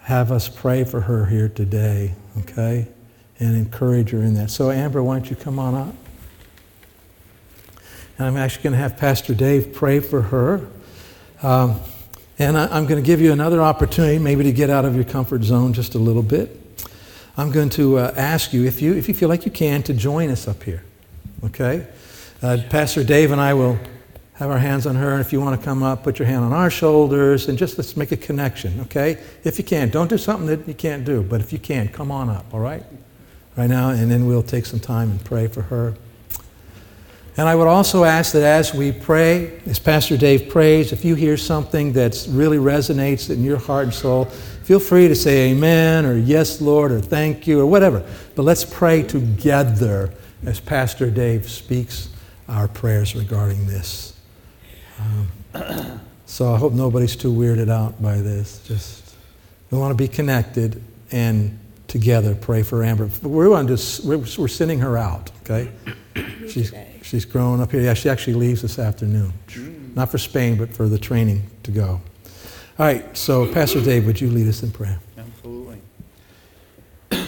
have 0.00 0.32
us 0.32 0.48
pray 0.48 0.84
for 0.84 1.00
her 1.00 1.26
here 1.26 1.48
today, 1.48 2.14
okay? 2.38 2.88
And 3.38 3.56
encourage 3.56 4.10
her 4.10 4.18
in 4.18 4.34
that. 4.34 4.50
So, 4.50 4.70
Amber, 4.70 5.02
why 5.02 5.18
don't 5.18 5.30
you 5.30 5.36
come 5.36 5.58
on 5.58 5.74
up? 5.74 5.94
And 8.18 8.26
I'm 8.26 8.36
actually 8.36 8.62
going 8.64 8.72
to 8.72 8.78
have 8.78 8.96
Pastor 8.96 9.34
Dave 9.34 9.74
pray 9.74 10.00
for 10.00 10.22
her. 10.22 10.68
Um, 11.42 11.80
and 12.38 12.56
I, 12.56 12.78
am 12.78 12.86
going 12.86 13.02
to 13.02 13.06
give 13.06 13.20
you 13.20 13.32
another 13.32 13.62
opportunity, 13.62 14.18
maybe 14.18 14.44
to 14.44 14.52
get 14.52 14.70
out 14.70 14.84
of 14.84 14.94
your 14.94 15.04
comfort 15.04 15.42
zone 15.42 15.72
just 15.72 15.94
a 15.94 15.98
little 15.98 16.22
bit. 16.22 16.60
I'm 17.36 17.50
going 17.50 17.68
to 17.70 17.98
uh, 17.98 18.14
ask 18.16 18.52
you 18.52 18.64
if, 18.64 18.80
you, 18.80 18.94
if 18.94 19.08
you 19.08 19.14
feel 19.14 19.28
like 19.28 19.44
you 19.44 19.50
can, 19.50 19.82
to 19.84 19.94
join 19.94 20.30
us 20.30 20.48
up 20.48 20.62
here. 20.62 20.82
Okay? 21.44 21.86
Uh, 22.42 22.58
Pastor 22.70 23.04
Dave 23.04 23.32
and 23.32 23.40
I 23.40 23.54
will 23.54 23.78
have 24.34 24.50
our 24.50 24.58
hands 24.58 24.86
on 24.86 24.94
her. 24.96 25.12
And 25.12 25.20
if 25.20 25.32
you 25.32 25.40
want 25.40 25.58
to 25.58 25.64
come 25.64 25.82
up, 25.82 26.02
put 26.02 26.18
your 26.18 26.28
hand 26.28 26.44
on 26.44 26.52
our 26.52 26.70
shoulders 26.70 27.48
and 27.48 27.58
just 27.58 27.78
let's 27.78 27.96
make 27.96 28.12
a 28.12 28.16
connection, 28.16 28.80
okay? 28.82 29.22
If 29.44 29.58
you 29.58 29.64
can. 29.64 29.88
Don't 29.88 30.08
do 30.08 30.18
something 30.18 30.46
that 30.46 30.68
you 30.68 30.74
can't 30.74 31.04
do, 31.04 31.22
but 31.22 31.40
if 31.40 31.52
you 31.52 31.58
can, 31.58 31.88
come 31.88 32.10
on 32.10 32.28
up, 32.28 32.52
all 32.52 32.60
right? 32.60 32.82
Right 33.56 33.68
now, 33.68 33.90
and 33.90 34.10
then 34.10 34.26
we'll 34.26 34.42
take 34.42 34.66
some 34.66 34.80
time 34.80 35.10
and 35.10 35.24
pray 35.24 35.46
for 35.46 35.62
her. 35.62 35.94
And 37.38 37.48
I 37.48 37.54
would 37.54 37.66
also 37.66 38.04
ask 38.04 38.32
that 38.32 38.42
as 38.42 38.72
we 38.72 38.92
pray, 38.92 39.60
as 39.66 39.78
Pastor 39.78 40.16
Dave 40.16 40.48
prays, 40.48 40.92
if 40.92 41.04
you 41.04 41.14
hear 41.14 41.36
something 41.36 41.92
that 41.92 42.26
really 42.30 42.56
resonates 42.56 43.28
in 43.28 43.44
your 43.44 43.58
heart 43.58 43.84
and 43.84 43.94
soul, 43.94 44.24
feel 44.24 44.80
free 44.80 45.06
to 45.08 45.14
say 45.14 45.50
amen 45.50 46.06
or 46.06 46.16
yes, 46.16 46.62
Lord, 46.62 46.92
or 46.92 47.00
thank 47.00 47.46
you 47.46 47.60
or 47.60 47.66
whatever. 47.66 48.08
But 48.34 48.44
let's 48.44 48.64
pray 48.64 49.02
together 49.02 50.14
as 50.46 50.60
Pastor 50.60 51.10
Dave 51.10 51.50
speaks 51.50 52.08
our 52.48 52.68
prayers 52.68 53.14
regarding 53.14 53.66
this. 53.66 54.18
Um, 54.98 56.00
so 56.26 56.54
I 56.54 56.56
hope 56.56 56.72
nobody's 56.72 57.16
too 57.16 57.32
weirded 57.32 57.68
out 57.68 58.00
by 58.00 58.16
this. 58.16 58.62
Just 58.66 59.14
we 59.70 59.78
want 59.78 59.90
to 59.90 59.96
be 59.96 60.08
connected 60.08 60.82
and 61.12 61.58
together 61.86 62.34
pray 62.34 62.62
for 62.62 62.82
Amber. 62.82 63.10
We're, 63.22 63.54
on 63.54 63.68
just, 63.68 64.04
we're, 64.04 64.18
we're 64.38 64.48
sending 64.48 64.78
her 64.80 64.96
out, 64.96 65.30
okay? 65.42 65.70
She's, 66.48 66.72
she's 67.06 67.24
growing 67.24 67.60
up 67.60 67.70
here. 67.70 67.80
Yeah, 67.80 67.94
she 67.94 68.10
actually 68.10 68.34
leaves 68.34 68.62
this 68.62 68.78
afternoon. 68.78 69.32
Mm. 69.48 69.94
Not 69.94 70.10
for 70.10 70.18
Spain, 70.18 70.56
but 70.56 70.74
for 70.74 70.88
the 70.88 70.98
training 70.98 71.44
to 71.62 71.70
go. 71.70 72.00
All 72.78 72.84
right, 72.84 73.16
so 73.16 73.50
Pastor 73.52 73.80
Dave, 73.80 74.04
would 74.04 74.20
you 74.20 74.28
lead 74.28 74.48
us 74.48 74.62
in 74.62 74.70
prayer? 74.70 74.98
Absolutely. 75.16 75.80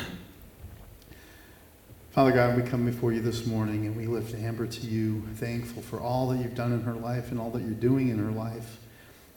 Father 2.11 2.33
God, 2.33 2.57
we 2.57 2.69
come 2.69 2.85
before 2.85 3.13
you 3.13 3.23
this 3.23 3.47
morning 3.47 3.87
and 3.87 3.97
we 3.97 4.07
lift 4.07 4.35
Amber 4.35 4.67
to 4.67 4.87
you, 4.87 5.23
thankful 5.37 5.81
for 5.81 6.01
all 6.01 6.29
that 6.29 6.39
you've 6.39 6.55
done 6.55 6.73
in 6.73 6.83
her 6.83 6.93
life 6.95 7.31
and 7.31 7.41
all 7.41 7.51
that 7.51 7.63
you're 7.63 7.71
doing 7.71 8.09
in 8.09 8.19
her 8.19 8.31
life, 8.33 8.79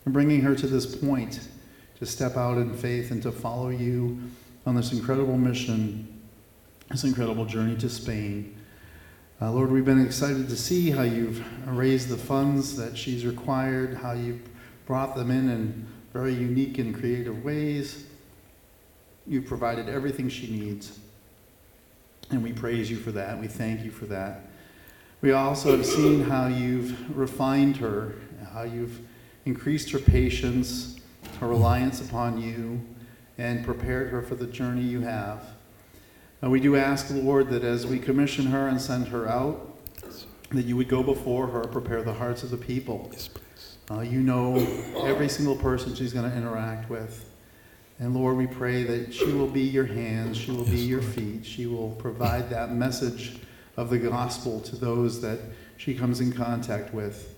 and 0.03 0.13
bringing 0.13 0.41
her 0.41 0.55
to 0.55 0.67
this 0.67 0.95
point 0.95 1.47
to 1.99 2.05
step 2.05 2.35
out 2.35 2.57
in 2.57 2.75
faith 2.75 3.11
and 3.11 3.23
to 3.23 3.31
follow 3.31 3.69
you 3.69 4.19
on 4.65 4.75
this 4.75 4.91
incredible 4.91 5.37
mission, 5.37 6.21
this 6.89 7.03
incredible 7.05 7.45
journey 7.45 7.77
to 7.77 7.89
Spain. 7.89 8.57
Uh, 9.41 9.51
Lord, 9.51 9.71
we've 9.71 9.85
been 9.85 10.05
excited 10.05 10.49
to 10.49 10.55
see 10.55 10.91
how 10.91 11.01
you've 11.01 11.43
raised 11.67 12.09
the 12.09 12.17
funds 12.17 12.77
that 12.77 12.95
she's 12.95 13.25
required, 13.25 13.97
how 13.97 14.11
you've 14.11 14.47
brought 14.85 15.15
them 15.15 15.31
in 15.31 15.49
in 15.49 15.87
very 16.13 16.31
unique 16.31 16.77
and 16.77 16.93
creative 16.93 17.43
ways. 17.43 18.05
You've 19.25 19.47
provided 19.47 19.89
everything 19.89 20.29
she 20.29 20.45
needs. 20.51 20.99
And 22.29 22.43
we 22.43 22.53
praise 22.53 22.91
you 22.91 22.97
for 22.97 23.11
that. 23.13 23.39
We 23.39 23.47
thank 23.47 23.83
you 23.83 23.89
for 23.89 24.05
that. 24.05 24.41
We 25.21 25.31
also 25.31 25.75
have 25.75 25.87
seen 25.87 26.23
how 26.23 26.45
you've 26.45 27.17
refined 27.17 27.77
her, 27.77 28.13
how 28.53 28.61
you've 28.61 28.99
increased 29.45 29.89
her 29.89 29.99
patience, 29.99 30.99
her 31.39 31.47
reliance 31.47 31.99
upon 31.99 32.39
you, 32.39 32.79
and 33.39 33.65
prepared 33.65 34.11
her 34.11 34.21
for 34.21 34.35
the 34.35 34.45
journey 34.45 34.83
you 34.83 35.01
have. 35.01 35.43
And 36.41 36.51
we 36.51 36.59
do 36.59 36.75
ask, 36.75 37.07
Lord, 37.11 37.49
that 37.49 37.63
as 37.63 37.85
we 37.85 37.99
commission 37.99 38.47
her 38.47 38.67
and 38.67 38.81
send 38.81 39.07
her 39.09 39.27
out, 39.27 39.67
that 40.49 40.65
you 40.65 40.75
would 40.75 40.89
go 40.89 41.03
before 41.03 41.47
her, 41.47 41.61
prepare 41.61 42.03
the 42.03 42.13
hearts 42.13 42.43
of 42.43 42.49
the 42.49 42.57
people. 42.57 43.09
Yes, 43.13 43.27
please. 43.27 43.77
Uh, 43.89 44.01
you 44.01 44.21
know 44.21 44.55
every 45.05 45.29
single 45.29 45.55
person 45.55 45.93
she's 45.95 46.13
going 46.13 46.29
to 46.29 46.35
interact 46.35 46.89
with. 46.89 47.29
And 47.99 48.15
Lord, 48.15 48.37
we 48.37 48.47
pray 48.47 48.83
that 48.83 49.13
she 49.13 49.31
will 49.31 49.47
be 49.47 49.61
your 49.61 49.85
hands, 49.85 50.35
she 50.37 50.51
will 50.51 50.65
be 50.65 50.79
your 50.79 51.03
feet, 51.03 51.45
she 51.45 51.67
will 51.67 51.91
provide 51.91 52.49
that 52.49 52.71
message 52.71 53.37
of 53.77 53.89
the 53.91 53.99
gospel 53.99 54.59
to 54.61 54.75
those 54.75 55.21
that 55.21 55.39
she 55.77 55.93
comes 55.93 56.19
in 56.19 56.31
contact 56.31 56.93
with. 56.93 57.35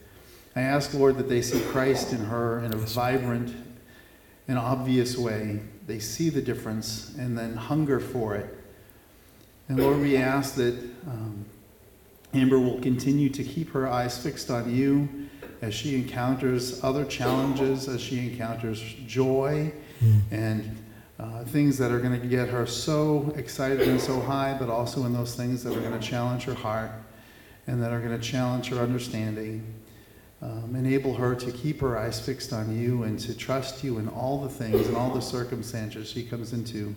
I 0.55 0.61
ask, 0.61 0.93
Lord, 0.93 1.17
that 1.17 1.27
they 1.27 1.41
see 1.41 1.59
Christ 1.65 2.13
in 2.13 2.19
her 2.25 2.63
in 2.63 2.73
a 2.73 2.77
vibrant 2.77 3.53
and 4.47 4.57
obvious 4.57 5.17
way. 5.17 5.61
They 5.85 5.99
see 5.99 6.29
the 6.29 6.41
difference 6.41 7.13
and 7.17 7.37
then 7.37 7.55
hunger 7.55 7.99
for 7.99 8.35
it. 8.35 8.62
And 9.69 9.79
Lord, 9.79 9.99
we 9.99 10.17
ask 10.17 10.55
that 10.55 10.75
um, 11.07 11.45
Amber 12.33 12.59
will 12.59 12.79
continue 12.81 13.29
to 13.29 13.43
keep 13.43 13.71
her 13.71 13.87
eyes 13.87 14.17
fixed 14.17 14.49
on 14.49 14.73
you 14.73 15.07
as 15.61 15.73
she 15.73 15.95
encounters 15.95 16.83
other 16.83 17.05
challenges, 17.05 17.87
as 17.87 18.01
she 18.01 18.31
encounters 18.31 18.81
joy 19.07 19.71
mm. 20.03 20.21
and 20.31 20.77
uh, 21.19 21.43
things 21.45 21.77
that 21.77 21.91
are 21.91 21.99
going 21.99 22.19
to 22.19 22.27
get 22.27 22.49
her 22.49 22.65
so 22.65 23.33
excited 23.37 23.87
and 23.87 24.01
so 24.01 24.19
high, 24.19 24.55
but 24.59 24.69
also 24.69 25.05
in 25.05 25.13
those 25.13 25.35
things 25.35 25.63
that 25.63 25.75
are 25.75 25.79
going 25.79 25.97
to 25.97 26.05
challenge 26.05 26.43
her 26.43 26.53
heart 26.53 26.91
and 27.67 27.81
that 27.81 27.93
are 27.93 27.99
going 27.99 28.19
to 28.19 28.23
challenge 28.23 28.67
her 28.67 28.79
understanding. 28.79 29.63
Um, 30.41 30.75
enable 30.75 31.13
her 31.13 31.35
to 31.35 31.51
keep 31.53 31.79
her 31.79 31.97
eyes 31.97 32.19
fixed 32.19 32.51
on 32.51 32.77
you 32.77 33.03
and 33.03 33.17
to 33.19 33.33
trust 33.33 33.81
you 33.81 33.99
in 33.99 34.09
all 34.09 34.41
the 34.41 34.49
things 34.49 34.87
and 34.87 34.97
all 34.97 35.13
the 35.13 35.21
circumstances 35.21 36.09
she 36.09 36.23
comes 36.23 36.51
into. 36.51 36.93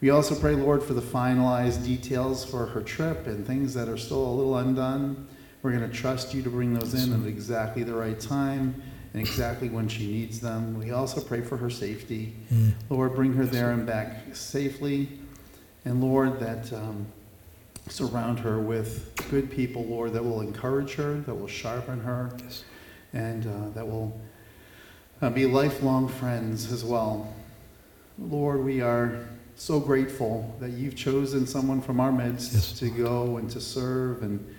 We 0.00 0.10
also 0.10 0.34
pray, 0.34 0.54
Lord, 0.54 0.82
for 0.82 0.92
the 0.92 1.00
finalized 1.00 1.84
details 1.84 2.44
for 2.44 2.66
her 2.66 2.82
trip 2.82 3.26
and 3.26 3.46
things 3.46 3.72
that 3.74 3.88
are 3.88 3.96
still 3.96 4.24
a 4.24 4.34
little 4.34 4.58
undone. 4.58 5.26
We're 5.62 5.72
going 5.72 5.90
to 5.90 5.96
trust 5.96 6.34
you 6.34 6.42
to 6.42 6.50
bring 6.50 6.74
those 6.74 6.92
in 6.94 7.12
at 7.18 7.26
exactly 7.26 7.82
the 7.82 7.94
right 7.94 8.20
time 8.20 8.80
and 9.12 9.20
exactly 9.20 9.70
when 9.70 9.88
she 9.88 10.06
needs 10.06 10.38
them. 10.38 10.78
We 10.78 10.90
also 10.90 11.22
pray 11.22 11.40
for 11.40 11.56
her 11.56 11.70
safety. 11.70 12.34
Mm. 12.52 12.74
Lord, 12.90 13.14
bring 13.14 13.32
her 13.32 13.46
there 13.46 13.70
and 13.70 13.86
back 13.86 14.34
safely. 14.34 15.08
And 15.86 16.02
Lord, 16.02 16.40
that 16.40 16.70
um, 16.74 17.06
surround 17.88 18.38
her 18.40 18.58
with 18.58 19.14
good 19.30 19.50
people, 19.50 19.86
Lord, 19.86 20.12
that 20.12 20.22
will 20.22 20.42
encourage 20.42 20.94
her, 20.96 21.14
that 21.20 21.34
will 21.34 21.48
sharpen 21.48 22.00
her, 22.00 22.36
yes. 22.42 22.64
and 23.14 23.46
uh, 23.46 23.70
that 23.74 23.86
will 23.86 24.20
uh, 25.22 25.30
be 25.30 25.46
lifelong 25.46 26.08
friends 26.08 26.70
as 26.70 26.84
well. 26.84 27.32
Lord, 28.18 28.62
we 28.62 28.82
are 28.82 29.26
so 29.56 29.80
grateful 29.80 30.54
that 30.60 30.70
you've 30.70 30.94
chosen 30.94 31.46
someone 31.46 31.80
from 31.80 31.98
our 31.98 32.12
midst 32.12 32.52
yes. 32.52 32.78
to 32.78 32.90
go 32.90 33.38
and 33.38 33.50
to 33.50 33.60
serve 33.60 34.22
and 34.22 34.54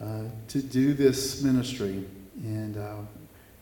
uh, 0.00 0.22
to 0.46 0.62
do 0.62 0.94
this 0.94 1.42
ministry. 1.42 2.04
And 2.42 2.76
uh, 2.76 2.96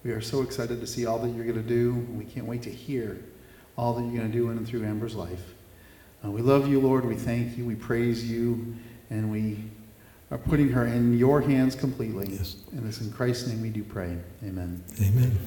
we 0.05 0.11
are 0.11 0.21
so 0.21 0.43
excited 0.43 0.81
to 0.81 0.87
see 0.87 1.07
all 1.07 1.19
that 1.21 1.31
you're 1.31 1.47
going 1.47 1.63
to 1.63 1.69
do. 1.69 1.95
We 2.17 2.25
can't 2.25 2.47
wait 2.47 2.63
to 2.63 2.71
hear 2.71 3.25
all 3.77 3.95
that 3.95 4.03
you're 4.03 4.19
going 4.19 4.31
to 4.31 4.39
do 4.39 4.51
in 4.51 4.59
and 4.59 4.69
through 4.69 4.85
Amber's 4.85 5.15
life. 5.15 5.55
Uh, 6.25 6.31
we 6.31 6.43
love 6.43 6.69
you, 6.69 6.81
Lord. 6.81 7.05
We 7.05 7.17
thank 7.17 7.57
you. 7.57 7.65
We 7.65 7.75
praise 7.75 8.29
you. 8.31 8.77
And 9.09 9.31
we 9.31 9.65
are 10.31 10.39
putting 10.39 10.69
her 10.71 10.87
in 10.87 11.17
your 11.17 11.41
hands 11.41 11.75
completely. 11.75 12.29
Yes. 12.31 12.57
And 12.73 12.87
it's 12.87 13.01
in 13.01 13.13
Christ's 13.13 13.49
name 13.49 13.63
we 13.63 13.71
do 13.71 13.83
pray. 13.83 14.17
Amen. 14.43 14.83
Amen. 15.01 15.39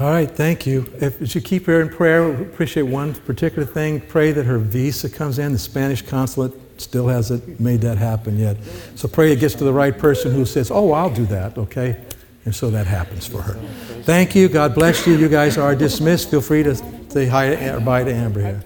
All 0.00 0.08
right, 0.08 0.28
thank 0.28 0.66
you. 0.66 0.92
If 1.00 1.34
you 1.36 1.40
keep 1.40 1.66
her 1.66 1.80
in 1.80 1.88
prayer, 1.88 2.28
we 2.28 2.42
appreciate 2.42 2.82
one 2.82 3.14
particular 3.14 3.64
thing. 3.64 4.00
Pray 4.00 4.32
that 4.32 4.44
her 4.44 4.58
visa 4.58 5.08
comes 5.08 5.38
in. 5.38 5.52
The 5.52 5.58
Spanish 5.58 6.02
consulate 6.02 6.52
still 6.80 7.06
hasn't 7.06 7.60
made 7.60 7.80
that 7.82 7.96
happen 7.96 8.36
yet. 8.36 8.56
So 8.96 9.06
pray 9.06 9.30
it 9.30 9.38
gets 9.38 9.54
to 9.54 9.64
the 9.64 9.72
right 9.72 9.96
person 9.96 10.32
who 10.32 10.44
says, 10.46 10.72
Oh, 10.72 10.90
I'll 10.90 11.14
do 11.14 11.26
that, 11.26 11.56
okay? 11.56 12.00
And 12.44 12.52
so 12.52 12.70
that 12.70 12.88
happens 12.88 13.26
for 13.26 13.40
her. 13.40 13.54
Thank 14.02 14.34
you. 14.34 14.48
God 14.48 14.74
bless 14.74 15.06
you. 15.06 15.14
You 15.14 15.28
guys 15.28 15.56
are 15.56 15.76
dismissed. 15.76 16.28
Feel 16.30 16.40
free 16.40 16.64
to 16.64 16.74
say 17.08 17.26
hi 17.26 17.54
or 17.68 17.80
bye 17.80 18.02
to 18.02 18.12
Amber 18.12 18.40
here. 18.40 18.62